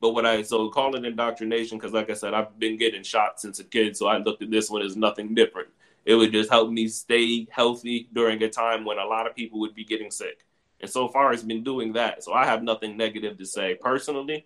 But 0.00 0.10
what 0.10 0.26
I 0.26 0.42
so 0.42 0.68
call 0.68 0.94
it 0.94 1.04
indoctrination 1.06 1.78
because, 1.78 1.92
like 1.94 2.10
I 2.10 2.14
said, 2.14 2.34
I've 2.34 2.58
been 2.58 2.76
getting 2.76 3.02
shots 3.02 3.42
since 3.42 3.58
a 3.60 3.64
kid, 3.64 3.96
so 3.96 4.06
I 4.08 4.18
looked 4.18 4.42
at 4.42 4.50
this 4.50 4.70
one 4.70 4.82
as 4.82 4.96
nothing 4.96 5.34
different. 5.34 5.68
It 6.04 6.14
would 6.14 6.32
just 6.32 6.50
help 6.50 6.70
me 6.70 6.86
stay 6.88 7.46
healthy 7.50 8.08
during 8.12 8.42
a 8.42 8.48
time 8.50 8.84
when 8.84 8.98
a 8.98 9.04
lot 9.06 9.26
of 9.26 9.34
people 9.34 9.58
would 9.60 9.74
be 9.74 9.84
getting 9.84 10.10
sick, 10.10 10.44
and 10.82 10.90
so 10.90 11.08
far 11.08 11.32
it's 11.32 11.42
been 11.42 11.64
doing 11.64 11.94
that. 11.94 12.22
So 12.22 12.34
I 12.34 12.44
have 12.44 12.62
nothing 12.62 12.96
negative 12.96 13.38
to 13.38 13.46
say 13.46 13.74
personally, 13.74 14.44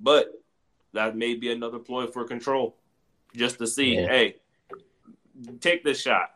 but 0.00 0.32
that 0.92 1.16
may 1.16 1.34
be 1.34 1.50
another 1.52 1.78
ploy 1.78 2.06
for 2.06 2.24
control, 2.24 2.76
just 3.34 3.58
to 3.58 3.66
see, 3.66 3.94
Yeah. 3.96 4.08
hey, 4.08 4.36
take 5.60 5.84
this 5.84 6.00
shot. 6.00 6.30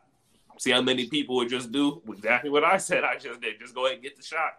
See 0.59 0.71
how 0.71 0.83
many 0.83 1.09
people 1.09 1.37
would 1.37 1.49
just 1.49 1.73
do 1.73 2.03
exactly 2.09 2.51
what 2.51 2.65
I 2.65 2.77
said. 2.77 3.03
I 3.05 3.17
just 3.17 3.41
did. 3.41 3.59
Just 3.59 3.75
go 3.75 3.87
ahead 3.87 3.95
and 3.95 4.03
get 4.03 4.17
the 4.17 4.23
shot. 4.23 4.59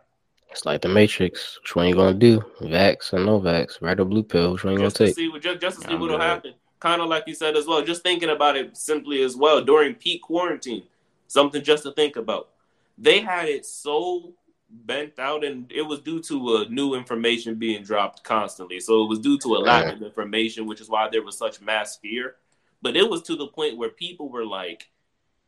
It's 0.50 0.66
like 0.66 0.82
the 0.82 0.90
Matrix. 0.90 1.60
Which 1.62 1.76
one 1.76 1.88
you 1.88 1.96
gonna 1.96 2.14
do? 2.18 2.40
Vax 2.62 3.14
or 3.14 3.20
no 3.20 3.40
vax? 3.40 3.82
Red 3.82 4.00
or 4.00 4.06
blue 4.06 4.24
pill? 4.24 4.54
Which 4.54 4.64
one 4.64 4.74
you 4.74 4.80
gonna 4.80 4.90
to 4.92 5.06
take? 5.06 5.16
see 5.16 5.30
what 5.30 5.42
just, 5.44 5.62
just 5.62 5.82
to 5.82 5.88
see 5.88 5.96
what'll 5.96 6.20
happen. 6.20 6.54
Kind 6.80 7.02
of 7.02 7.08
like 7.08 7.26
you 7.28 7.36
said 7.36 7.56
as 7.56 7.68
well. 7.68 7.84
Just 7.84 8.02
thinking 8.02 8.30
about 8.30 8.58
it 8.58 8.76
simply 8.76 9.22
as 9.22 9.36
well 9.36 9.62
during 9.64 9.94
peak 9.94 10.24
quarantine. 10.24 10.84
Something 11.28 11.64
just 11.64 11.84
to 11.84 11.92
think 11.94 12.16
about. 12.16 12.50
They 12.98 13.20
had 13.22 13.48
it 13.48 13.66
so 13.66 14.34
bent 14.72 15.20
out, 15.20 15.44
and 15.44 15.72
it 15.72 15.82
was 15.82 16.00
due 16.00 16.22
to 16.24 16.56
uh, 16.56 16.66
new 16.70 16.94
information 16.96 17.56
being 17.56 17.84
dropped 17.84 18.24
constantly. 18.24 18.80
So 18.80 19.04
it 19.04 19.08
was 19.08 19.20
due 19.20 19.38
to 19.40 19.56
a 19.56 19.60
lack 19.60 19.86
of 19.94 20.02
information, 20.02 20.66
which 20.66 20.82
is 20.82 20.90
why 20.90 21.10
there 21.10 21.24
was 21.24 21.38
such 21.38 21.62
mass 21.62 21.98
fear. 21.98 22.36
But 22.82 22.96
it 22.96 23.10
was 23.10 23.22
to 23.24 23.36
the 23.36 23.48
point 23.48 23.78
where 23.78 23.90
people 23.90 24.30
were 24.30 24.46
like, 24.46 24.90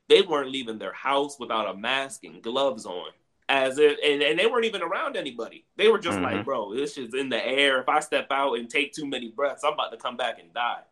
they 0.09 0.21
weren't 0.21 0.51
leaving 0.51 0.77
their 0.77 0.93
house 0.93 1.39
without 1.39 1.73
a 1.73 1.77
mask 1.77 2.25
and 2.25 2.41
gloves 2.41 2.85
on. 2.85 3.09
As 3.49 3.77
if, 3.77 3.97
and, 4.03 4.21
and 4.21 4.37
they 4.39 4.45
weren't 4.45 4.65
even 4.65 4.81
around 4.81 5.17
anybody. 5.17 5.65
They 5.75 5.87
were 5.87 5.99
just 5.99 6.19
like, 6.19 6.37
Mhm. 6.37 6.45
bro, 6.45 6.73
this 6.75 6.93
shit's 6.93 7.13
in 7.13 7.29
the 7.29 7.45
air. 7.45 7.81
If 7.81 7.89
I 7.89 7.99
step 7.99 8.27
out 8.31 8.53
and 8.57 8.69
take 8.69 8.93
too 8.93 9.05
many 9.05 9.29
breaths, 9.29 9.63
I'm 9.63 9.73
about 9.73 9.91
to 9.91 9.97
come 9.97 10.15
back 10.15 10.39
and 10.39 10.53
die. 10.53 10.83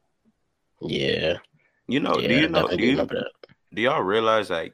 Yeah. 0.82 1.38
You 1.88 2.00
know, 2.00 2.18
yeah, 2.20 2.28
do 2.28 2.36
you 2.36 2.48
know? 2.50 2.68
Do 2.68 2.84
you 2.84 3.08
do 3.74 3.82
y'all 3.82 4.02
realize 4.02 4.50
like 4.50 4.74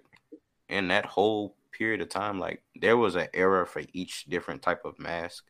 in 0.70 0.88
that 0.88 1.06
whole 1.06 1.57
period 1.78 2.02
of 2.02 2.10
time, 2.10 2.40
like 2.40 2.64
there 2.76 2.98
was 2.98 3.16
an 3.16 3.28
era 3.34 3.66
for 3.68 3.82
each 3.94 4.26
different 4.26 4.62
type 4.62 4.86
of 4.86 4.98
mask. 5.00 5.46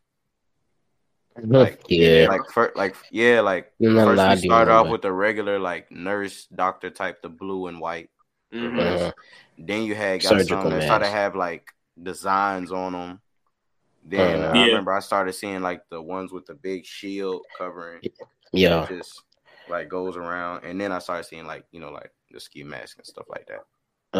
Like, 1.39 1.83
yeah. 1.87 2.25
Like 2.27 2.49
first, 2.51 2.75
like 2.75 2.95
yeah, 3.11 3.41
like 3.41 3.71
You're 3.79 3.91
not 3.91 4.05
first 4.05 4.13
allowed 4.21 4.29
we 4.29 4.41
to 4.41 4.47
started 4.47 4.71
off 4.71 4.87
with 4.89 5.01
the 5.03 5.11
regular 5.11 5.59
like 5.59 5.91
nurse 5.91 6.47
doctor 6.47 6.89
type, 6.89 7.21
the 7.21 7.29
blue 7.29 7.67
and 7.67 7.79
white. 7.79 8.09
Mhm. 8.51 8.79
Uh, 8.79 9.11
Then 9.57 9.83
you 9.83 9.93
had 9.95 10.21
got 10.21 10.29
Surgical 10.29 10.63
some 10.63 10.71
that 10.71 10.83
started 10.83 11.05
to 11.05 11.11
have 11.11 11.35
like 11.35 11.73
designs 12.01 12.71
on 12.71 12.93
them. 12.93 13.21
Then 14.03 14.41
Uh, 14.41 14.47
I 14.47 14.53
Yeah. 14.57 14.65
remember 14.67 14.93
I 14.93 14.99
started 14.99 15.33
seeing 15.33 15.61
like 15.61 15.81
the 15.89 16.01
ones 16.01 16.31
with 16.31 16.45
the 16.45 16.55
big 16.55 16.85
shield 16.85 17.45
covering, 17.57 18.01
yeah. 18.51 18.85
just 18.87 19.21
like 19.69 19.89
goes 19.89 20.15
around. 20.17 20.63
And 20.63 20.79
then 20.79 20.91
I 20.91 20.99
started 20.99 21.25
seeing 21.25 21.45
like 21.45 21.65
you 21.71 21.79
know 21.79 21.91
like 21.91 22.11
the 22.31 22.39
ski 22.39 22.63
mask 22.63 22.97
and 22.97 23.05
stuff 23.05 23.27
like 23.29 23.45
that. 23.47 23.63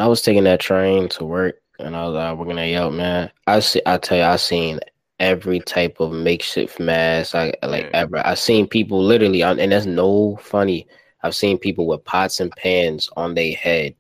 I 0.02 0.08
was 0.08 0.22
taking 0.22 0.44
that 0.46 0.60
train 0.60 1.10
to 1.10 1.26
work 1.26 1.56
and 1.80 1.96
I 1.96 2.08
was 2.08 2.16
uh, 2.16 2.36
working 2.36 2.58
at 2.60 2.66
Yelp, 2.70 2.94
man. 2.94 3.32
I 3.48 3.60
see 3.60 3.82
I 3.86 3.98
tell 3.98 4.18
you, 4.18 4.24
I 4.24 4.36
seen 4.38 4.80
every 5.20 5.60
type 5.60 6.00
of 6.00 6.12
makeshift 6.12 6.80
mask 6.80 7.34
I 7.36 7.54
like 7.64 7.86
Yeah. 7.86 7.90
ever. 7.94 8.26
I 8.28 8.34
seen 8.36 8.68
people 8.68 9.04
literally 9.04 9.44
on 9.44 9.60
and 9.60 9.72
that's 9.72 9.86
no 9.86 10.38
funny. 10.38 10.88
I've 11.24 11.36
seen 11.36 11.58
people 11.58 11.88
with 11.88 12.04
pots 12.06 12.40
and 12.40 12.52
pans 12.52 13.10
on 13.18 13.34
their 13.36 13.56
head 13.56 13.96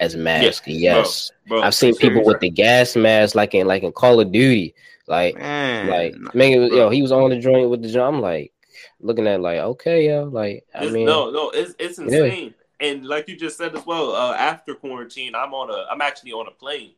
as 0.00 0.16
masks. 0.16 0.66
yes. 0.66 1.30
Bro, 1.48 1.62
I've 1.62 1.74
seen 1.74 1.94
people 1.96 2.24
with 2.24 2.40
the 2.40 2.50
gas 2.50 2.96
mask 2.96 3.34
like 3.34 3.54
in 3.54 3.66
like 3.66 3.82
in 3.82 3.92
Call 3.92 4.20
of 4.20 4.32
Duty. 4.32 4.74
Like 5.08 5.36
Man, 5.38 5.88
like 5.88 6.34
man, 6.34 6.68
bro. 6.68 6.76
yo, 6.76 6.90
he 6.90 7.00
was 7.00 7.12
on 7.12 7.30
the 7.30 7.38
joint 7.38 7.70
with 7.70 7.80
the 7.82 7.88
joint. 7.88 8.16
I'm 8.16 8.20
like 8.20 8.52
looking 9.00 9.26
at 9.28 9.40
like, 9.40 9.58
okay, 9.60 10.08
yo, 10.08 10.24
like 10.24 10.64
I 10.74 10.78
It's- 10.78 10.92
mean 10.92 11.06
no, 11.06 11.30
no, 11.30 11.50
it's 11.50 11.74
it's 11.78 11.98
Yeah. 12.00 12.48
Insane. 12.80 12.98
And 12.98 13.06
like 13.06 13.28
you 13.28 13.36
just 13.36 13.56
said 13.58 13.74
as 13.76 13.84
well, 13.86 14.14
uh, 14.14 14.34
after 14.34 14.74
quarantine, 14.74 15.34
I'm 15.34 15.54
on 15.54 15.70
a, 15.70 15.86
I'm 15.90 16.00
actually 16.00 16.32
on 16.32 16.46
a 16.46 16.50
plane, 16.50 16.92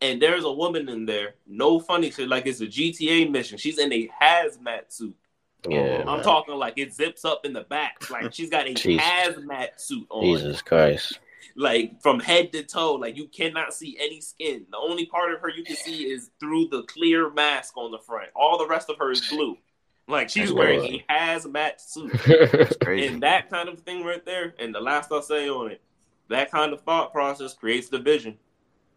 and 0.00 0.20
there's 0.20 0.44
a 0.44 0.52
woman 0.52 0.88
in 0.88 1.06
there. 1.06 1.34
No 1.46 1.80
funny 1.80 2.10
shit, 2.10 2.28
like 2.28 2.46
it's 2.46 2.60
a 2.60 2.66
GTA 2.66 3.30
mission. 3.30 3.58
She's 3.58 3.78
in 3.78 3.92
a 3.92 4.08
hazmat 4.20 4.90
suit. 4.92 5.16
yeah, 5.68 6.04
I'm 6.06 6.22
talking 6.22 6.54
like 6.54 6.74
it 6.78 6.94
zips 6.94 7.24
up 7.24 7.44
in 7.44 7.52
the 7.52 7.62
back, 7.62 8.10
like 8.10 8.32
she's 8.32 8.50
got 8.50 8.66
a 8.66 8.74
Jesus. 8.74 9.04
hazmat 9.04 9.78
suit 9.78 10.06
on, 10.10 10.22
Jesus 10.24 10.62
Christ. 10.62 11.18
like 11.56 12.00
from 12.00 12.20
head 12.20 12.52
to 12.52 12.62
toe. 12.62 12.94
Like 12.94 13.16
you 13.16 13.26
cannot 13.28 13.74
see 13.74 13.98
any 14.00 14.20
skin. 14.20 14.66
The 14.70 14.78
only 14.78 15.06
part 15.06 15.32
of 15.34 15.40
her 15.40 15.50
you 15.50 15.64
can 15.64 15.76
see 15.76 16.04
is 16.04 16.30
through 16.40 16.68
the 16.68 16.82
clear 16.84 17.30
mask 17.30 17.76
on 17.76 17.90
the 17.90 17.98
front. 17.98 18.28
All 18.36 18.56
the 18.58 18.66
rest 18.68 18.88
of 18.88 18.96
her 18.98 19.10
is 19.10 19.26
blue. 19.28 19.56
Like 20.08 20.30
she's 20.30 20.44
That's 20.48 20.52
wearing 20.52 20.80
crazy. 20.80 21.04
a 21.08 21.12
hazmat 21.12 21.80
suit. 21.80 22.12
it's 22.26 22.76
crazy. 22.78 23.06
And 23.08 23.22
that 23.22 23.50
kind 23.50 23.68
of 23.68 23.80
thing 23.80 24.04
right 24.04 24.24
there, 24.24 24.54
and 24.58 24.74
the 24.74 24.80
last 24.80 25.12
I'll 25.12 25.20
say 25.22 25.48
on 25.50 25.70
it, 25.70 25.82
that 26.28 26.50
kind 26.50 26.72
of 26.72 26.80
thought 26.82 27.12
process 27.12 27.52
creates 27.54 27.88
division. 27.88 28.38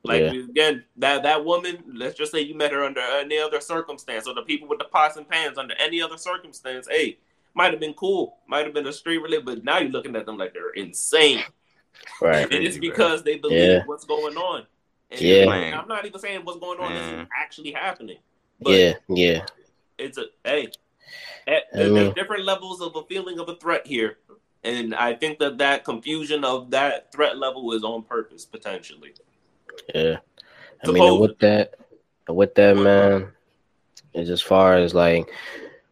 Like 0.03 0.21
Yeah. 0.21 0.31
again, 0.49 0.85
that 0.97 1.23
that 1.23 1.43
woman, 1.43 1.83
let's 1.93 2.17
just 2.17 2.31
say 2.31 2.41
you 2.41 2.55
met 2.55 2.71
her 2.71 2.83
under 2.83 3.01
any 3.01 3.37
other 3.37 3.59
circumstance, 3.59 4.25
or 4.27 4.33
the 4.33 4.41
people 4.43 4.67
with 4.67 4.79
the 4.79 4.85
pots 4.85 5.17
and 5.17 5.27
pans 5.27 5.57
under 5.57 5.75
any 5.79 6.01
other 6.01 6.17
circumstance, 6.17 6.87
hey, 6.89 7.17
might 7.53 7.71
have 7.71 7.81
been 7.81 7.93
cool, 7.93 8.37
might 8.47 8.63
have 8.65 8.73
been 8.73 8.87
a 8.87 8.93
street 8.93 9.17
related, 9.17 9.45
but 9.45 9.63
now 9.65 9.79
you're 9.79 9.91
looking 9.91 10.15
at 10.15 10.25
them 10.25 10.37
like 10.37 10.53
they're 10.53 10.71
insane. 10.71 11.43
right. 12.21 12.51
And 12.51 12.63
it's 12.63 12.77
because 12.77 13.21
they 13.23 13.35
believe 13.37 13.59
Yeah. 13.61 13.83
what's 13.85 14.05
going 14.05 14.37
on. 14.37 14.65
And 15.11 15.19
Yeah. 15.19 15.51
and 15.53 15.75
I'm 15.75 15.87
not 15.89 16.05
even 16.05 16.19
saying 16.21 16.45
what's 16.45 16.59
going 16.59 16.79
on 16.79 16.93
this 16.93 17.05
is 17.05 17.27
actually 17.37 17.73
happening. 17.73 18.17
But 18.61 18.71
Yeah, 18.71 18.93
yeah. 19.09 19.45
it's 19.97 20.17
a 20.17 20.25
hey, 20.45 20.69
mean- 21.47 21.93
there's 21.93 22.13
different 22.13 22.45
levels 22.45 22.81
of 22.81 22.95
a 22.95 23.03
feeling 23.03 23.39
of 23.39 23.49
a 23.49 23.55
threat 23.55 23.85
here, 23.85 24.17
and 24.63 24.93
I 24.95 25.13
think 25.13 25.39
that 25.39 25.57
that 25.59 25.83
confusion 25.83 26.43
of 26.43 26.71
that 26.71 27.11
threat 27.11 27.37
level 27.37 27.73
is 27.73 27.83
on 27.83 28.03
purpose 28.03 28.45
potentially. 28.45 29.13
Yeah. 29.93 30.17
I 30.83 30.91
mean, 30.91 31.19
with 31.19 31.37
that, 31.39 31.75
with 32.27 32.55
that, 32.55 32.75
man, 32.75 33.31
is 34.13 34.29
as 34.29 34.41
far 34.41 34.75
as 34.75 34.93
like, 34.93 35.29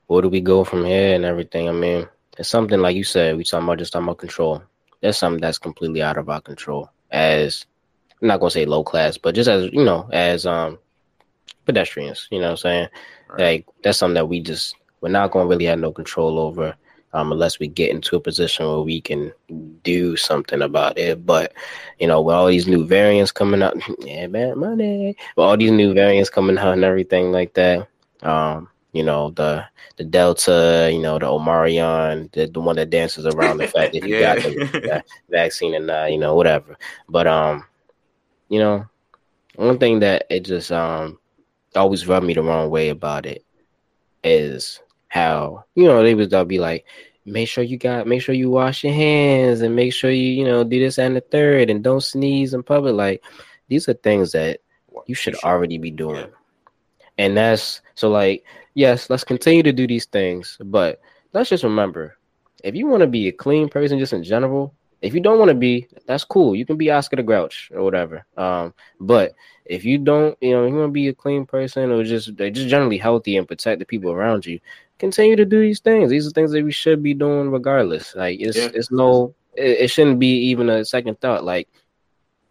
where 0.07 0.21
do 0.21 0.29
we 0.29 0.41
go 0.41 0.63
from 0.63 0.83
here 0.83 1.15
and 1.15 1.25
everything? 1.25 1.69
I 1.69 1.71
mean, 1.71 2.07
it's 2.37 2.49
something 2.49 2.79
like 2.79 2.95
you 2.95 3.03
said, 3.03 3.37
we 3.37 3.43
talking 3.43 3.65
about 3.65 3.77
just 3.77 3.93
talking 3.93 4.07
about 4.07 4.17
control. 4.17 4.63
That's 5.01 5.17
something 5.17 5.41
that's 5.41 5.57
completely 5.57 6.01
out 6.01 6.17
of 6.17 6.29
our 6.29 6.41
control. 6.41 6.89
As 7.11 7.65
I'm 8.21 8.27
not 8.27 8.39
gonna 8.39 8.51
say 8.51 8.65
low 8.65 8.83
class, 8.83 9.17
but 9.17 9.35
just 9.35 9.49
as 9.49 9.71
you 9.71 9.83
know, 9.83 10.09
as 10.11 10.45
um 10.45 10.79
pedestrians. 11.65 12.27
You 12.31 12.39
know 12.39 12.45
what 12.45 12.51
I'm 12.51 12.57
saying? 12.57 12.87
Right. 13.29 13.39
Like 13.39 13.65
that's 13.83 13.97
something 13.97 14.15
that 14.15 14.27
we 14.27 14.39
just 14.41 14.75
we're 15.01 15.09
not 15.09 15.31
going 15.31 15.45
to 15.45 15.49
really 15.49 15.65
have 15.65 15.79
no 15.79 15.91
control 15.91 16.39
over 16.39 16.75
um, 17.13 17.31
unless 17.31 17.59
we 17.59 17.67
get 17.67 17.91
into 17.91 18.15
a 18.15 18.19
position 18.19 18.65
where 18.65 18.81
we 18.81 19.01
can 19.01 19.31
do 19.83 20.15
something 20.15 20.61
about 20.61 20.97
it. 20.97 21.25
But 21.25 21.53
you 21.99 22.07
know, 22.07 22.21
with 22.21 22.35
all 22.35 22.47
these 22.47 22.67
new 22.67 22.85
variants 22.85 23.31
coming 23.31 23.61
out, 23.61 23.75
yeah, 23.99 24.27
bad 24.27 24.57
money. 24.57 25.15
With 25.35 25.43
all 25.43 25.57
these 25.57 25.71
new 25.71 25.93
variants 25.93 26.29
coming 26.29 26.57
out 26.57 26.73
and 26.73 26.83
everything 26.83 27.31
like 27.31 27.53
that, 27.53 27.87
um, 28.23 28.69
you 28.93 29.03
know, 29.03 29.31
the 29.31 29.63
the 29.97 30.03
Delta, 30.03 30.89
you 30.91 30.99
know, 30.99 31.19
the 31.19 31.25
Omarion, 31.25 32.31
the, 32.31 32.47
the 32.47 32.59
one 32.59 32.75
that 32.77 32.89
dances 32.89 33.25
around 33.25 33.57
the 33.57 33.67
fact 33.67 33.93
that 33.93 34.03
you 34.05 34.15
Yeah. 34.15 34.35
got 34.35 34.41
the 34.41 34.55
va- 34.83 35.03
vaccine 35.29 35.73
and 35.75 35.87
not, 35.87 36.11
you 36.11 36.17
know, 36.17 36.35
whatever. 36.35 36.77
But 37.09 37.27
um, 37.27 37.65
you 38.49 38.59
know, 38.59 38.85
one 39.55 39.77
thing 39.77 39.99
that 39.99 40.25
it 40.29 40.41
just 40.41 40.71
um 40.71 41.19
always 41.75 42.07
rubbed 42.07 42.25
me 42.25 42.33
the 42.33 42.41
wrong 42.41 42.69
way 42.69 42.89
about 42.89 43.25
it 43.25 43.43
is 44.23 44.81
how 45.09 45.65
you 45.75 45.85
know 45.85 46.03
they 46.03 46.15
was 46.15 46.29
they'll 46.29 46.45
be 46.45 46.59
like 46.59 46.85
make 47.25 47.47
sure 47.49 47.63
you 47.63 47.77
got 47.77 48.07
make 48.07 48.21
sure 48.21 48.35
you 48.35 48.49
wash 48.49 48.83
your 48.83 48.93
hands 48.93 49.61
and 49.61 49.75
make 49.75 49.93
sure 49.93 50.11
you 50.11 50.31
you 50.31 50.45
know 50.45 50.63
do 50.63 50.79
this 50.79 50.97
and 50.99 51.15
the 51.15 51.21
third 51.21 51.69
and 51.69 51.83
don't 51.83 52.01
sneeze 52.01 52.53
in 52.53 52.63
public. 52.63 52.95
Like 52.95 53.23
these 53.69 53.87
are 53.89 53.93
things 53.93 54.31
that 54.33 54.61
you 55.07 55.15
should 55.15 55.35
already 55.43 55.77
be 55.77 55.91
doing. 55.91 56.27
Yeah. 56.27 56.27
and 57.17 57.37
that's 57.37 57.81
so 57.95 58.09
like 58.09 58.43
yes 58.75 59.09
let's 59.09 59.23
continue 59.23 59.63
to 59.63 59.73
do 59.73 59.87
these 59.87 60.05
things 60.05 60.57
but 60.65 61.01
let's 61.33 61.49
just 61.49 61.63
remember 61.63 62.17
if 62.63 62.75
you 62.75 62.87
want 62.87 63.01
to 63.01 63.07
be 63.07 63.27
a 63.27 63.31
clean 63.31 63.69
person 63.69 63.99
just 63.99 64.13
in 64.13 64.23
general 64.23 64.73
if 65.01 65.13
you 65.13 65.21
don't 65.21 65.39
want 65.39 65.49
to 65.49 65.55
be 65.55 65.87
that's 66.07 66.25
cool. 66.25 66.55
You 66.55 66.65
can 66.65 66.77
be 66.77 66.91
oscar 66.91 67.15
the 67.17 67.23
grouch 67.23 67.71
or 67.73 67.83
whatever 67.83 68.25
um 68.37 68.73
but 68.99 69.33
if 69.65 69.85
you 69.85 69.97
don't 69.97 70.37
you 70.41 70.51
know 70.51 70.65
you 70.65 70.73
want 70.75 70.89
to 70.89 70.91
be 70.93 71.07
a 71.09 71.13
clean 71.13 71.45
person 71.45 71.91
or 71.91 72.03
just 72.03 72.35
just 72.35 72.67
generally 72.67 72.97
healthy 72.97 73.37
and 73.37 73.47
protect 73.47 73.79
the 73.79 73.85
people 73.85 74.11
around 74.11 74.45
you 74.45 74.59
continue 74.99 75.35
to 75.35 75.45
do 75.45 75.59
these 75.61 75.79
things 75.79 76.09
these 76.09 76.27
are 76.27 76.31
things 76.31 76.51
that 76.51 76.63
we 76.63 76.71
should 76.71 77.01
be 77.01 77.13
doing 77.13 77.49
regardless 77.49 78.13
like 78.15 78.39
it's 78.39 78.57
Yeah. 78.57 78.69
it's 78.73 78.91
no 78.91 79.33
it, 79.55 79.81
it 79.81 79.87
shouldn't 79.89 80.19
be 80.19 80.27
even 80.51 80.69
a 80.69 80.85
second 80.85 81.19
thought 81.21 81.43
like 81.43 81.67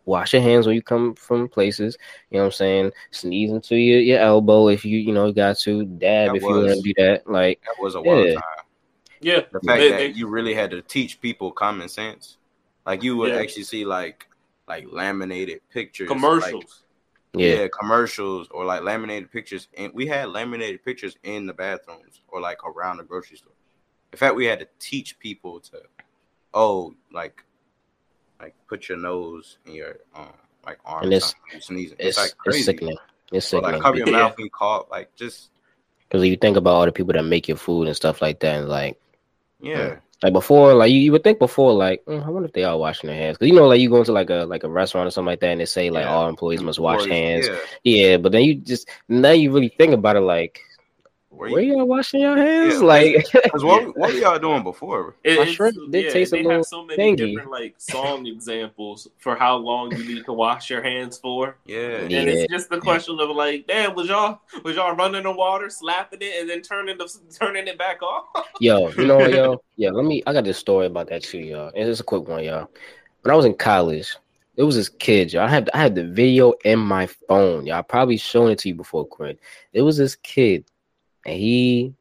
wash 0.06 0.32
your 0.32 0.40
hands 0.42 0.66
when 0.66 0.74
you 0.74 0.80
come 0.82 1.14
from 1.14 1.46
places 1.48 1.98
you 2.30 2.38
know 2.38 2.44
what 2.44 2.46
i'm 2.46 2.52
saying 2.52 2.92
sneeze 3.10 3.50
into 3.50 3.76
your, 3.76 4.00
your 4.00 4.18
elbow 4.18 4.68
if 4.68 4.82
you 4.84 4.98
you 4.98 5.12
know 5.12 5.30
got 5.30 5.58
to 5.58 5.84
dab 5.84 6.30
That 6.30 6.36
if 6.36 6.42
you 6.42 6.48
want 6.48 6.68
to 6.68 6.80
do 6.80 6.94
that 6.96 7.28
like 7.30 7.60
That 7.66 7.82
was 7.82 7.94
a 7.94 8.00
wild 8.00 8.26
Yeah. 8.26 8.34
time. 8.34 8.42
Yeah, 9.20 9.40
The 9.52 9.60
fact 9.60 9.80
They- 9.80 9.88
that 9.90 9.96
they- 9.98 10.06
you 10.12 10.26
really 10.28 10.54
had 10.54 10.70
to 10.70 10.80
teach 10.80 11.20
people 11.20 11.50
common 11.50 11.88
sense. 11.88 12.38
Like 12.86 13.02
you 13.02 13.16
would 13.16 13.32
Yeah. 13.32 13.40
actually 13.40 13.64
see 13.64 13.84
like 13.84 14.26
like 14.68 14.86
laminated 14.90 15.60
pictures, 15.70 16.08
like- 16.08 16.18
commercials. 16.20 16.84
Yeah, 17.34 17.54
yeah. 17.54 17.68
commercials 17.68 18.48
or 18.50 18.64
like 18.64 18.82
laminated 18.82 19.30
pictures. 19.30 19.68
And 19.76 19.92
we 19.94 20.06
had 20.06 20.28
laminated 20.30 20.84
pictures 20.84 21.16
in 21.22 21.46
the 21.46 21.52
bathrooms 21.54 22.20
or 22.28 22.40
like 22.40 22.58
around 22.64 22.98
the 22.98 23.04
grocery 23.04 23.36
store. 23.36 23.52
In 24.12 24.18
fact, 24.18 24.34
we 24.36 24.46
had 24.46 24.58
to 24.60 24.68
teach 24.78 25.18
people 25.18 25.60
to, 25.60 25.82
oh, 26.54 26.94
like, 27.12 27.42
like 28.40 28.54
put 28.68 28.88
your 28.88 28.96
nose 28.98 29.58
in 29.66 29.74
your 29.74 29.96
um 30.14 30.32
like 30.64 30.78
arm. 30.84 31.04
And 31.04 31.12
it's- 31.12 31.34
sneezing. 31.60 31.96
it's 31.98 32.08
It's, 32.08 32.18
like 32.18 32.26
it's 32.26 32.34
crazy. 32.34 32.62
sickening 32.62 32.96
it's 33.32 33.52
Or, 33.52 33.60
like 33.60 33.74
sickening 33.74 33.82
cover 33.82 33.96
your 33.98 34.10
mouth 34.12 34.36
when 34.36 34.44
you 34.46 34.50
cough. 34.50 34.86
Like 34.90 35.14
just 35.16 35.50
because 36.08 36.24
you 36.26 36.36
think 36.36 36.56
about 36.56 36.74
all 36.74 36.86
the 36.86 36.92
people 36.92 37.12
that 37.12 37.22
make 37.24 37.48
your 37.48 37.56
food 37.58 37.86
and 37.86 37.96
stuff 37.96 38.22
like 38.22 38.40
that 38.40 38.60
and 38.60 38.68
like 38.68 38.98
yeah. 39.60 39.96
Like 40.22 40.32
before, 40.32 40.74
like 40.74 40.90
you, 40.90 40.98
you 40.98 41.12
would 41.12 41.22
think 41.22 41.38
before, 41.38 41.72
like 41.72 42.04
mm, 42.06 42.24
I 42.24 42.28
wonder 42.28 42.46
if 42.46 42.52
they 42.52 42.64
are 42.64 42.76
washing 42.76 43.08
their 43.08 43.16
hands, 43.16 43.38
because 43.38 43.48
you 43.48 43.54
know, 43.54 43.68
like 43.68 43.80
you 43.80 43.88
go 43.88 43.98
into 43.98 44.12
like 44.12 44.30
a 44.30 44.44
like 44.46 44.64
a 44.64 44.68
restaurant 44.68 45.06
or 45.06 45.10
something 45.10 45.26
like 45.26 45.40
that, 45.40 45.50
and 45.50 45.60
they 45.60 45.64
say 45.64 45.90
like 45.90 46.04
Yeah. 46.04 46.10
all 46.10 46.28
employees 46.28 46.60
must 46.62 46.80
wash 46.80 47.06
hands. 47.06 47.48
Yeah. 47.48 47.56
Yeah, 47.84 48.16
but 48.16 48.32
then 48.32 48.42
you 48.42 48.56
just 48.56 48.88
now 49.08 49.30
you 49.30 49.52
really 49.52 49.68
think 49.68 49.92
about 49.94 50.16
it, 50.16 50.20
like 50.20 50.60
Where 51.38 51.50
where 51.50 51.62
you, 51.62 51.76
y'all 51.76 51.86
washing 51.86 52.20
your 52.20 52.36
hands? 52.36 52.74
Yeah, 52.74 52.80
like 52.80 53.26
what, 53.54 53.86
what 53.96 54.12
were 54.12 54.18
y'all 54.18 54.38
doing 54.38 54.62
before? 54.62 55.14
It- 55.24 55.36
My 55.36 55.42
it's- 55.42 55.54
shrimp 55.54 55.76
did 55.92 56.04
yeah, 56.06 56.10
taste 56.10 56.32
a 56.32 56.36
they 56.36 56.42
little 56.42 56.58
have 56.58 56.64
so 56.66 56.84
many 56.84 56.96
tangy. 56.96 57.30
different 57.34 57.50
like 57.50 57.74
song 57.78 58.26
examples 58.26 59.08
for 59.18 59.36
how 59.36 59.56
long 59.56 59.94
you 59.96 60.04
need 60.16 60.24
to 60.24 60.32
wash 60.32 60.68
your 60.70 60.82
hands 60.82 61.18
for. 61.18 61.56
Yeah. 61.64 61.78
And 61.98 62.10
Yeah. 62.10 62.20
it's 62.22 62.52
just 62.52 62.70
the 62.70 62.80
question 62.80 63.18
of 63.20 63.30
like, 63.30 63.66
damn, 63.66 63.94
was 63.94 64.08
y'all 64.08 64.40
was 64.64 64.76
y'all 64.76 64.94
running 64.96 65.22
the 65.22 65.32
water, 65.32 65.70
slapping 65.70 66.18
it, 66.22 66.40
and 66.40 66.50
then 66.50 66.62
turning 66.62 66.98
the 66.98 67.08
turning 67.38 67.66
it 67.68 67.78
back 67.78 68.02
off? 68.02 68.26
yo, 68.60 68.88
you 68.90 69.06
know 69.06 69.16
what, 69.18 69.30
yo, 69.32 69.62
yeah. 69.76 69.90
Let 69.90 70.04
me. 70.04 70.22
I 70.26 70.32
got 70.32 70.44
this 70.44 70.58
story 70.58 70.86
about 70.86 71.08
that 71.10 71.22
too, 71.22 71.38
y'all. 71.38 71.72
And 71.74 71.88
it's 71.88 72.00
a 72.00 72.04
quick 72.04 72.26
one, 72.28 72.42
y'all. 72.44 72.68
When 73.22 73.32
I 73.32 73.36
was 73.36 73.44
in 73.44 73.54
college, 73.54 74.16
it 74.56 74.62
was 74.64 74.74
this 74.76 74.88
kid, 74.88 75.32
y'all. 75.32 75.42
I 75.44 75.48
had 75.48 75.70
I 75.74 75.78
had 75.78 75.94
the 75.94 76.04
video 76.04 76.54
in 76.64 76.78
my 76.80 77.06
phone, 77.06 77.66
y'all. 77.66 77.76
I 77.78 77.82
probably 77.82 78.16
shown 78.16 78.50
it 78.50 78.58
to 78.60 78.68
you 78.68 78.74
before, 78.74 79.04
Quinn. 79.04 79.38
It 79.72 79.82
was 79.82 79.96
this 79.96 80.16
kid, 80.16 80.64
and 81.26 81.36
he 81.36 81.94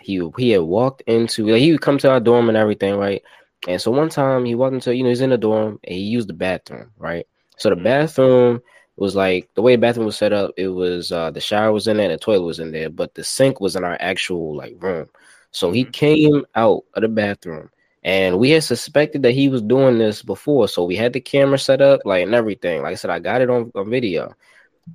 he 0.00 0.30
he 0.36 0.50
had 0.50 0.62
walked 0.62 1.02
into 1.06 1.46
like 1.46 1.60
he 1.60 1.72
would 1.72 1.80
come 1.80 1.98
to 1.98 2.10
our 2.10 2.20
dorm 2.20 2.48
and 2.48 2.58
everything, 2.58 2.96
right? 2.96 3.22
And 3.68 3.80
so 3.80 3.90
one 3.90 4.08
time 4.08 4.44
he 4.44 4.54
walked 4.54 4.74
into 4.74 4.94
you 4.94 5.02
know 5.02 5.08
he's 5.10 5.20
in 5.20 5.30
the 5.30 5.38
dorm 5.38 5.78
and 5.84 5.94
he 5.94 6.02
used 6.02 6.28
the 6.28 6.34
bathroom, 6.34 6.90
right? 6.98 7.26
So 7.56 7.70
the 7.70 7.76
bathroom 7.76 8.60
was 8.96 9.14
like 9.16 9.48
the 9.54 9.62
way 9.62 9.76
the 9.76 9.80
bathroom 9.80 10.06
was 10.06 10.16
set 10.16 10.32
up. 10.32 10.52
It 10.56 10.68
was 10.68 11.12
uh 11.12 11.30
the 11.30 11.40
shower 11.40 11.72
was 11.72 11.86
in 11.86 11.96
there 11.96 12.10
and 12.10 12.14
the 12.14 12.22
toilet 12.24 12.42
was 12.42 12.58
in 12.58 12.72
there, 12.72 12.90
but 12.90 13.14
the 13.14 13.24
sink 13.24 13.60
was 13.60 13.76
in 13.76 13.84
our 13.84 13.96
actual 14.00 14.56
like 14.56 14.74
room. 14.82 15.08
So 15.52 15.70
he 15.70 15.84
came 15.84 16.44
out 16.54 16.84
of 16.94 17.02
the 17.02 17.08
bathroom 17.08 17.70
and 18.04 18.38
we 18.38 18.50
had 18.50 18.64
suspected 18.64 19.22
that 19.22 19.32
he 19.32 19.48
was 19.48 19.62
doing 19.62 19.98
this 19.98 20.22
before. 20.22 20.66
So 20.68 20.84
we 20.84 20.96
had 20.96 21.12
the 21.12 21.20
camera 21.20 21.58
set 21.58 21.80
up, 21.80 22.00
like 22.04 22.24
and 22.24 22.34
everything. 22.34 22.82
Like 22.82 22.92
I 22.92 22.94
said, 22.96 23.10
I 23.10 23.18
got 23.20 23.42
it 23.42 23.50
on, 23.50 23.70
on 23.74 23.90
video. 23.90 24.34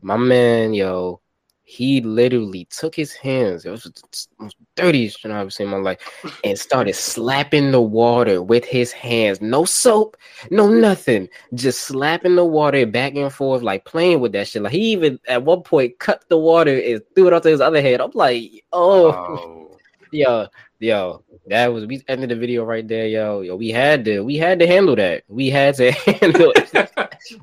My 0.02 0.18
man, 0.18 0.74
yo, 0.74 1.22
he 1.70 2.00
literally 2.00 2.66
took 2.72 2.96
his 2.96 3.14
hands, 3.14 3.66
it 3.66 3.70
was 3.70 3.84
the 3.84 4.52
dirtiest 4.76 5.20
shit 5.20 5.32
I've 5.32 5.42
ever 5.42 5.50
seen 5.50 5.68
in 5.68 5.72
my 5.72 5.78
life, 5.80 6.00
and 6.46 6.58
started 6.58 6.94
slapping 6.96 7.72
the 7.74 7.82
water 7.82 8.42
with 8.42 8.64
his 8.64 8.94
hands. 8.94 9.42
No 9.42 9.66
soap, 9.66 10.16
no 10.50 10.70
nothing. 10.70 11.28
Just 11.56 11.82
slapping 11.82 12.36
the 12.38 12.46
water 12.46 12.86
back 12.86 13.16
and 13.16 13.34
forth, 13.34 13.64
like 13.64 13.84
playing 13.84 14.22
with 14.22 14.32
that 14.32 14.48
shit. 14.48 14.62
Like 14.62 14.72
he 14.72 14.94
even 14.94 15.20
at 15.28 15.44
one 15.44 15.62
point 15.62 16.00
cut 16.00 16.24
the 16.30 16.38
water 16.38 16.72
and 16.80 17.02
threw 17.16 17.28
it 17.28 17.34
onto 17.34 17.50
his 17.50 17.60
other 17.60 17.82
head. 17.82 18.00
I'm 18.00 18.12
like, 18.14 18.64
oh. 18.72 19.12
Oh, 19.12 19.64
Yo, 20.14 20.48
yo, 20.80 21.22
that 21.48 21.68
was 21.68 21.86
we 21.86 22.02
ended 22.08 22.30
the 22.30 22.36
video 22.38 22.64
right 22.64 22.88
there, 22.88 23.08
yo. 23.08 23.42
Yo, 23.42 23.58
we 23.58 23.72
had 23.72 24.06
to 24.06 24.22
we 24.22 24.38
had 24.38 24.58
to 24.60 24.66
handle 24.66 24.96
that. 24.96 25.24
We 25.28 25.50
had 25.50 25.76
to 25.76 25.92
handle 26.22 26.54
it. 26.56 26.74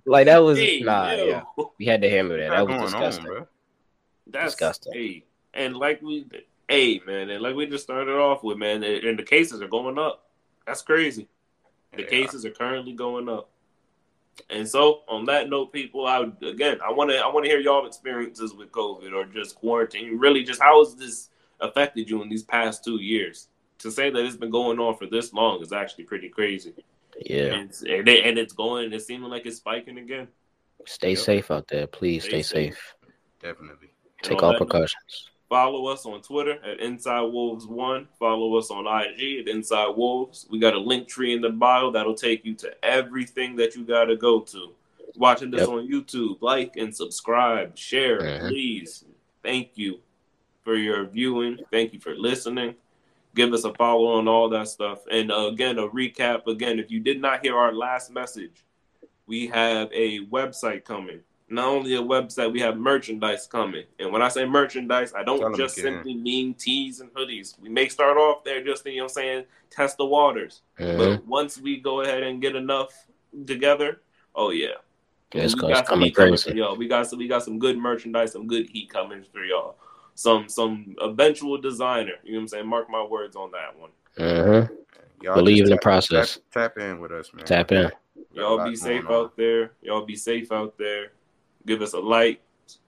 like 0.07 0.25
that 0.25 0.39
was 0.39 0.57
Hey, 0.59 0.81
nah, 0.81 1.13
yo. 1.13 1.27
yeah. 1.27 1.43
We 1.79 1.85
had 1.85 2.01
to 2.01 2.09
handle 2.09 2.39
that. 2.39 2.49
That 2.49 2.67
was 2.67 2.81
disgusting. 2.91 3.27
on? 3.27 3.47
That's 4.27 4.55
Disgusting. 4.55 4.93
Hey, 4.93 5.25
and 5.53 5.77
like 5.77 6.01
we, 6.03 6.27
hey 6.69 7.01
man, 7.07 7.31
and 7.31 7.43
like 7.43 7.55
we 7.55 7.67
just 7.67 7.85
started 7.85 8.17
off 8.17 8.43
with, 8.43 8.59
man, 8.59 8.83
and 8.83 9.19
the 9.19 9.23
cases 9.23 9.61
are 9.63 9.69
going 9.69 9.99
up. 9.99 10.31
That's 10.67 10.83
crazy. 10.83 11.29
The 11.95 12.03
Yeah. 12.03 12.09
cases 12.09 12.45
are 12.47 12.51
currently 12.51 12.93
going 12.93 13.29
up. 13.29 13.51
And 14.51 14.69
so, 14.69 15.03
on 15.07 15.27
that 15.27 15.49
note, 15.49 15.73
people, 15.73 16.07
I 16.07 16.19
would, 16.21 16.43
again, 16.43 16.79
I 16.85 16.91
want 16.91 17.11
to, 17.11 17.19
I 17.19 17.29
want 17.29 17.45
to 17.45 17.51
hear 17.51 17.61
y'all 17.61 17.87
experiences 17.87 18.53
with 18.53 18.73
COVID 18.73 19.13
or 19.13 19.27
just 19.27 19.55
quarantine. 19.55 20.19
Really, 20.19 20.43
just 20.43 20.61
how 20.61 20.85
has 20.85 20.97
this 20.97 21.31
affected 21.61 22.11
you 22.11 22.21
in 22.23 22.29
these 22.29 22.43
past 22.43 22.83
two 22.83 23.01
years? 23.01 23.49
To 23.79 23.91
say 23.93 24.11
that 24.11 24.25
it's 24.25 24.37
been 24.37 24.51
going 24.51 24.81
on 24.81 24.97
for 24.97 25.07
this 25.07 25.33
long 25.33 25.63
is 25.63 25.73
actually 25.73 26.05
pretty 26.05 26.29
crazy. 26.29 26.73
Yeah. 27.25 27.55
And 27.55 27.69
it's, 27.71 27.83
and, 27.83 28.09
it, 28.09 28.27
and 28.27 28.39
it's 28.39 28.53
going. 28.53 28.93
It's 28.93 29.07
seeming 29.07 29.31
like 29.31 29.47
it's 29.47 29.59
spiking 29.59 29.99
again. 29.99 30.27
Stay 30.87 31.11
Yep. 31.11 31.19
safe 31.19 31.51
out 31.53 31.69
there. 31.69 31.87
Please 31.87 32.25
Stay 32.25 32.43
stay 32.43 32.71
safe. 32.71 32.75
safe. 32.75 32.95
Definitely. 33.41 33.91
Take 34.25 34.43
all 34.43 34.57
precautions. 34.57 35.31
Follow 35.49 35.87
us 35.87 36.05
on 36.07 36.21
Twitter 36.23 36.59
at 36.65 36.81
Inside 36.81 37.21
Wolves 37.23 37.67
One. 37.67 38.09
Follow 38.19 38.57
us 38.57 38.71
on 38.71 38.87
IG 38.87 39.41
at 39.41 39.49
Inside 39.49 39.89
Wolves. 39.97 40.47
We 40.51 40.59
got 40.59 40.75
a 40.75 40.79
Linktree 40.79 41.35
in 41.35 41.43
the 41.43 41.51
bio 41.51 41.91
that'll 41.91 42.15
take 42.15 42.45
you 42.45 42.55
to 42.57 42.85
everything 42.85 43.55
that 43.57 43.77
you 43.77 43.85
got 43.85 44.07
to 44.07 44.17
go 44.17 44.41
to. 44.41 44.73
Watching 45.17 45.51
this 45.51 45.61
Yep. 45.61 45.69
on 45.69 45.89
YouTube, 45.89 46.39
like 46.41 46.77
and 46.77 46.95
subscribe, 46.95 47.77
share, 47.79 48.21
Mhm. 48.21 48.49
please. 48.49 49.05
Thank 49.45 49.73
you 49.77 50.01
for 50.65 50.75
your 50.75 51.05
viewing. 51.05 51.61
Thank 51.71 51.93
you 51.93 52.01
for 52.01 52.17
listening. 52.17 52.75
Give 53.37 53.53
us 53.53 53.65
a 53.65 53.75
follow 53.75 54.07
on 54.19 54.27
all 54.27 54.49
that 54.49 54.69
stuff. 54.69 55.01
And 55.11 55.31
uh, 55.31 55.49
again, 55.53 55.79
a 55.79 55.87
recap. 55.89 56.47
Again, 56.47 56.79
if 56.81 56.91
you 56.91 57.01
did 57.01 57.21
not 57.21 57.45
hear 57.45 57.57
our 57.57 57.73
last 57.73 58.11
message, 58.11 58.65
we 59.27 59.47
have 59.49 59.89
a 59.93 60.21
website 60.27 60.85
coming. 60.85 61.21
Not 61.55 61.67
only 61.69 61.95
a 61.95 62.01
website, 62.03 62.53
we 62.53 62.61
have 62.61 62.77
merchandise 62.77 63.47
coming. 63.47 63.85
And 63.99 64.13
when 64.13 64.23
I 64.23 64.29
say 64.29 64.45
merchandise, 64.45 65.13
I 65.15 65.23
Tell 65.25 65.39
don't 65.39 65.53
'em 65.53 65.57
just 65.57 65.77
simply 65.77 66.15
mean 66.15 66.55
tees 66.55 67.01
and 67.01 67.13
hoodies. 67.15 67.59
We 67.61 67.69
may 67.69 67.89
start 67.89 68.17
off 68.17 68.43
there 68.45 68.63
just, 68.65 68.85
you 68.87 68.97
know 68.97 69.05
what 69.05 69.11
I'm 69.13 69.15
saying, 69.15 69.45
test 69.71 69.97
the 69.99 70.05
waters. 70.07 70.63
Mhm. 70.79 70.99
But 70.99 71.27
once 71.27 71.59
we 71.61 71.77
go 71.79 72.01
ahead 72.01 72.23
and 72.23 72.41
get 72.43 72.57
enough 72.57 73.07
together, 73.47 74.01
oh 74.35 74.51
yeah. 74.51 74.75
It's, 75.33 75.55
We 75.55 75.61
go- 75.61 75.69
it's 75.69 75.79
got 75.81 75.87
some 75.87 75.95
coming 75.95 76.07
heat 76.07 76.15
coming 76.17 76.31
crazy. 76.31 76.59
y'all. 76.59 76.77
We 76.77 76.87
got 76.89 77.07
some 77.09 77.19
we 77.19 77.27
got 77.29 77.43
some 77.43 77.59
good 77.59 77.77
merchandise, 77.79 78.33
some 78.33 78.47
good 78.47 78.69
heat 78.69 78.89
coming 78.91 79.25
for 79.33 79.45
y'all. 79.45 79.77
Some 80.15 80.49
some 80.49 80.95
eventual 81.01 81.59
designer. 81.59 82.13
You 82.23 82.33
know 82.33 82.39
what 82.39 82.43
I'm 82.43 82.49
saying? 82.49 82.67
Mark 82.69 82.89
my 82.89 83.03
words 83.03 83.35
on 83.37 83.51
that 83.53 83.77
one. 83.79 83.91
Mhm. 84.17 84.71
Y'all 85.23 85.35
Believe 85.37 85.59
just 85.59 85.67
in 85.67 85.71
the 85.71 85.77
tap- 85.77 85.83
process. 85.83 86.35
Tap, 86.53 86.75
tap 86.75 86.79
in 86.85 87.01
with 87.01 87.11
us, 87.11 87.33
man. 87.33 87.45
Tap 87.45 87.73
in. 87.73 87.91
Y'all 88.33 88.63
be 88.65 88.77
safe 88.77 89.05
out 89.11 89.37
there. 89.37 89.73
Y'all 89.83 90.05
be 90.05 90.17
safe 90.17 90.53
out 90.53 90.77
there. 90.79 91.13
Give 91.67 91.83
us 91.83 91.93
a 91.93 91.99
like, 91.99 92.43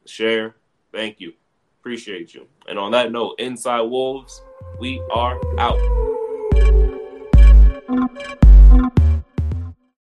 share. 0.05 0.57
Thank 0.93 1.21
you. 1.21 1.33
Appreciate 1.81 2.35
you. 2.35 2.47
And 2.69 2.79
on 2.79 2.93
that 2.93 3.13
note, 3.13 3.37
Inside 3.39 3.83
Wolves, 3.83 4.43
we 4.79 5.01
are 5.11 5.41
out. 5.59 6.16